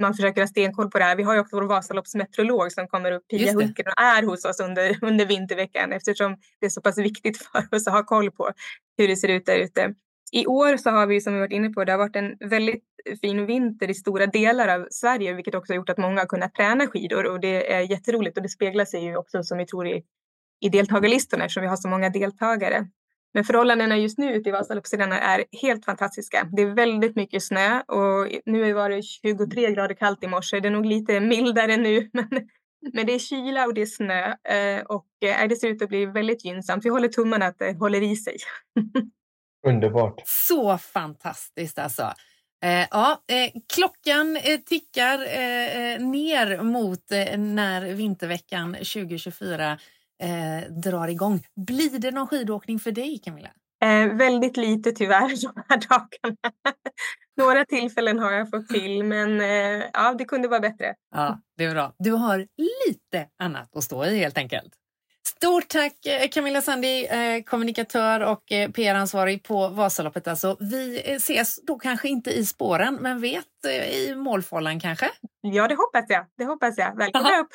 man 0.00 0.14
försöker 0.14 0.40
ha 0.40 0.48
stenkoll 0.48 0.90
på 0.90 0.98
det 0.98 1.04
här. 1.04 1.16
Vi 1.16 1.22
har 1.22 1.34
ju 1.34 1.40
också 1.40 1.56
vår 1.56 1.62
Vasaloppsmeteorolog 1.62 2.72
som 2.72 2.88
kommer 2.88 3.12
upp, 3.12 3.28
Pia 3.28 3.52
Hulken, 3.52 3.86
och 3.86 4.02
är 4.02 4.22
hos 4.22 4.44
oss 4.44 4.60
under, 4.60 4.98
under 5.02 5.26
vinterveckan 5.26 5.92
eftersom 5.92 6.36
det 6.60 6.66
är 6.66 6.70
så 6.70 6.80
pass 6.80 6.98
viktigt 6.98 7.42
för 7.42 7.76
oss 7.76 7.86
att 7.86 7.92
ha 7.92 8.04
koll 8.04 8.30
på 8.30 8.50
hur 8.98 9.08
det 9.08 9.16
ser 9.16 9.28
ut 9.28 9.46
där 9.46 9.58
ute. 9.58 9.94
I 10.32 10.46
år 10.46 10.76
så 10.76 10.90
har 10.90 11.06
vi 11.06 11.20
som 11.20 11.34
vi 11.34 11.40
varit 11.40 11.52
inne 11.52 11.70
på, 11.70 11.84
det 11.84 11.92
har 11.92 11.98
varit 11.98 12.16
en 12.16 12.36
väldigt 12.40 12.84
fin 13.20 13.46
vinter 13.46 13.90
i 13.90 13.94
stora 13.94 14.26
delar 14.26 14.68
av 14.68 14.86
Sverige, 14.90 15.34
vilket 15.34 15.54
också 15.54 15.72
har 15.72 15.76
gjort 15.76 15.90
att 15.90 15.98
många 15.98 16.20
har 16.20 16.26
kunnat 16.26 16.54
träna 16.54 16.86
skidor 16.86 17.26
och 17.26 17.40
det 17.40 17.72
är 17.72 17.80
jätteroligt 17.80 18.36
och 18.36 18.42
det 18.42 18.48
speglar 18.48 18.84
sig 18.84 19.04
ju 19.04 19.16
också 19.16 19.42
som 19.42 19.58
vi 19.58 19.66
tror 19.66 19.88
i, 19.88 20.02
i 20.60 20.68
deltagarlistorna 20.68 21.44
eftersom 21.44 21.62
vi 21.62 21.68
har 21.68 21.76
så 21.76 21.88
många 21.88 22.10
deltagare. 22.10 22.86
Men 23.34 23.44
förhållandena 23.44 23.98
just 23.98 24.18
nu 24.18 24.34
ute 24.34 24.48
i 24.48 24.52
Vasaloppsstigarna 24.52 25.18
är 25.18 25.44
helt 25.62 25.84
fantastiska. 25.84 26.48
Det 26.52 26.62
är 26.62 26.74
väldigt 26.74 27.16
mycket 27.16 27.42
snö 27.42 27.80
och 27.80 28.28
nu 28.46 28.74
har 28.74 28.90
det 28.90 29.02
23 29.02 29.72
grader 29.72 29.94
kallt 29.94 30.24
i 30.24 30.26
morse. 30.26 30.60
Det 30.60 30.68
är 30.68 30.72
nog 30.72 30.86
lite 30.86 31.20
mildare 31.20 31.76
nu, 31.76 32.10
men, 32.12 32.28
men 32.92 33.06
det 33.06 33.14
är 33.14 33.18
kyla 33.18 33.66
och 33.66 33.74
det 33.74 33.82
är 33.82 33.86
snö 33.86 34.26
eh, 34.28 34.82
och 34.84 35.06
eh, 35.24 35.48
det 35.48 35.56
ser 35.56 35.68
ut 35.68 35.82
att 35.82 35.88
bli 35.88 36.06
väldigt 36.06 36.44
gynnsamt. 36.44 36.84
Vi 36.84 36.88
håller 36.88 37.08
tummarna 37.08 37.46
att 37.46 37.58
det 37.58 37.78
håller 37.78 38.02
i 38.02 38.16
sig. 38.16 38.36
Underbart. 39.66 40.22
Så 40.24 40.78
fantastiskt 40.78 41.78
alltså. 41.78 42.12
Eh, 42.64 42.86
ja, 42.90 43.22
eh, 43.32 43.50
klockan 43.74 44.36
eh, 44.36 44.58
tickar 44.66 45.26
eh, 45.26 45.94
eh, 45.94 46.00
ner 46.00 46.62
mot 46.62 47.12
eh, 47.12 47.38
när 47.38 47.94
vinterveckan 47.94 48.74
2024 48.74 49.78
drar 50.68 51.08
igång. 51.08 51.42
Blir 51.56 51.98
det 51.98 52.10
någon 52.10 52.26
skidåkning 52.26 52.78
för 52.78 52.92
dig 52.92 53.20
Camilla? 53.24 53.48
väldigt 54.12 54.56
lite 54.56 54.92
tyvärr 54.92 55.28
de 55.54 55.62
här 55.68 55.88
dagarna. 55.88 56.36
Några 57.36 57.64
tillfällen 57.64 58.18
har 58.18 58.32
jag 58.32 58.50
fått 58.50 58.68
till 58.68 59.04
men 59.04 59.40
ja, 59.92 60.14
det 60.18 60.24
kunde 60.24 60.48
vara 60.48 60.60
bättre. 60.60 60.94
Ja, 61.14 61.40
det 61.56 61.64
är 61.64 61.70
bra. 61.70 61.94
Du 61.98 62.12
har 62.12 62.46
lite 62.86 63.28
annat 63.38 63.76
att 63.76 63.84
stå 63.84 64.04
i 64.04 64.18
helt 64.18 64.38
enkelt. 64.38 64.72
Stort 65.36 65.68
tack 65.68 66.06
eh, 66.06 66.28
Camilla 66.28 66.60
Sandi, 66.60 67.06
eh, 67.06 67.42
kommunikatör 67.42 68.20
och 68.20 68.52
eh, 68.52 68.70
PR-ansvarig 68.70 69.42
på 69.42 69.68
Vasaloppet. 69.68 70.28
Alltså, 70.28 70.56
vi 70.60 70.98
ses 70.98 71.64
då 71.66 71.78
kanske 71.78 72.08
inte 72.08 72.30
i 72.30 72.46
spåren, 72.46 72.98
men 73.00 73.20
vet 73.20 73.44
i 73.92 74.14
målfållan 74.14 74.80
kanske? 74.80 75.10
Ja, 75.40 75.68
det 75.68 75.74
hoppas 75.74 76.04
jag. 76.08 76.26
Det 76.38 76.44
hoppas 76.44 76.78
jag. 76.78 76.96
Välkommen 76.96 77.32
upp! 77.40 77.48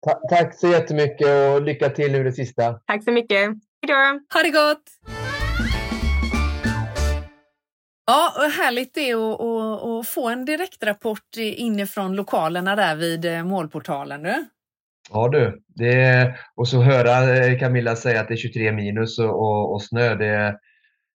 tack 0.30 0.58
så 0.58 0.68
jättemycket 0.68 1.28
och 1.54 1.62
lycka 1.62 1.90
till 1.90 2.12
nu 2.12 2.24
det 2.24 2.32
sista. 2.32 2.72
Tack 2.72 3.04
så 3.04 3.12
mycket. 3.12 3.38
Hej 3.38 3.58
då! 3.86 4.20
Ha 4.34 4.42
det 4.42 4.50
gott! 4.50 4.82
Ja, 8.06 8.48
härligt 8.56 8.94
det 8.94 9.10
är 9.10 9.32
att, 9.34 9.40
att, 9.40 9.84
att 9.84 10.08
få 10.08 10.28
en 10.28 10.44
direktrapport 10.44 11.36
inifrån 11.36 12.16
lokalerna 12.16 12.76
där 12.76 12.96
vid 12.96 13.44
målportalen. 13.44 14.22
Nu. 14.22 14.46
Ja 15.10 15.28
du, 15.28 15.62
det, 15.66 16.34
och 16.54 16.68
så 16.68 16.82
höra 16.82 17.36
eh, 17.36 17.58
Camilla 17.58 17.96
säga 17.96 18.20
att 18.20 18.28
det 18.28 18.34
är 18.34 18.36
23 18.36 18.72
minus 18.72 19.18
och, 19.18 19.40
och, 19.40 19.72
och 19.72 19.82
snö, 19.82 20.14
det, 20.14 20.58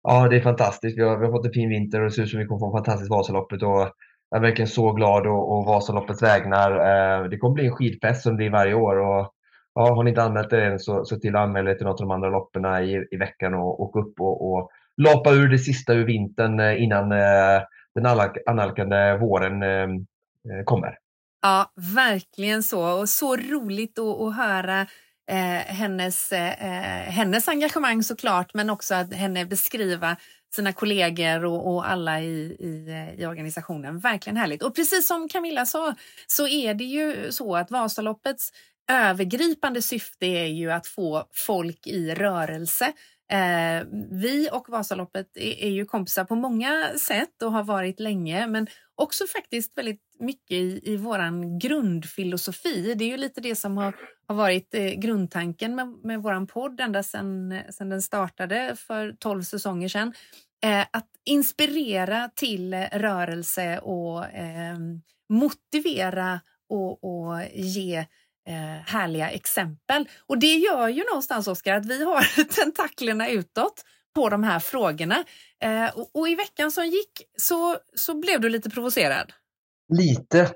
ja, 0.04 0.28
det 0.28 0.36
är 0.36 0.42
fantastiskt. 0.42 0.98
Vi 0.98 1.02
har, 1.04 1.18
vi 1.18 1.26
har 1.26 1.32
fått 1.32 1.46
en 1.46 1.54
fin 1.54 1.70
vinter 1.70 2.00
och 2.00 2.06
det 2.06 2.12
ser 2.12 2.24
ut 2.24 2.30
som 2.30 2.40
att 2.40 2.44
vi 2.44 2.48
kommer 2.48 2.60
få 2.60 2.66
en 2.66 2.84
fantastisk 2.84 3.12
Vasaloppet. 3.12 3.64
Och 3.64 3.92
jag 4.30 4.38
är 4.38 4.42
verkligen 4.42 4.68
så 4.68 4.92
glad 4.92 5.28
och, 5.28 5.58
och 5.58 5.66
Vasaloppets 5.66 6.24
vägnar. 6.24 6.72
Eh, 6.72 7.30
det 7.30 7.38
kommer 7.38 7.54
bli 7.54 7.66
en 7.66 7.76
skidfest 7.76 8.24
som 8.24 8.32
det 8.32 8.38
blir 8.38 8.50
varje 8.50 8.74
år. 8.74 8.96
Och, 8.96 9.34
ja, 9.74 9.96
har 9.96 10.04
ni 10.04 10.10
inte 10.10 10.24
anmält 10.24 10.54
er 10.54 10.62
än 10.62 10.80
så, 10.80 11.06
så 11.06 11.20
till 11.20 11.36
att 11.36 11.42
anmäla 11.42 11.72
er 11.72 11.76
till 11.76 11.86
något 11.86 12.02
av 12.02 12.08
de 12.08 12.12
andra 12.12 12.30
loppen 12.30 12.66
i, 12.66 13.08
i 13.12 13.18
veckan 13.18 13.54
och 13.54 13.82
åk 13.82 13.96
upp 13.96 14.20
och, 14.20 14.54
och 14.54 14.70
lapa 14.98 15.32
ur 15.32 15.50
det 15.50 15.60
sista 15.60 15.94
ur 15.94 16.06
vintern 16.06 16.60
eh, 16.60 16.84
innan 16.84 17.12
eh, 17.12 17.62
den 17.96 18.06
annalkande 18.46 19.18
våren 19.18 19.64
eh, 19.64 19.90
eh 20.50 20.64
kommer. 20.66 20.98
Ja, 21.42 21.72
verkligen 21.76 22.64
så. 22.64 23.00
Och 23.00 23.10
så 23.10 23.36
roligt 23.38 24.00
att, 24.00 24.22
att 24.22 24.36
höra 24.36 24.82
eh, 25.32 25.76
hennes, 25.76 26.32
eh, 26.32 27.10
hennes 27.12 27.48
engagemang 27.48 28.04
såklart, 28.04 28.54
men 28.54 28.70
också 28.70 28.96
att 28.96 29.14
henne 29.14 29.46
beskriva 29.46 30.18
sina 30.56 30.74
kollegor 30.74 31.46
och, 31.46 31.74
och 31.74 31.90
alla 31.90 32.22
i, 32.22 32.58
i, 32.60 32.90
eh, 32.90 33.22
i, 33.22 33.26
organisationen. 33.26 34.00
Verkligen 34.00 34.38
härligt. 34.38 34.64
Och 34.64 34.76
precis 34.76 35.08
som 35.08 35.30
Camilla 35.30 35.66
sa 35.66 35.96
så 36.28 36.48
är 36.48 36.74
det 36.74 36.84
ju 36.84 37.32
så 37.32 37.56
att 37.56 37.72
Vasaloppets 37.72 38.52
övergripande 38.92 39.82
syfte 39.82 40.26
är 40.26 40.48
ju 40.48 40.72
att 40.72 40.88
få 40.88 41.26
folk 41.34 41.88
i 41.88 42.14
rörelse. 42.16 42.94
Eh, 43.32 43.88
vi 44.12 44.50
och 44.52 44.70
Vasaloppet 44.70 45.38
är, 45.38 45.64
är, 45.64 45.70
ju 45.70 45.86
kompisar 45.86 46.26
på 46.26 46.36
många 46.36 46.90
sätt 46.98 47.42
och 47.44 47.52
har 47.52 47.64
varit 47.64 48.00
länge, 48.00 48.48
men 48.48 48.68
också 48.96 49.28
faktiskt 49.28 49.78
väldigt 49.78 50.02
mycket 50.20 50.52
i, 50.52 50.82
i 50.84 50.98
vår 50.98 51.60
grundfilosofi. 51.60 52.94
Det 52.94 53.06
är 53.06 53.10
ju 53.10 53.18
lite 53.18 53.42
det 53.42 53.56
som 53.56 53.78
har, 53.78 53.96
har 54.28 54.36
varit 54.36 54.74
eh, 54.74 54.92
grundtanken 54.92 55.76
med, 55.76 55.88
med 55.88 56.22
vår 56.22 56.46
podd 56.46 56.80
ända 56.80 57.04
sedan, 57.04 57.50
den 57.80 58.02
startade 58.02 58.76
för 58.76 59.12
tolv 59.12 59.42
säsonger 59.42 59.90
sedan. 59.90 60.14
Eh, 60.64 60.86
att 60.92 61.10
inspirera 61.26 62.30
till 62.36 62.74
rörelse 62.92 63.80
och 63.80 64.26
eh, 64.26 64.78
motivera 65.30 66.42
och, 66.70 67.04
och 67.04 67.42
ge 67.54 68.06
härliga 68.86 69.30
exempel. 69.30 70.10
Och 70.28 70.38
det 70.38 70.54
gör 70.54 70.88
ju 70.88 71.04
någonstans, 71.04 71.48
Oskar, 71.48 71.74
att 71.74 71.86
vi 71.86 72.04
har 72.04 72.44
tentaklerna 72.56 73.30
utåt 73.30 73.84
på 74.16 74.30
de 74.30 74.44
här 74.44 74.60
frågorna. 74.60 75.24
Eh, 75.64 75.98
och, 75.98 76.10
och, 76.14 76.30
i 76.30 76.36
veckan 76.36 76.72
som 76.72 76.86
gick 76.86 77.12
så, 77.38 77.78
så 77.96 78.20
blev 78.20 78.42
du 78.42 78.50
lite 78.50 78.70
provocerad. 78.70 79.34
Lite. 79.98 80.52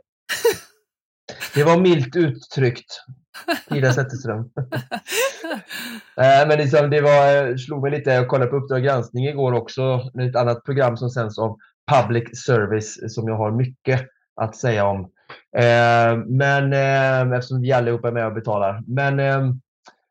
Det 1.53 1.63
var 1.63 1.79
milt 1.79 2.15
uttryckt. 2.15 3.01
Ida 3.71 3.93
Zetterström. 3.93 4.39
äh, 6.17 6.47
men 6.47 6.57
liksom, 6.57 6.89
det 6.89 7.01
var, 7.01 7.49
eh, 7.49 7.55
slog 7.55 7.81
mig 7.81 7.91
lite, 7.91 8.11
jag 8.11 8.27
kollade 8.27 8.51
på 8.51 8.57
Uppdrag 8.57 8.83
granskning 8.83 9.27
igår 9.27 9.53
också, 9.53 10.11
ett 10.29 10.35
annat 10.35 10.63
program 10.63 10.97
som 10.97 11.09
sänds 11.09 11.39
av 11.39 11.57
Public 11.91 12.43
Service 12.45 13.13
som 13.15 13.27
jag 13.27 13.37
har 13.37 13.51
mycket 13.51 14.01
att 14.41 14.55
säga 14.55 14.85
om. 14.85 15.11
Eh, 15.57 16.17
men 16.27 16.73
eh, 16.73 17.37
eftersom 17.37 17.61
vi 17.61 17.71
allihopa 17.71 18.07
är 18.07 18.11
med 18.11 18.25
och 18.25 18.33
betalar. 18.33 18.83
Men 18.87 19.19
eh, 19.19 19.51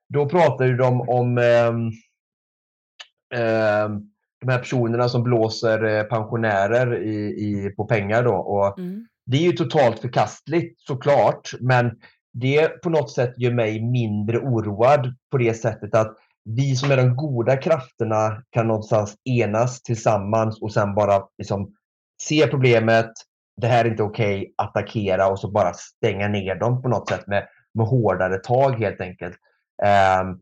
då 0.09 0.29
pratade 0.29 0.77
de 0.77 1.01
om 1.01 1.39
ehm, 1.39 1.91
de 4.41 4.49
här 4.49 4.59
personerna 4.59 5.09
som 5.09 5.23
blåser 5.23 5.85
eh, 5.85 6.03
pensionärer 6.03 7.03
i, 7.03 7.17
i, 7.17 7.71
på 7.77 7.85
pengar. 7.85 8.23
Då. 8.23 8.35
Och 8.35 8.79
mm. 8.79 9.07
Det 9.27 9.37
är 9.37 9.43
ju 9.43 9.53
totalt 9.53 9.99
förkastligt 9.99 10.81
såklart, 10.81 11.51
men 11.61 11.91
det 12.33 12.83
på 12.83 12.91
något 12.91 13.11
sätt 13.11 13.35
gör 13.37 13.53
mig 13.53 13.83
mindre 13.83 14.39
oroad 14.39 15.15
på 15.31 15.39
det 15.39 15.55
sättet 15.55 15.95
att 15.95 16.17
vi 16.45 16.77
som 16.77 16.91
är 16.91 16.97
de 16.97 17.17
goda 17.17 17.57
krafterna 17.57 18.43
kan 18.51 18.67
någonstans 18.67 19.15
enas 19.25 19.83
tillsammans 19.83 20.63
och 20.63 20.73
sen 20.73 20.95
bara 20.95 21.23
liksom 21.39 21.75
se 22.23 22.47
problemet, 22.47 23.13
det 23.61 23.67
här 23.67 23.85
är 23.85 23.89
inte 23.89 24.03
okej, 24.03 24.39
okay, 24.39 24.53
attackera 24.57 25.29
och 25.29 25.39
så 25.39 25.51
bara 25.51 25.73
stänga 25.73 26.29
ner 26.29 26.55
dem 26.55 26.83
på 26.83 26.89
något 26.89 27.09
sätt 27.09 27.27
med, 27.27 27.47
med 27.75 27.87
hårdare 27.87 28.39
tag 28.39 28.79
helt 28.79 29.01
enkelt. 29.01 29.37
Um, 30.23 30.41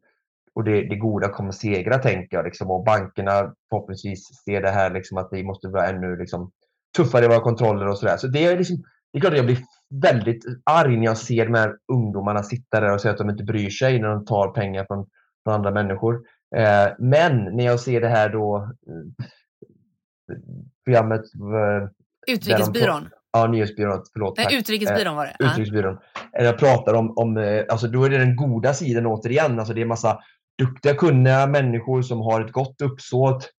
och 0.55 0.65
det, 0.65 0.83
det 0.83 0.97
goda 0.97 1.29
kommer 1.29 1.53
segra 1.53 1.99
tänker 1.99 2.37
jag. 2.37 2.45
Liksom. 2.45 2.71
Och 2.71 2.85
bankerna 2.85 3.55
förhoppningsvis 3.71 4.45
ser 4.45 4.63
det 4.63 4.71
här 4.71 4.91
liksom, 4.91 5.19
att 5.19 5.29
vi 5.33 5.45
måste 5.45 5.69
vara 5.69 5.87
ännu 5.87 6.17
liksom, 6.17 6.51
tuffare 6.97 7.25
i 7.25 7.29
våra 7.29 7.41
kontroller 7.41 7.89
och 7.89 7.99
sådär. 7.99 8.17
Så 8.17 8.27
det 8.27 8.45
är, 8.45 8.59
liksom, 8.59 8.77
det 9.13 9.19
är 9.19 9.21
klart 9.21 9.33
att 9.33 9.39
jag 9.39 9.47
blir 9.47 9.59
väldigt 10.03 10.45
arg 10.65 10.97
när 10.97 11.05
jag 11.05 11.19
ser 11.19 11.47
de 11.47 11.55
här 11.55 11.77
ungdomarna 11.93 12.43
sitta 12.43 12.81
där 12.81 12.93
och 12.93 13.01
säga 13.01 13.13
att 13.13 13.19
de 13.19 13.31
inte 13.31 13.45
bryr 13.45 13.71
sig 13.71 14.01
när 14.01 14.09
de 14.09 14.25
tar 14.25 14.49
pengar 14.49 14.85
från, 14.85 15.07
från 15.45 15.55
andra 15.55 15.71
människor. 15.71 16.15
Eh, 16.57 16.89
men 16.99 17.57
när 17.57 17.65
jag 17.65 17.81
ser 17.81 18.01
det 18.01 18.09
här 18.09 18.29
då 18.29 18.57
eh, 18.87 20.39
programmet 20.85 21.21
eh, 21.35 21.89
Utrikesbyrån? 22.29 23.09
Ja, 23.33 23.47
Nyhetsbyrån. 23.47 24.03
Förlåt. 24.13 24.37
Nej, 24.37 24.59
Utrikesbyrån 24.59 25.17
var 25.17 25.25
det. 25.25 25.45
Eh, 25.45 25.51
utrikesbyrån. 25.51 25.99
Jag 26.33 26.59
pratar 26.59 26.95
om, 26.95 27.19
om 27.19 27.37
eh, 27.37 27.65
alltså 27.69 27.87
då 27.89 28.05
är 28.05 28.11
det 28.11 28.19
den 28.19 28.37
goda 28.37 28.75
sidan 28.75 29.07
återigen. 29.07 29.59
Alltså 29.59 29.75
det 29.75 29.81
är 29.81 29.87
massa 29.87 30.19
duktiga, 30.59 30.95
kunniga 30.95 31.47
människor 31.47 32.03
som 32.03 32.21
har 32.21 32.41
ett 32.41 32.53
gott 32.53 32.83
uppsåt. 32.83 33.51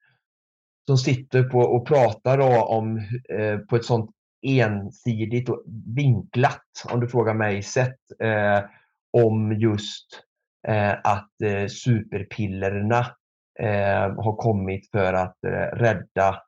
Som 0.88 0.98
sitter 0.98 1.44
på 1.44 1.60
och 1.60 1.88
pratar 1.88 2.40
om 2.70 2.98
eh, 3.30 3.58
på 3.70 3.76
ett 3.76 3.86
sånt 3.86 4.12
ensidigt 4.42 5.50
och 5.50 5.64
vinklat, 5.96 6.64
om 6.92 7.00
du 7.00 7.08
frågar 7.08 7.34
mig, 7.34 7.64
sätt 7.64 7.98
eh, 8.24 8.64
om 9.24 9.54
just 9.54 10.08
eh, 10.68 10.92
att 11.04 11.42
eh, 11.44 11.68
superpillerna 11.68 13.06
har 14.18 14.36
kommit 14.36 14.92
för 14.92 15.14
att 15.14 15.38
rädda 15.74 16.42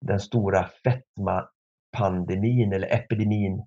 den 0.00 0.20
stora 0.20 0.68
fetmapandemin 0.84 2.72
eller 2.72 2.94
epidemin 2.94 3.58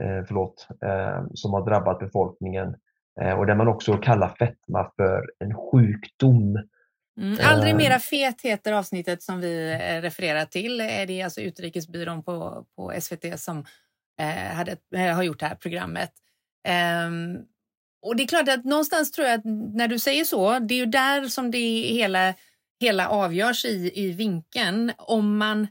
eh, 0.00 0.24
förlåt, 0.28 0.68
eh, 0.84 1.24
som 1.34 1.52
har 1.52 1.66
drabbat 1.66 1.98
befolkningen 1.98 2.74
eh, 3.20 3.38
och 3.38 3.46
där 3.46 3.54
man 3.54 3.68
också 3.68 3.96
kallar 3.96 4.28
fetma 4.28 4.92
för 4.96 5.22
en 5.38 5.54
sjukdom. 5.54 6.58
Mm, 7.20 7.38
aldrig 7.42 7.72
eh. 7.72 7.76
mera 7.76 7.98
fet 7.98 8.42
heter 8.42 8.72
avsnittet 8.72 9.22
som 9.22 9.40
vi 9.40 9.72
eh, 9.72 10.02
refererar 10.02 10.44
till. 10.44 10.78
Det 10.78 11.20
är 11.20 11.24
alltså 11.24 11.40
Utrikesbyrån 11.40 12.22
på, 12.22 12.66
på 12.76 12.92
SVT 13.00 13.40
som 13.40 13.64
hade, 14.52 14.76
har 15.12 15.22
gjort 15.22 15.40
det 15.40 15.46
här 15.46 15.54
programmet. 15.54 16.10
Um, 17.08 17.46
och 18.02 18.16
det 18.16 18.22
är 18.22 18.26
klart 18.26 18.48
att 18.48 18.64
någonstans 18.64 19.12
tror 19.12 19.26
jag 19.26 19.38
att 19.38 19.44
när 19.74 19.88
du 19.88 19.98
säger 19.98 20.24
så, 20.24 20.58
det 20.58 20.74
är 20.74 20.78
ju 20.78 20.86
där 20.86 21.28
som 21.28 21.50
det 21.50 21.58
hela 21.80 22.34
hela 22.84 23.08
avgörs 23.08 23.64
i, 23.64 23.90
i 23.94 24.12
vinkeln 24.12 24.92
om 24.98 25.36
man 25.36 25.68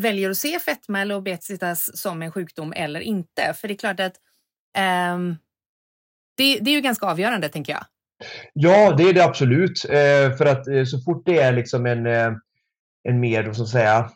väljer 0.00 0.30
att 0.30 0.36
se 0.36 0.58
fetma 0.58 1.00
eller 1.00 1.16
obesitas 1.16 1.98
som 1.98 2.22
en 2.22 2.32
sjukdom 2.32 2.72
eller 2.76 3.00
inte. 3.00 3.54
För 3.54 3.68
det 3.68 3.74
är 3.74 3.78
klart 3.78 4.00
att 4.00 4.14
um, 5.14 5.36
det, 6.36 6.58
det, 6.58 6.70
är 6.70 6.74
ju 6.74 6.80
ganska 6.80 7.06
avgörande, 7.06 7.48
tänker 7.48 7.72
jag. 7.72 7.84
Ja, 8.52 8.94
det 8.98 9.02
är 9.02 9.12
det 9.12 9.24
absolut. 9.24 9.84
Eh, 9.84 10.36
för 10.36 10.46
att 10.46 10.68
eh, 10.68 10.84
så 10.84 11.00
fort 11.00 11.22
det 11.26 11.38
är 11.38 11.52
liksom 11.52 11.86
en, 11.86 12.06
eh, 12.06 12.32
en 13.08 13.20
mer, 13.20 13.52
så 13.52 13.62
att 13.62 13.68
säga, 13.68 14.10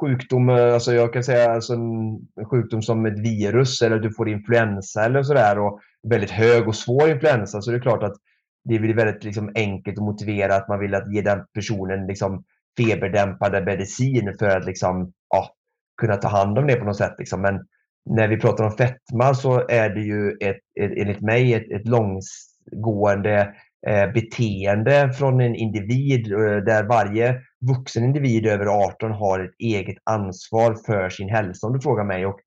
sjukdom, 0.00 0.48
eh, 0.48 0.74
alltså 0.74 0.92
jag 0.94 1.12
kan 1.12 1.24
säga 1.24 1.52
alltså 1.52 1.74
en 1.74 2.46
sjukdom 2.50 2.82
som 2.82 3.06
ett 3.06 3.18
virus 3.18 3.82
eller 3.82 3.98
du 3.98 4.14
får 4.14 4.28
influensa 4.28 5.04
eller 5.04 5.22
sådär 5.22 5.58
och 5.58 5.80
väldigt 6.08 6.30
hög 6.30 6.68
och 6.68 6.76
svår 6.76 7.10
influensa 7.10 7.62
så 7.62 7.70
det 7.70 7.76
är 7.76 7.82
klart 7.82 8.02
att 8.02 8.16
det 8.64 8.78
blir 8.78 8.94
väldigt 8.94 9.24
liksom 9.24 9.52
enkelt 9.54 9.98
att 9.98 10.04
motivera 10.04 10.56
att 10.56 10.68
man 10.68 10.80
vill 10.80 10.94
att 10.94 11.14
ge 11.14 11.22
den 11.22 11.44
personen 11.54 12.06
liksom 12.06 12.44
feberdämpande 12.78 13.64
medicin 13.64 14.36
för 14.38 14.46
att 14.46 14.64
liksom, 14.64 15.12
ja, 15.30 15.54
kunna 16.00 16.16
ta 16.16 16.28
hand 16.28 16.58
om 16.58 16.66
det 16.66 16.76
på 16.76 16.84
något 16.84 16.96
sätt. 16.96 17.14
Liksom. 17.18 17.42
Men 17.42 17.66
när 18.10 18.28
vi 18.28 18.36
pratar 18.36 18.64
om 18.64 18.70
fetma 18.70 19.34
så 19.34 19.68
är 19.68 19.90
det 19.90 20.00
ju 20.00 20.30
ett, 20.30 20.60
ett, 20.80 20.92
enligt 20.96 21.20
mig 21.20 21.54
ett, 21.54 21.70
ett 21.70 21.88
långsgående 21.88 23.54
eh, 23.86 24.12
beteende 24.12 25.12
från 25.12 25.40
en 25.40 25.54
individ 25.54 26.32
eh, 26.32 26.56
där 26.56 26.84
varje 26.84 27.40
vuxen 27.68 28.04
individ 28.04 28.46
över 28.46 28.66
18 28.66 29.12
har 29.12 29.40
ett 29.40 29.54
eget 29.58 29.98
ansvar 30.04 30.76
för 30.86 31.08
sin 31.08 31.28
hälsa 31.28 31.66
om 31.66 31.72
du 31.72 31.80
frågar 31.80 32.04
mig. 32.04 32.26
Och, 32.26 32.40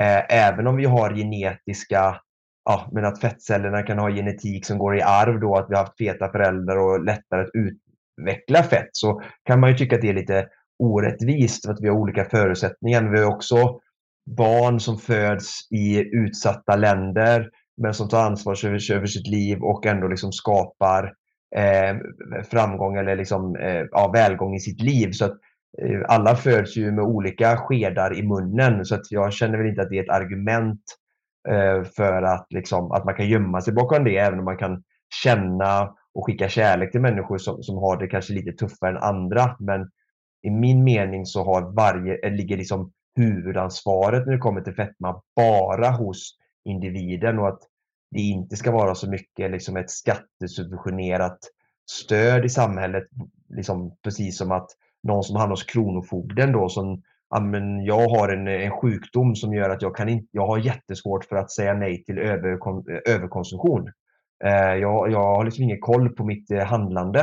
eh, 0.00 0.48
även 0.48 0.66
om 0.66 0.76
vi 0.76 0.84
har 0.84 1.14
genetiska 1.14 2.20
ja, 2.64 2.88
men 2.92 3.04
att 3.04 3.20
fettcellerna 3.20 3.82
kan 3.82 3.98
ha 3.98 4.10
genetik 4.10 4.66
som 4.66 4.78
går 4.78 4.96
i 4.96 5.02
arv 5.02 5.40
då, 5.40 5.56
att 5.56 5.66
vi 5.68 5.74
har 5.74 5.82
haft 5.84 5.98
feta 5.98 6.28
föräldrar 6.28 6.76
och 6.76 7.04
lättare 7.04 7.42
att 7.42 7.50
utveckla 7.54 8.62
fett, 8.62 8.88
så 8.92 9.22
kan 9.44 9.60
man 9.60 9.70
ju 9.70 9.76
tycka 9.76 9.96
att 9.96 10.02
det 10.02 10.08
är 10.08 10.14
lite 10.14 10.46
orättvist 10.78 11.66
för 11.66 11.72
att 11.72 11.80
vi 11.80 11.88
har 11.88 11.96
olika 11.96 12.24
förutsättningar. 12.24 13.02
Vi 13.02 13.20
har 13.20 13.34
också 13.34 13.80
barn 14.36 14.80
som 14.80 14.98
föds 14.98 15.68
i 15.70 15.98
utsatta 15.98 16.76
länder 16.76 17.50
men 17.76 17.94
som 17.94 18.08
tar 18.08 18.22
ansvar 18.22 18.66
över, 18.66 18.92
över 18.92 19.06
sitt 19.06 19.26
liv 19.26 19.62
och 19.62 19.86
ändå 19.86 20.08
liksom 20.08 20.32
skapar 20.32 21.12
eh, 21.56 21.96
framgång 22.50 22.96
eller 22.96 23.16
liksom, 23.16 23.56
eh, 23.56 23.82
ja, 23.90 24.10
välgång 24.14 24.54
i 24.54 24.60
sitt 24.60 24.80
liv. 24.80 25.10
Så 25.12 25.24
att, 25.24 25.38
eh, 25.82 26.00
alla 26.08 26.36
föds 26.36 26.76
ju 26.76 26.92
med 26.92 27.04
olika 27.04 27.56
skedar 27.56 28.18
i 28.18 28.22
munnen 28.22 28.84
så 28.84 28.94
att 28.94 29.10
jag 29.10 29.32
känner 29.32 29.58
väl 29.58 29.66
inte 29.66 29.82
att 29.82 29.90
det 29.90 29.98
är 29.98 30.02
ett 30.02 30.22
argument 30.22 30.82
Eh, 31.48 31.84
för 31.84 32.22
att, 32.22 32.46
liksom, 32.50 32.92
att 32.92 33.04
man 33.04 33.14
kan 33.14 33.28
gömma 33.28 33.60
sig 33.60 33.72
bakom 33.72 34.04
det 34.04 34.16
även 34.16 34.38
om 34.38 34.44
man 34.44 34.56
kan 34.56 34.82
känna 35.22 35.94
och 36.14 36.26
skicka 36.26 36.48
kärlek 36.48 36.92
till 36.92 37.00
människor 37.00 37.38
som, 37.38 37.62
som 37.62 37.76
har 37.76 37.96
det 37.96 38.06
kanske 38.06 38.32
lite 38.32 38.52
tuffare 38.52 38.90
än 38.90 39.02
andra. 39.02 39.56
Men 39.60 39.90
i 40.42 40.50
min 40.50 40.84
mening 40.84 41.26
så 41.26 41.44
har 41.44 41.72
varje, 41.72 42.18
eh, 42.26 42.32
ligger 42.32 42.56
liksom 42.56 42.92
huvudansvaret 43.16 44.26
när 44.26 44.32
det 44.32 44.38
kommer 44.38 44.60
till 44.60 44.74
fetma 44.74 45.22
bara 45.36 45.90
hos 45.90 46.38
individen 46.64 47.38
och 47.38 47.48
att 47.48 47.60
det 48.10 48.20
inte 48.20 48.56
ska 48.56 48.70
vara 48.70 48.94
så 48.94 49.10
mycket 49.10 49.50
liksom 49.50 49.76
ett 49.76 49.90
skattesubventionerat 49.90 51.38
stöd 51.90 52.44
i 52.44 52.48
samhället. 52.48 53.04
Liksom 53.48 53.96
precis 54.02 54.38
som 54.38 54.52
att 54.52 54.70
någon 55.02 55.24
som 55.24 55.36
hamnar 55.36 55.52
hos 55.52 55.64
Kronofogden 55.64 56.52
då 56.52 56.68
som 56.68 57.02
men 57.40 57.84
jag 57.84 58.08
har 58.08 58.28
en, 58.28 58.48
eh, 58.48 58.66
en 58.66 58.70
sjukdom 58.70 59.36
som 59.36 59.54
gör 59.54 59.70
att 59.70 59.82
jag, 59.82 59.96
kan 59.96 60.08
in, 60.08 60.26
jag 60.30 60.46
har 60.46 60.58
jättesvårt 60.58 61.24
för 61.24 61.36
att 61.36 61.50
säga 61.50 61.74
nej 61.74 62.04
till 62.04 62.18
överkon, 62.18 62.84
eh, 62.90 63.14
överkonsumtion. 63.14 63.90
Eh, 64.44 64.74
jag, 64.74 65.12
jag 65.12 65.22
har 65.22 65.44
liksom 65.44 65.64
ingen 65.64 65.80
koll 65.80 66.08
på 66.08 66.24
mitt 66.24 66.50
eh, 66.50 66.64
handlande. 66.64 67.20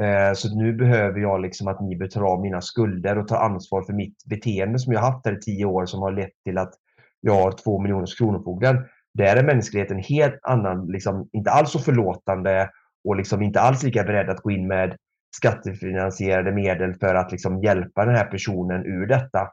Eh, 0.00 0.32
så 0.34 0.56
nu 0.56 0.72
behöver 0.72 1.20
jag 1.20 1.40
liksom 1.40 1.68
att 1.68 1.80
ni 1.80 1.96
betalar 1.96 2.26
av 2.26 2.40
mina 2.40 2.60
skulder 2.60 3.18
och 3.18 3.28
tar 3.28 3.36
ansvar 3.36 3.82
för 3.82 3.92
mitt 3.92 4.24
beteende 4.24 4.78
som 4.78 4.92
jag 4.92 5.00
haft 5.00 5.26
här 5.26 5.32
i 5.32 5.40
tio 5.40 5.64
år 5.64 5.86
som 5.86 6.02
har 6.02 6.12
lett 6.12 6.42
till 6.44 6.58
att 6.58 6.74
jag 7.20 7.34
har 7.34 7.52
två 7.52 7.80
miljoner 7.80 8.00
hos 8.00 8.14
Kronofogden. 8.14 8.76
Där 9.14 9.36
är 9.36 9.44
mänskligheten 9.44 9.98
helt 9.98 10.38
annan, 10.42 10.86
liksom, 10.86 11.28
inte 11.32 11.50
alls 11.50 11.70
så 11.70 11.78
förlåtande 11.78 12.70
och 13.04 13.16
liksom 13.16 13.42
inte 13.42 13.60
alls 13.60 13.82
lika 13.82 14.04
beredd 14.04 14.30
att 14.30 14.40
gå 14.40 14.50
in 14.50 14.66
med 14.66 14.96
skattefinansierade 15.36 16.52
medel 16.52 16.94
för 16.94 17.14
att 17.14 17.32
liksom 17.32 17.62
hjälpa 17.62 18.04
den 18.04 18.14
här 18.14 18.24
personen 18.24 18.86
ur 18.86 19.06
detta. 19.06 19.48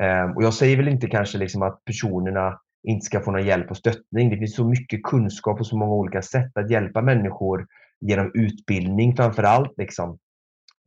Ehm, 0.00 0.36
och 0.36 0.42
jag 0.42 0.54
säger 0.54 0.76
väl 0.76 0.88
inte 0.88 1.06
kanske 1.06 1.38
liksom 1.38 1.62
att 1.62 1.84
personerna 1.84 2.60
inte 2.82 3.06
ska 3.06 3.20
få 3.20 3.30
någon 3.30 3.46
hjälp 3.46 3.70
och 3.70 3.76
stöttning. 3.76 4.30
Det 4.30 4.36
finns 4.36 4.56
så 4.56 4.64
mycket 4.64 5.02
kunskap 5.02 5.58
på 5.58 5.64
så 5.64 5.76
många 5.76 5.92
olika 5.92 6.22
sätt 6.22 6.56
att 6.56 6.70
hjälpa 6.70 7.02
människor 7.02 7.66
genom 8.00 8.30
utbildning 8.34 9.16
framför 9.16 9.42
allt. 9.42 9.72
Liksom. 9.76 10.18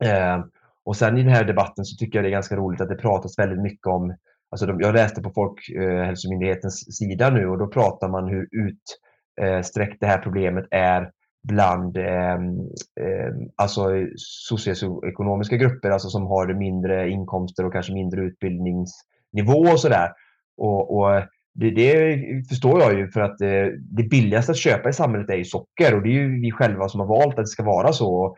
Ehm, 0.04 0.42
och 0.84 0.96
sen 0.96 1.18
i 1.18 1.22
den 1.22 1.32
här 1.32 1.44
debatten 1.44 1.84
så 1.84 1.96
tycker 1.96 2.18
jag 2.18 2.24
det 2.24 2.28
är 2.28 2.38
ganska 2.38 2.56
roligt 2.56 2.80
att 2.80 2.88
det 2.88 2.96
pratas 2.96 3.38
väldigt 3.38 3.62
mycket 3.62 3.86
om 3.86 4.14
Alltså 4.54 4.66
de, 4.66 4.80
jag 4.80 4.94
läste 4.94 5.22
på 5.22 5.30
Folkhälsomyndighetens 5.30 6.86
eh, 6.88 6.90
sida 6.90 7.30
nu 7.30 7.48
och 7.48 7.58
då 7.58 7.66
pratar 7.66 8.08
man 8.08 8.28
hur 8.28 8.48
utsträckt 8.50 9.92
eh, 9.92 9.96
det 10.00 10.06
här 10.06 10.18
problemet 10.18 10.64
är 10.70 11.10
bland 11.44 11.96
eh, 11.96 12.38
alltså 13.56 13.88
socioekonomiska 14.16 15.56
grupper, 15.56 15.90
alltså 15.90 16.08
som 16.08 16.26
har 16.26 16.54
mindre 16.54 17.10
inkomster 17.10 17.66
och 17.66 17.72
kanske 17.72 17.92
mindre 17.92 18.20
utbildningsnivå 18.20 19.72
och 19.72 19.80
sådär. 19.80 20.08
Och, 20.56 20.96
och 20.96 21.22
det, 21.54 21.70
det, 21.70 22.18
förstår 22.48 22.80
jag 22.80 22.94
ju 22.94 23.08
för 23.08 23.20
att 23.20 23.40
eh, 23.40 23.66
det 23.78 24.08
billigaste 24.10 24.52
att 24.52 24.58
köpa 24.58 24.88
i 24.88 24.92
samhället 24.92 25.30
är 25.30 25.36
ju 25.36 25.44
socker 25.44 25.94
och 25.94 26.02
det 26.02 26.08
är 26.08 26.12
ju 26.12 26.40
vi 26.40 26.50
själva 26.50 26.88
som 26.88 27.00
har 27.00 27.06
valt 27.06 27.38
att 27.38 27.44
det 27.44 27.46
ska 27.46 27.62
vara 27.62 27.92
så. 27.92 28.36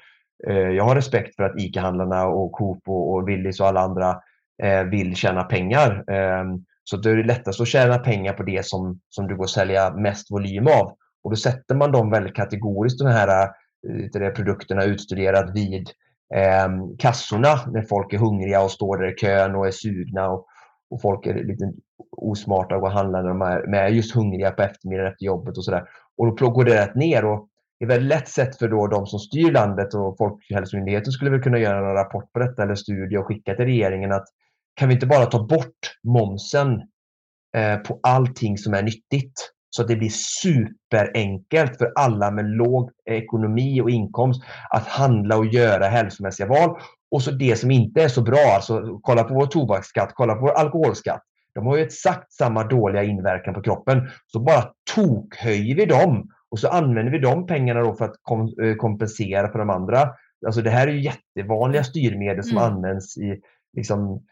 Eh, 0.49 0.57
jag 0.57 0.85
har 0.85 0.95
respekt 0.95 1.37
för 1.37 1.43
att 1.43 1.61
ICA-handlarna 1.61 2.27
och 2.27 2.53
Coop 2.53 2.89
och, 2.89 3.15
och 3.15 3.29
Willys 3.29 3.61
och 3.61 3.67
alla 3.67 3.81
andra 3.81 4.21
eh, 4.63 4.83
vill 4.83 5.17
tjäna 5.17 5.45
pengar. 5.45 6.11
Ehm, 6.11 6.65
så 6.85 6.97
det 6.97 7.11
är 7.11 7.25
lättast 7.25 7.61
att 7.61 7.69
tjäna 7.69 7.99
pengar 7.99 8.33
på 8.33 8.43
det 8.43 8.67
som, 8.67 9.01
som 9.09 9.27
du 9.27 9.37
går 9.37 9.45
att 9.45 9.51
sälja 9.51 9.95
mest 9.95 10.31
volym 10.31 10.67
av. 10.67 10.97
Och 11.27 11.31
då 11.31 11.37
sätter 11.37 11.75
man 11.75 11.93
dem 11.93 12.11
väldigt 12.11 12.35
kategoriskt, 12.35 12.99
de 12.99 13.09
här 13.09 13.43
eh, 13.89 14.11
de 14.13 14.31
produkterna 14.31 14.85
utstuderat 14.85 15.51
vid 15.55 15.91
eh, 16.35 16.69
kassorna 16.99 17.61
när 17.73 17.83
folk 17.83 18.13
är 18.13 18.19
hungriga 18.19 18.63
och 18.63 18.71
står 18.71 18.97
där 18.99 19.13
i 19.13 19.15
kön 19.15 19.55
och 19.55 19.67
är 19.67 19.71
sugna 19.71 20.29
och, 20.29 20.47
och 20.91 21.03
folk 21.03 21.27
är 21.27 21.35
lite 21.35 21.73
osmarta 22.17 22.75
och 22.75 22.81
går 22.81 22.89
och 22.89 22.95
handlar 22.95 23.23
när 23.23 23.29
de 23.29 23.43
är, 23.43 23.67
med 23.67 23.95
just 23.95 24.15
hungriga 24.15 24.51
på 24.51 24.63
eftermiddagen 24.63 25.13
efter 25.13 25.27
jobbet 25.27 25.57
och 25.57 25.65
sådär. 25.65 25.85
Och 26.17 26.37
då 26.37 26.51
går 26.51 26.65
det 26.65 26.83
rätt 26.83 26.95
ner. 26.95 27.25
Och 27.25 27.49
det 27.79 27.85
är 27.85 27.89
väldigt 27.89 28.09
lätt 28.09 28.29
sätt 28.29 28.59
för 28.59 28.69
då 28.69 28.87
de 28.87 29.07
som 29.07 29.19
styr 29.19 29.53
landet 29.53 29.95
och 29.95 30.17
Folkhälsomyndigheten 30.19 31.13
skulle 31.13 31.31
väl 31.31 31.43
kunna 31.43 31.59
göra 31.59 31.89
en 31.89 31.95
rapport 31.95 32.33
på 32.33 32.39
detta 32.39 32.63
eller 32.63 32.75
studie 32.75 33.17
och 33.17 33.27
skicka 33.27 33.55
till 33.55 33.65
regeringen 33.65 34.13
att 34.13 34.25
kan 34.75 34.89
vi 34.89 34.95
inte 34.95 35.07
bara 35.07 35.27
ta 35.27 35.47
bort 35.47 35.99
momsen 36.03 36.83
eh, 37.57 37.77
på 37.77 38.01
allting 38.03 38.59
som 38.59 38.75
är 38.75 38.83
nyttigt? 38.83 39.56
Så 39.71 39.83
att 39.83 39.89
det 39.89 39.97
blir 39.97 40.11
superenkelt 40.43 41.79
för 41.79 41.93
alla 41.97 42.31
med 42.31 42.45
låg 42.45 42.91
ekonomi 43.11 43.81
och 43.81 43.91
inkomst 43.91 44.43
att 44.71 44.87
handla 44.87 45.37
och 45.37 45.47
göra 45.47 45.87
hälsomässiga 45.87 46.47
val. 46.47 46.79
Och 47.11 47.23
så 47.23 47.31
det 47.31 47.57
som 47.57 47.71
inte 47.71 48.03
är 48.03 48.09
så 48.09 48.23
bra, 48.23 48.55
alltså 48.55 48.99
kolla 49.03 49.25
på 49.25 49.35
vår 49.35 49.47
tobaksskatt, 49.47 50.11
kolla 50.15 50.35
på 50.35 50.41
vår 50.41 50.53
alkoholskatt. 50.53 51.23
De 51.55 51.67
har 51.67 51.77
ju 51.77 51.83
exakt 51.83 52.33
samma 52.33 52.65
dåliga 52.65 53.03
inverkan 53.03 53.55
på 53.55 53.63
kroppen. 53.63 54.09
Så 54.27 54.41
bara 54.41 54.65
tokhöjer 54.95 55.77
vi 55.77 55.87
dem 55.87 56.31
och 56.51 56.59
så 56.59 56.69
använder 56.69 57.13
vi 57.13 57.19
de 57.19 57.47
pengarna 57.47 57.81
då 57.81 57.95
för 57.95 58.05
att 58.05 58.15
kom, 58.23 58.55
eh, 58.63 58.75
kompensera 58.75 59.53
för 59.53 59.59
de 59.59 59.71
andra. 59.71 60.11
Alltså 60.47 60.63
det 60.63 60.71
här 60.71 60.89
är 60.89 60.93
ju 60.93 61.01
jättevanliga 61.01 61.85
styrmedel 61.85 62.45
som 62.45 62.59
mm. 62.59 62.73
används 62.73 63.17
i 63.17 63.41
liksom, 63.77 64.23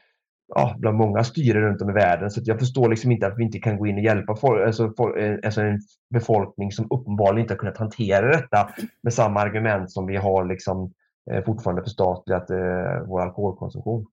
ja, 0.49 0.74
bland 0.78 0.97
många 0.97 1.24
styre 1.24 1.61
runt 1.61 1.82
om 1.82 1.90
i 1.90 1.92
världen. 1.92 2.30
Så 2.30 2.40
jag 2.45 2.59
förstår 2.59 2.88
liksom 2.88 3.12
inte 3.12 3.26
att 3.26 3.38
vi 3.38 3.45
inte 3.45 3.59
kan 3.59 3.78
gå 3.78 3.86
in 3.86 3.95
och 3.95 4.05
hjälpa 4.05 4.36
folk, 4.36 4.66
alltså, 4.66 4.84
eh, 5.18 5.38
alltså 5.45 5.61
en 5.61 5.80
befolkning 6.11 6.72
som 6.72 6.86
uppenbarligen 6.90 7.40
inte 7.40 7.55
har 7.55 7.59
kunnat 7.59 7.78
hantera 7.78 8.26
detta 8.26 8.68
med 9.03 9.14
samma 9.14 9.40
argument 9.40 9.90
som 9.90 10.07
vi 10.07 10.16
har 10.16 10.45
liksom, 10.45 10.92
eh, 11.30 11.45
fortfarande 11.45 11.82
förstatligat 11.82 12.51
eh, 12.51 13.07
vår 13.07 13.20
alkoholkonsumtion. 13.20 14.07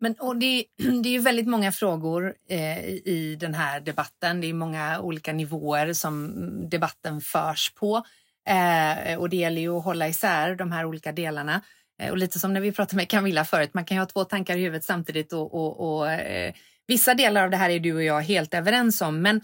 Men, 0.00 0.14
och 0.20 0.36
det, 0.36 0.64
det 1.02 1.08
är 1.08 1.12
ju 1.12 1.18
väldigt 1.18 1.48
många 1.48 1.72
frågor 1.72 2.34
eh, 2.48 2.78
i 2.88 3.36
den 3.40 3.54
här 3.54 3.80
debatten. 3.80 4.40
Det 4.40 4.46
är 4.46 4.54
många 4.54 5.00
olika 5.00 5.32
nivåer 5.32 5.92
som 5.92 6.32
debatten 6.68 7.20
förs 7.20 7.74
på. 7.74 8.02
Eh, 8.48 9.18
och 9.18 9.28
det 9.28 9.36
gäller 9.36 9.60
ju 9.60 9.76
att 9.76 9.84
hålla 9.84 10.08
isär 10.08 10.54
de 10.54 10.72
här 10.72 10.84
olika 10.84 11.12
delarna. 11.12 11.60
Eh, 11.98 12.10
och 12.10 12.18
lite 12.18 12.38
som 12.38 12.52
när 12.52 12.60
vi 12.60 12.72
pratade 12.72 12.96
med 12.96 13.08
Camilla 13.08 13.44
förut, 13.44 13.74
man 13.74 13.84
kan 13.84 13.96
ju 13.96 14.00
ha 14.00 14.06
två 14.06 14.24
tankar 14.24 14.56
i 14.56 14.60
huvudet 14.60 14.84
samtidigt 14.84 15.32
och, 15.32 15.54
och, 15.54 15.96
och 15.96 16.10
eh, 16.10 16.54
vissa 16.86 17.14
delar 17.14 17.44
av 17.44 17.50
det 17.50 17.56
här 17.56 17.70
är 17.70 17.80
du 17.80 17.94
och 17.94 18.02
jag 18.02 18.20
helt 18.20 18.54
överens 18.54 19.00
om. 19.00 19.22
Men 19.22 19.40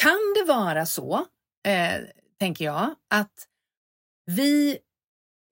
kan 0.00 0.34
det 0.34 0.44
vara 0.52 0.86
så, 0.86 1.26
eh, 1.66 2.00
tänker 2.38 2.64
jag, 2.64 2.94
att 3.10 3.48
vi 4.26 4.78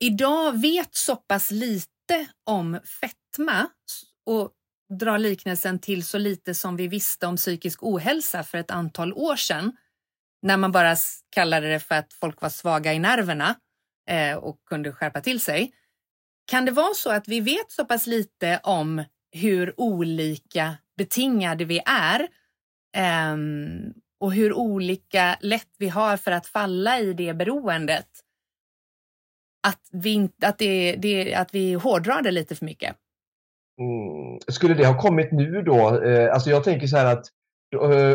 idag 0.00 0.60
vet 0.60 0.94
så 0.94 1.16
pass 1.16 1.50
lite 1.50 2.26
om 2.46 2.80
fetma 3.00 3.66
och 4.26 4.52
drar 4.98 5.18
liknelsen 5.18 5.78
till 5.78 6.04
så 6.06 6.18
lite 6.18 6.54
som 6.54 6.76
vi 6.76 6.88
visste 6.88 7.26
om 7.26 7.36
psykisk 7.36 7.82
ohälsa 7.82 8.42
för 8.42 8.58
ett 8.58 8.70
antal 8.70 9.12
år 9.12 9.36
sedan 9.36 9.76
när 10.42 10.56
man 10.56 10.72
bara 10.72 10.96
kallade 11.30 11.68
det 11.68 11.80
för 11.80 11.94
att 11.94 12.12
folk 12.12 12.40
var 12.40 12.48
svaga 12.48 12.94
i 12.94 12.98
nerverna 12.98 13.54
eh, 14.10 14.36
och 14.36 14.64
kunde 14.66 14.92
skärpa 14.92 15.20
till 15.20 15.40
sig. 15.40 15.72
Kan 16.46 16.64
det 16.64 16.72
vara 16.72 16.94
så 16.94 17.10
att 17.10 17.28
vi 17.28 17.40
vet 17.40 17.70
så 17.70 17.84
pass 17.84 18.06
lite 18.06 18.60
om 18.62 19.04
hur 19.32 19.80
olika 19.80 20.76
betingade 20.96 21.64
vi 21.64 21.80
är 21.86 22.20
eh, 22.96 23.36
och 24.20 24.32
hur 24.32 24.52
olika 24.52 25.36
lätt 25.40 25.74
vi 25.78 25.88
har 25.88 26.16
för 26.16 26.32
att 26.32 26.46
falla 26.46 26.98
i 26.98 27.12
det 27.12 27.34
beroendet? 27.34 28.08
Att 29.68 29.88
vi, 29.92 30.30
att 30.42 30.58
det, 30.58 30.96
det, 30.96 31.34
att 31.34 31.54
vi 31.54 31.74
hårdrar 31.74 32.22
det 32.22 32.30
lite 32.30 32.54
för 32.54 32.64
mycket? 32.64 32.96
Mm. 33.80 34.40
Skulle 34.48 34.74
det 34.74 34.86
ha 34.86 35.00
kommit 35.00 35.32
nu 35.32 35.62
då? 35.62 36.02
Eh, 36.02 36.34
alltså 36.34 36.50
jag 36.50 36.64
tänker 36.64 36.86
så 36.86 36.96
här 36.96 37.16
att 37.16 37.26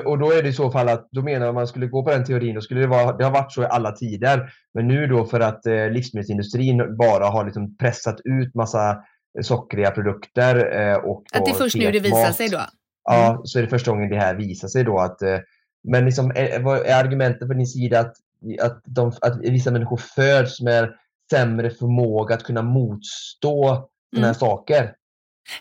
och 0.05 0.19
då 0.19 0.31
är 0.31 0.43
det 0.43 0.49
i 0.49 0.53
så 0.53 0.71
fall 0.71 0.89
att, 0.89 1.07
då 1.11 1.21
menar 1.21 1.53
man 1.53 1.67
skulle 1.67 1.87
gå 1.87 2.03
på 2.03 2.09
den 2.09 2.25
teorin, 2.25 2.55
då 2.55 2.61
skulle 2.61 2.81
det 2.81 2.87
vara, 2.87 3.17
det 3.17 3.23
har 3.23 3.31
varit 3.31 3.51
så 3.51 3.63
i 3.63 3.65
alla 3.65 3.91
tider. 3.91 4.49
Men 4.73 4.87
nu 4.87 5.07
då 5.07 5.25
för 5.25 5.39
att 5.39 5.65
eh, 5.65 5.89
livsmedelsindustrin 5.89 6.97
bara 6.97 7.25
har 7.25 7.45
liksom 7.45 7.77
pressat 7.77 8.21
ut 8.23 8.55
massa 8.55 8.91
eh, 9.37 9.41
sockriga 9.41 9.91
produkter. 9.91 10.79
Eh, 10.79 10.95
och 10.95 11.23
att 11.33 11.45
det 11.45 11.51
är 11.51 11.55
först 11.55 11.75
nu 11.75 11.91
det 11.91 11.99
visar 11.99 12.31
sig 12.31 12.49
då? 12.49 12.57
Mm. 12.57 12.69
Ja, 13.03 13.41
så 13.43 13.59
är 13.59 13.63
det 13.63 13.69
första 13.69 13.91
gången 13.91 14.09
det 14.09 14.19
här 14.19 14.35
visar 14.35 14.67
sig 14.67 14.83
då. 14.83 14.99
Att, 14.99 15.21
eh, 15.21 15.37
men 15.83 16.05
liksom, 16.05 16.31
är, 16.35 16.59
vad 16.59 16.77
är 16.77 17.03
argumentet 17.03 17.47
på 17.47 17.53
din 17.53 17.67
sida 17.67 17.99
att, 17.99 18.13
att, 18.61 18.81
de, 18.85 19.11
att 19.21 19.39
vissa 19.39 19.71
människor 19.71 19.97
föds 19.97 20.61
med 20.61 20.93
sämre 21.31 21.69
förmåga 21.69 22.35
att 22.35 22.43
kunna 22.43 22.61
motstå 22.61 23.69
mm. 23.69 23.83
sådana 24.13 24.27
här 24.27 24.33
saker? 24.33 24.93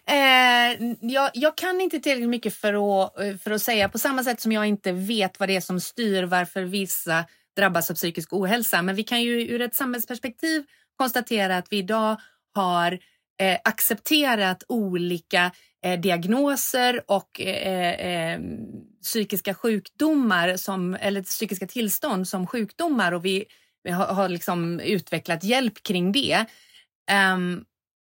Eh, 0.07 0.95
jag, 1.01 1.31
jag, 1.35 1.57
kan 1.57 1.81
inte 1.81 2.01
tillräckligt 2.01 2.29
mycket 2.29 2.55
för 2.55 3.05
att, 3.05 3.21
eh, 3.21 3.37
för 3.37 3.51
att 3.51 3.63
säga, 3.63 3.89
på 3.89 3.99
samma 3.99 4.25
sätt 4.25 4.41
som 4.41 4.53
jag 4.53 4.67
inte 4.67 4.93
vet 4.93 5.41
vad 5.41 5.49
det 5.49 5.57
är 5.57 5.61
som 5.61 5.81
styr 5.81 6.23
varför 6.23 6.63
vissa 6.63 7.25
drabbas 7.57 7.91
av 7.91 7.95
psykisk 7.95 8.33
ohälsa. 8.33 8.83
Men 8.83 8.95
vi 8.95 9.03
kan 9.03 9.23
ju 9.23 9.41
ur 9.49 9.61
ett 9.61 9.75
samhällsperspektiv 9.75 10.65
konstatera 10.97 11.57
att 11.57 11.67
vi 11.71 11.77
idag 11.77 12.21
har 12.55 12.93
eh, 13.41 13.59
accepterat 13.65 14.63
olika 14.69 15.53
eh, 15.85 16.01
diagnoser 16.01 17.03
och 17.07 17.41
eh, 17.41 17.93
eh, 17.93 18.41
psykiska 19.03 19.55
sjukdomar 19.55 20.57
som, 20.57 20.95
eller 21.01 21.23
psykiska 21.23 21.67
tillstånd 21.67 22.29
som 22.29 22.47
sjukdomar 22.47 23.13
och 23.13 23.25
vi, 23.25 23.45
vi 23.83 23.91
har, 23.91 24.07
har 24.07 24.29
liksom 24.29 24.81
utvecklat 24.81 25.45
hjälp 25.45 25.83
kring 25.83 26.13
det. 26.13 26.45
Um, 27.35 27.65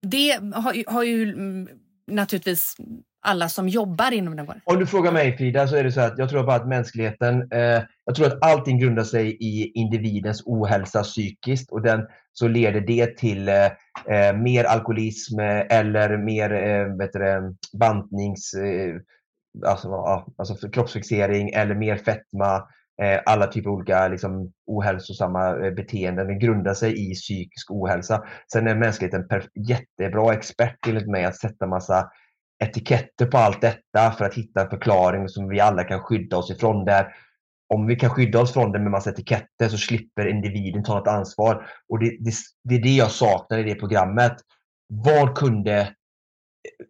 det 0.03 0.41
har, 0.55 0.93
har 0.93 1.03
ju 1.03 1.23
mm, 1.33 1.69
naturligtvis 2.07 2.77
alla 3.23 3.49
som 3.49 3.69
jobbar 3.69 4.13
inom 4.13 4.37
den 4.37 4.47
vården? 4.47 4.63
Om 4.65 4.79
du 4.79 4.87
frågar 4.87 5.13
mig 5.13 5.37
Frida 5.37 5.69
så 5.69 5.77
är 5.77 5.85
det 5.85 5.93
så 5.93 6.01
att 6.01 6.19
jag 6.19 6.29
tror 6.29 6.45
bara 6.45 6.57
att 6.57 6.69
mänskligheten, 6.69 7.53
eh, 7.53 7.83
jag 8.05 8.15
tror 8.15 8.27
att 8.27 8.45
allting 8.45 8.79
grundar 8.79 9.05
sig 9.05 9.37
i 9.41 9.73
individens 9.75 10.43
ohälsa 10.47 11.03
psykiskt 11.03 11.71
och 11.71 11.83
den, 11.83 12.01
så 12.33 12.49
leder 12.49 12.81
det 12.81 13.17
till 13.17 13.49
eh, 13.49 13.65
eh 14.07 14.37
mer 14.37 14.65
alkoholism 14.65 15.41
eh, 15.41 15.79
eller 15.79 16.17
mer 16.17 16.53
eh, 16.53 16.97
vet 16.97 17.13
du, 17.13 17.57
bantnings, 17.79 18.55
eh, 18.55 18.95
alltså, 19.71 19.89
ja, 19.89 20.27
alltså 20.39 20.71
kroppsfixering 20.71 21.51
eller 21.51 21.75
mer 21.75 21.97
fetma. 21.97 22.63
Eh, 23.03 23.21
alla 23.27 23.47
typer 23.47 23.71
av 23.71 23.77
olika 23.77 24.09
liksom, 24.09 24.53
ohälsosamma 24.67 25.67
eh, 25.67 25.73
beteenden. 25.75 26.27
Det 26.27 26.35
grundar 26.35 26.75
sig 26.75 27.11
i 27.11 27.15
psykisk 27.15 27.71
ohälsa. 27.71 28.25
Sen 28.53 28.67
är 28.67 28.75
mänskligheten 28.75 29.27
en 29.31 29.63
jättebra 29.65 30.35
expert 30.35 30.87
enligt 30.87 31.09
mig 31.09 31.25
att 31.25 31.37
sätta 31.37 31.67
massa 31.67 32.11
etiketter 32.65 33.27
på 33.27 33.39
allt 33.39 33.61
detta 33.61 34.11
för 34.11 34.25
att 34.25 34.35
hitta 34.35 34.63
en 34.63 34.71
förklaring 34.71 35.29
som 35.29 35.49
vi 35.49 35.61
alla 35.61 35.85
kan 35.85 36.01
skydda 36.01 36.37
oss 36.37 36.51
ifrån. 36.51 36.85
Där 36.85 37.15
om 37.75 37.87
vi 37.87 37.97
kan 37.97 38.11
skydda 38.11 38.41
oss 38.41 38.53
från 38.53 38.73
det 38.73 38.79
med 38.79 38.91
massa 38.91 39.11
etiketter 39.11 39.69
så 39.69 39.79
slipper 39.79 40.27
individen 40.27 40.85
ta 40.85 40.99
ett 40.99 41.09
ansvar. 41.09 41.67
Och 41.89 41.99
det, 41.99 42.17
det, 42.21 42.35
det 42.65 42.75
är 42.75 42.83
det 42.83 42.97
jag 42.97 43.11
saknar 43.11 43.59
i 43.59 43.63
det 43.63 43.75
programmet. 43.75 44.37
Vad 44.89 45.37
kunde, 45.37 45.95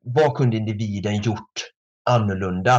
vad 0.02 0.36
kunde 0.36 0.56
individen 0.56 1.16
gjort 1.16 1.70
annorlunda? 2.10 2.76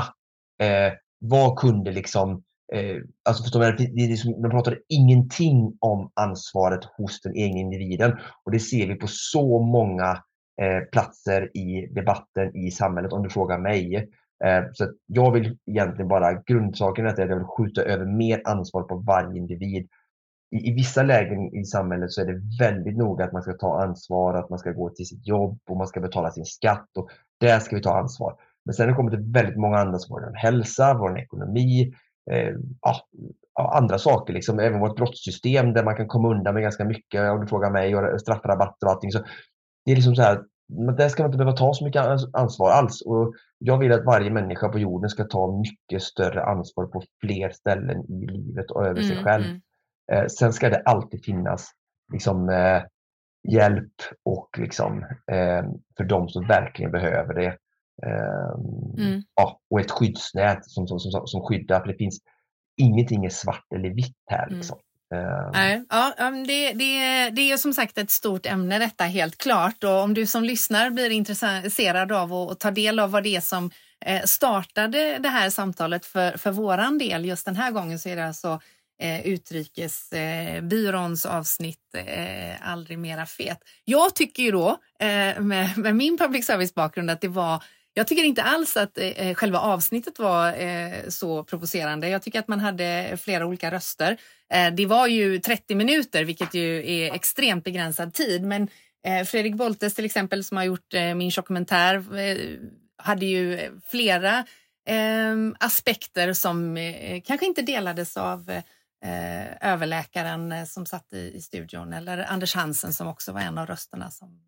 Eh, 0.61 0.93
vad 1.19 1.59
kunde 1.59 1.91
liksom 1.91 2.43
Eh, 2.73 3.01
alltså 3.23 3.43
förstår 3.43 3.59
man, 3.59 3.69
det, 3.69 3.75
det, 3.77 3.91
det, 3.95 4.07
liksom, 4.07 4.41
de 4.41 4.51
pratar 4.51 4.79
ingenting 4.89 5.77
om 5.79 6.11
ansvaret 6.13 6.83
hos 6.97 7.21
den 7.21 7.35
egna 7.35 7.59
individen. 7.59 8.17
Och 8.43 8.51
det 8.51 8.59
ser 8.59 8.87
vi 8.87 8.95
på 8.95 9.07
så 9.07 9.59
många 9.59 10.23
Eh, 10.61 10.83
platser 10.91 11.57
i 11.57 11.87
debatten 11.91 12.55
i 12.55 12.71
samhället 12.71 13.13
om 13.13 13.23
du 13.23 13.29
frågar 13.29 13.57
mig. 13.57 13.95
Eh, 14.43 14.63
så 14.73 14.91
jag 15.05 15.31
vill 15.31 15.57
egentligen 15.65 16.07
bara, 16.07 16.33
grundsaken 16.33 17.05
är 17.05 17.09
att 17.09 17.17
jag 17.17 17.35
vill 17.35 17.45
skjuta 17.45 17.81
över 17.81 18.05
mer 18.05 18.41
ansvar 18.45 18.83
på 18.83 18.95
varje 18.95 19.37
individ. 19.37 19.87
I, 20.51 20.69
I, 20.69 20.73
vissa 20.73 21.03
lägen 21.03 21.55
i 21.55 21.65
samhället 21.65 22.11
så 22.11 22.21
är 22.21 22.25
det 22.25 22.41
väldigt 22.59 22.97
noga 22.97 23.25
att 23.25 23.33
man 23.33 23.41
ska 23.41 23.53
ta 23.53 23.81
ansvar, 23.81 24.33
att 24.33 24.49
man 24.49 24.59
ska 24.59 24.71
gå 24.71 24.89
till 24.89 25.07
sitt 25.07 25.27
jobb 25.27 25.59
och 25.69 25.77
man 25.77 25.87
ska 25.87 25.99
betala 25.99 26.31
sin 26.31 26.45
skatt. 26.45 26.97
och 26.97 27.09
Där 27.39 27.59
ska 27.59 27.75
vi 27.75 27.81
ta 27.81 27.97
ansvar. 27.97 28.35
Men 28.65 28.73
sen 28.73 28.95
kommer 28.95 29.11
det 29.11 29.39
väldigt 29.39 29.57
många 29.57 29.77
andra 29.77 29.99
som 29.99 30.13
vår 30.13 30.33
hälsa, 30.35 30.93
vår 30.93 31.19
ekonomi, 31.19 31.93
eh, 32.31 32.55
andra 33.73 33.97
saker. 33.97 34.33
Liksom. 34.33 34.59
Även 34.59 34.79
vårt 34.79 34.95
brottssystem 34.95 35.73
där 35.73 35.83
man 35.83 35.95
kan 35.95 36.07
komma 36.07 36.29
undan 36.29 36.53
med 36.53 36.63
ganska 36.63 36.85
mycket 36.85 37.31
om 37.31 37.41
du 37.41 37.47
frågar 37.47 37.71
mig, 37.71 37.95
och 37.95 38.21
straffrabatter 38.21 38.87
och 38.87 38.93
allting. 38.93 39.11
Så 39.11 39.19
det 39.85 39.91
är 39.91 39.95
liksom 39.95 40.15
så 40.15 40.21
här, 40.21 40.43
där 40.97 41.09
ska 41.09 41.23
man 41.23 41.29
inte 41.29 41.37
behöva 41.37 41.57
ta 41.57 41.73
så 41.73 41.85
mycket 41.85 42.05
ansvar 42.33 42.71
alls. 42.71 43.01
Och 43.01 43.33
jag 43.57 43.77
vill 43.77 43.91
att 43.91 44.05
varje 44.05 44.31
människa 44.31 44.69
på 44.69 44.79
jorden 44.79 45.09
ska 45.09 45.23
ta 45.23 45.61
mycket 45.61 46.03
större 46.03 46.43
ansvar 46.43 46.85
på 46.85 47.03
fler 47.21 47.49
ställen 47.49 48.11
i 48.11 48.25
livet 48.27 48.71
och 48.71 48.85
över 48.85 49.01
mm, 49.01 49.03
sig 49.03 49.23
själv. 49.23 49.45
Mm. 49.45 49.61
Eh, 50.11 50.27
sen 50.27 50.53
ska 50.53 50.69
det 50.69 50.81
alltid 50.85 51.25
finnas 51.25 51.71
liksom, 52.13 52.49
eh, 52.49 52.83
hjälp 53.49 53.93
och 54.25 54.49
liksom, 54.57 55.03
eh, 55.31 55.63
för 55.97 56.03
de 56.03 56.29
som 56.29 56.47
verkligen 56.47 56.91
behöver 56.91 57.33
det. 57.33 57.57
Eh, 58.05 59.03
mm. 59.03 59.23
ja, 59.35 59.59
och 59.69 59.79
ett 59.79 59.91
skyddsnät 59.91 60.65
som, 60.65 60.87
som, 60.87 60.99
som, 60.99 61.27
som 61.27 61.41
skyddar. 61.41 61.79
För 61.79 61.87
det 61.87 61.97
finns 61.97 62.19
ingenting 62.81 63.25
är 63.25 63.29
svart 63.29 63.65
eller 63.75 63.89
vitt 63.89 64.17
här. 64.29 64.47
Mm. 64.47 64.57
Liksom. 64.57 64.79
Eh, 65.13 65.49
Nej, 65.53 65.85
ja, 65.89 66.13
det, 66.47 66.73
det, 66.73 67.29
det 67.29 67.51
är 67.51 67.57
som 67.57 67.73
sagt 67.73 67.97
ett 67.97 68.11
stort 68.11 68.45
ämne 68.45 68.79
detta 68.79 69.03
helt 69.03 69.37
klart 69.37 69.83
och 69.83 69.99
om 69.99 70.13
du 70.13 70.25
som 70.25 70.43
lyssnar 70.43 70.89
blir 70.89 71.09
intresserad 71.09 72.11
av 72.11 72.33
att 72.33 72.59
ta 72.59 72.71
del 72.71 72.99
av 72.99 73.11
vad 73.11 73.23
det 73.23 73.35
är 73.35 73.41
som 73.41 73.71
eh, 74.05 74.23
startade 74.23 75.17
det 75.19 75.29
här 75.29 75.49
samtalet 75.49 76.05
för, 76.05 76.37
för 76.37 76.51
våran 76.51 76.97
del 76.97 77.25
just 77.25 77.45
den 77.45 77.55
här 77.55 77.71
gången 77.71 77.99
så 77.99 78.09
är 78.09 78.15
det 78.15 78.27
alltså 78.27 78.61
eh, 79.01 79.27
Utrikesbyråns 79.27 81.25
avsnitt 81.25 81.79
Aldrig 82.61 82.99
mera 82.99 83.25
fet. 83.25 83.59
Jag 83.83 84.15
tycker 84.15 84.43
ju 84.43 84.51
då 84.51 84.77
med, 85.39 85.77
med 85.77 85.95
min 85.95 86.17
public 86.17 86.45
service 86.45 86.75
bakgrund 86.75 87.09
att 87.09 87.21
det 87.21 87.27
var 87.27 87.63
jag 87.93 88.07
tycker 88.07 88.23
inte 88.23 88.43
alls 88.43 88.77
att 88.77 88.97
eh, 88.97 89.07
eh, 89.07 89.35
själva 89.35 89.59
avsnittet 89.59 90.19
var 90.19 90.53
eh, 90.53 91.09
så 91.09 91.43
provocerande. 91.43 92.09
Jag 92.09 92.21
tycker 92.21 92.39
att 92.39 92.47
man 92.47 92.59
hade 92.59 93.17
flera 93.21 93.45
olika 93.45 93.71
röster. 93.71 94.17
Eh, 94.53 94.73
det 94.73 94.85
var 94.85 95.07
ju 95.07 95.39
30 95.39 95.75
minuter, 95.75 96.23
vilket 96.23 96.53
ju 96.53 96.91
är 96.91 97.13
extremt 97.13 97.63
begränsad 97.63 98.13
tid. 98.13 98.43
Men 98.43 98.67
eh, 99.05 99.25
Fredrik 99.25 99.55
Boltes 99.55 99.93
till 99.93 100.05
exempel, 100.05 100.43
som 100.43 100.57
har 100.57 100.63
gjort 100.63 100.93
eh, 100.93 101.15
min 101.15 101.31
dokumentär, 101.35 102.17
eh, 102.19 102.37
hade 102.97 103.25
ju 103.25 103.71
flera 103.91 104.45
eh, 104.87 105.35
aspekter 105.59 106.33
som 106.33 106.77
eh, 106.77 107.21
kanske 107.21 107.45
inte 107.45 107.61
delades 107.61 108.17
av 108.17 108.61
överläkaren 109.61 110.67
som 110.67 110.85
satt 110.85 111.13
i, 111.13 111.31
i 111.35 111.41
studion 111.41 111.93
eller 111.93 112.17
Anders 112.17 112.55
Hansen 112.55 112.93
som 112.93 113.07
också 113.07 113.31
var 113.31 113.41
en 113.41 113.57
av 113.57 113.65
rösterna 113.67 114.11
som 114.11 114.39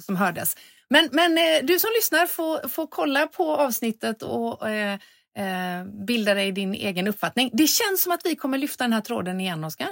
som 0.00 0.16
hördes. 0.16 0.56
Men, 0.90 1.08
men 1.12 1.38
eh, 1.38 1.64
du 1.64 1.78
som 1.78 1.90
lyssnar 1.96 2.26
får, 2.26 2.68
får 2.68 2.86
kolla 2.86 3.26
på 3.26 3.56
avsnittet 3.56 4.22
och 4.22 4.68
eh, 4.68 4.98
eh, 5.38 5.84
bilda 6.06 6.34
dig 6.34 6.52
din 6.52 6.74
egen 6.74 7.08
uppfattning. 7.08 7.50
Det 7.52 7.66
känns 7.66 8.02
som 8.02 8.12
att 8.12 8.20
vi 8.24 8.36
kommer 8.36 8.58
lyfta 8.58 8.84
den 8.84 8.92
här 8.92 9.00
tråden 9.00 9.40
igen, 9.40 9.64
Oskar. 9.64 9.88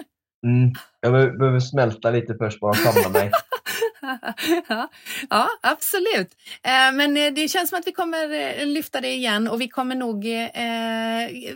Mm. 0.47 0.72
Jag 1.01 1.12
behöver 1.39 1.61
smälta 1.61 2.11
lite 2.11 2.35
först 2.35 2.61
bara 2.61 2.70
och 2.70 2.76
samla 2.76 3.09
mig. 3.09 3.31
ja, 4.68 4.89
ja, 5.31 5.49
absolut. 5.62 6.37
Eh, 6.62 6.93
men 6.93 7.16
eh, 7.16 7.33
det 7.33 7.49
känns 7.49 7.70
som 7.70 7.79
att 7.79 7.87
vi 7.87 7.93
kommer 7.93 8.66
lyfta 8.66 9.01
det 9.01 9.12
igen 9.12 9.49
och 9.49 9.61
vi 9.61 9.68
kommer 9.68 9.95
nog 9.95 10.26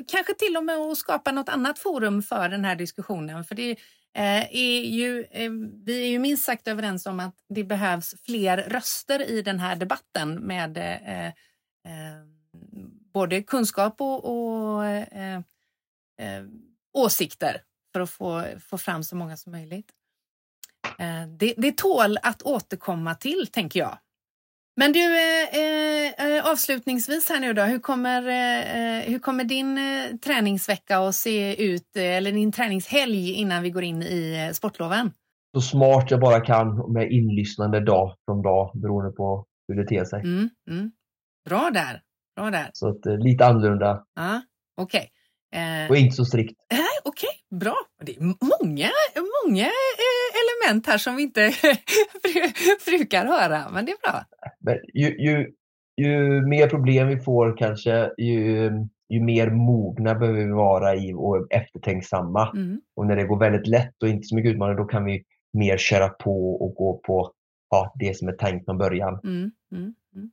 kanske 0.09 0.35
till 0.35 0.57
och 0.57 0.65
med 0.65 0.77
att 0.77 0.99
skapa 0.99 1.33
något 1.33 1.49
annat 1.49 1.79
forum 1.79 2.23
för 2.23 2.49
den 2.49 2.65
här 2.65 2.77
diskussionen. 2.77 3.45
För 3.45 3.55
det 3.55 3.77
Eh, 4.15 4.57
är 4.57 4.81
ju, 4.85 5.25
eh, 5.31 5.51
vi 5.85 6.03
är 6.03 6.07
ju 6.07 6.19
minst 6.19 6.45
sagt 6.45 6.69
överens 6.69 7.07
om 7.07 7.21
att 7.21 7.35
det 7.49 7.65
behövs 7.65 8.15
fler 8.23 8.57
röster 8.57 9.31
i 9.31 9.43
den 9.43 9.61
här 9.61 9.77
debatten 9.77 10.35
med 10.35 10.77
eh, 10.79 11.27
eh 11.27 11.33
både 13.15 13.43
kunskap 13.43 14.01
och, 14.01 14.25
och 14.25 14.85
eh, 14.87 15.37
eh 16.19 16.45
åsikter 16.93 17.63
för 17.93 18.01
att 18.01 18.11
få, 18.11 18.45
få 18.61 18.79
fram 18.79 19.05
så 19.05 19.17
många 19.17 19.37
som 19.37 19.53
möjligt. 19.53 19.93
det, 21.39 21.55
det 21.57 21.77
tål 21.77 22.19
att 22.23 22.43
återkomma 22.43 23.15
till, 23.15 23.47
tänker 23.53 23.81
jag. 23.81 23.99
Men 24.77 24.93
du, 24.93 25.01
eh, 25.01 26.37
eh, 26.37 26.51
avslutningsvis 26.51 27.29
här 27.29 27.41
nu 27.41 27.53
då, 27.53 27.63
hur 27.63 27.79
kommer, 27.79 28.23
eh, 28.29 29.03
hur 29.11 29.19
kommer 29.19 29.45
din 29.45 29.79
eh, 29.79 30.17
träningsvecka 30.17 30.99
att 30.99 31.15
se 31.15 31.65
ut, 31.65 31.97
eh, 31.97 32.17
eller 32.17 32.33
din 32.33 32.53
träningshelg 32.53 33.33
innan 33.33 33.63
vi 33.63 33.71
går 33.71 33.83
in 33.83 34.03
i 34.03 34.47
eh, 34.49 34.53
sportloven? 34.53 35.13
Så 35.55 35.61
smart 35.61 36.11
jag 36.11 36.21
bara 36.21 36.41
kan 36.41 36.93
med 36.93 37.13
inlyssnande 37.13 37.85
dag 37.85 38.17
från 38.25 38.43
dag 38.43 38.71
beroende 38.75 39.13
på 39.13 39.47
hur 39.69 39.75
det 39.75 39.89
ter 39.89 40.05
sig. 40.05 40.21
Mm, 40.21 40.51
mm. 40.71 40.93
Bra 41.49 41.71
där, 41.75 42.03
bra 42.37 42.51
där. 42.51 42.71
Så 42.73 42.89
att, 42.89 43.25
lite 43.25 43.47
annorlunda. 43.47 44.05
Ja, 44.15 44.43
Okej. 44.77 45.01
Okay. 45.01 45.83
Eh, 45.85 45.91
och 45.91 45.97
inte 45.97 46.17
så 46.17 46.25
strikt. 46.25 46.61
Okej, 47.05 47.29
okay, 47.45 47.59
bra. 47.59 47.77
Det 48.03 48.13
är 48.13 48.21
många, 48.23 48.91
många 49.17 49.69
element 50.63 50.87
här 50.87 50.99
som 50.99 51.17
vi 51.17 51.23
inte 51.23 51.41
brukar 52.87 53.27
höra, 53.27 53.71
men 53.71 53.85
det 53.85 53.93
är 53.93 54.11
bra. 54.11 54.25
Men 54.61 54.79
ju, 54.95 55.07
ju, 55.07 55.53
ju 55.97 56.41
mer 56.47 56.69
problem 56.69 57.09
vi 57.09 57.21
får 57.21 57.57
kanske, 57.57 58.11
ju, 58.19 58.71
ju 59.09 59.21
mer 59.21 59.51
mogna 59.51 60.15
behöver 60.15 60.45
vi 60.45 60.53
vara 60.53 60.95
i 60.95 61.13
och 61.15 61.53
eftertänksamma. 61.53 62.53
Mm. 62.55 62.81
Och 62.97 63.07
när 63.07 63.17
det 63.17 63.25
går 63.25 63.39
väldigt 63.39 63.67
lätt 63.67 64.03
och 64.03 64.09
inte 64.09 64.27
så 64.27 64.35
mycket 64.35 64.53
utmaning, 64.53 64.77
då 64.77 64.85
kan 64.85 65.05
vi 65.05 65.25
mer 65.53 65.77
köra 65.79 66.09
på 66.09 66.55
och 66.55 66.75
gå 66.75 67.01
på 67.07 67.33
ja, 67.71 67.93
det 67.99 68.17
som 68.17 68.29
är 68.29 68.33
tänkt 68.33 68.65
från 68.65 68.79
början. 68.79 69.21
Mm, 69.25 69.51
mm, 69.73 69.95
mm. 70.15 70.31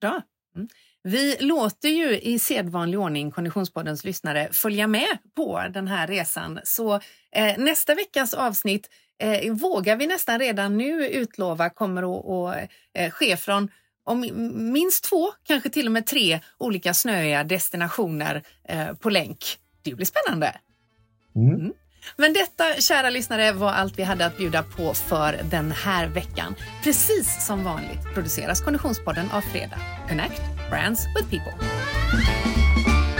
Bra. 0.00 0.22
Mm. 0.56 0.68
Vi 1.02 1.36
låter 1.40 1.88
ju 1.88 2.20
i 2.20 2.38
sedvanlig 2.38 3.00
ordning 3.00 3.30
Konditionspoddens 3.30 4.04
lyssnare 4.04 4.48
följa 4.52 4.86
med 4.86 5.18
på 5.36 5.62
den 5.70 5.88
här 5.88 6.06
resan. 6.06 6.60
Så 6.64 6.94
eh, 7.32 7.58
nästa 7.58 7.94
veckas 7.94 8.34
avsnitt 8.34 8.90
eh, 9.18 9.52
vågar 9.52 9.96
vi 9.96 10.06
nästan 10.06 10.38
redan 10.38 10.78
nu 10.78 11.06
utlova 11.06 11.70
kommer 11.70 12.02
att, 12.02 12.26
att 12.26 12.70
eh, 12.94 13.10
ske 13.10 13.36
från 13.36 13.70
om 14.04 14.30
minst 14.72 15.04
två, 15.04 15.32
kanske 15.46 15.70
till 15.70 15.86
och 15.86 15.92
med 15.92 16.06
tre 16.06 16.40
olika 16.58 16.94
snöiga 16.94 17.44
destinationer 17.44 18.42
eh, 18.68 18.94
på 18.94 19.10
länk. 19.10 19.58
Det 19.82 19.94
blir 19.94 20.06
spännande. 20.06 20.56
Mm. 21.36 21.54
Mm. 21.54 21.72
Men 22.16 22.32
detta, 22.32 22.80
kära 22.80 23.10
lyssnare, 23.10 23.52
var 23.52 23.72
allt 23.72 23.98
vi 23.98 24.02
hade 24.02 24.26
att 24.26 24.36
bjuda 24.36 24.62
på 24.62 24.94
för 24.94 25.40
den 25.50 25.72
här 25.72 26.08
veckan. 26.08 26.54
Precis 26.82 27.46
som 27.46 27.64
vanligt 27.64 28.14
produceras 28.14 28.60
Konditionspodden 28.60 29.30
av 29.30 29.40
Fredag. 29.40 29.78
Connect 30.08 30.42
Brands 30.70 31.06
with 31.16 31.30
People. 31.30 32.55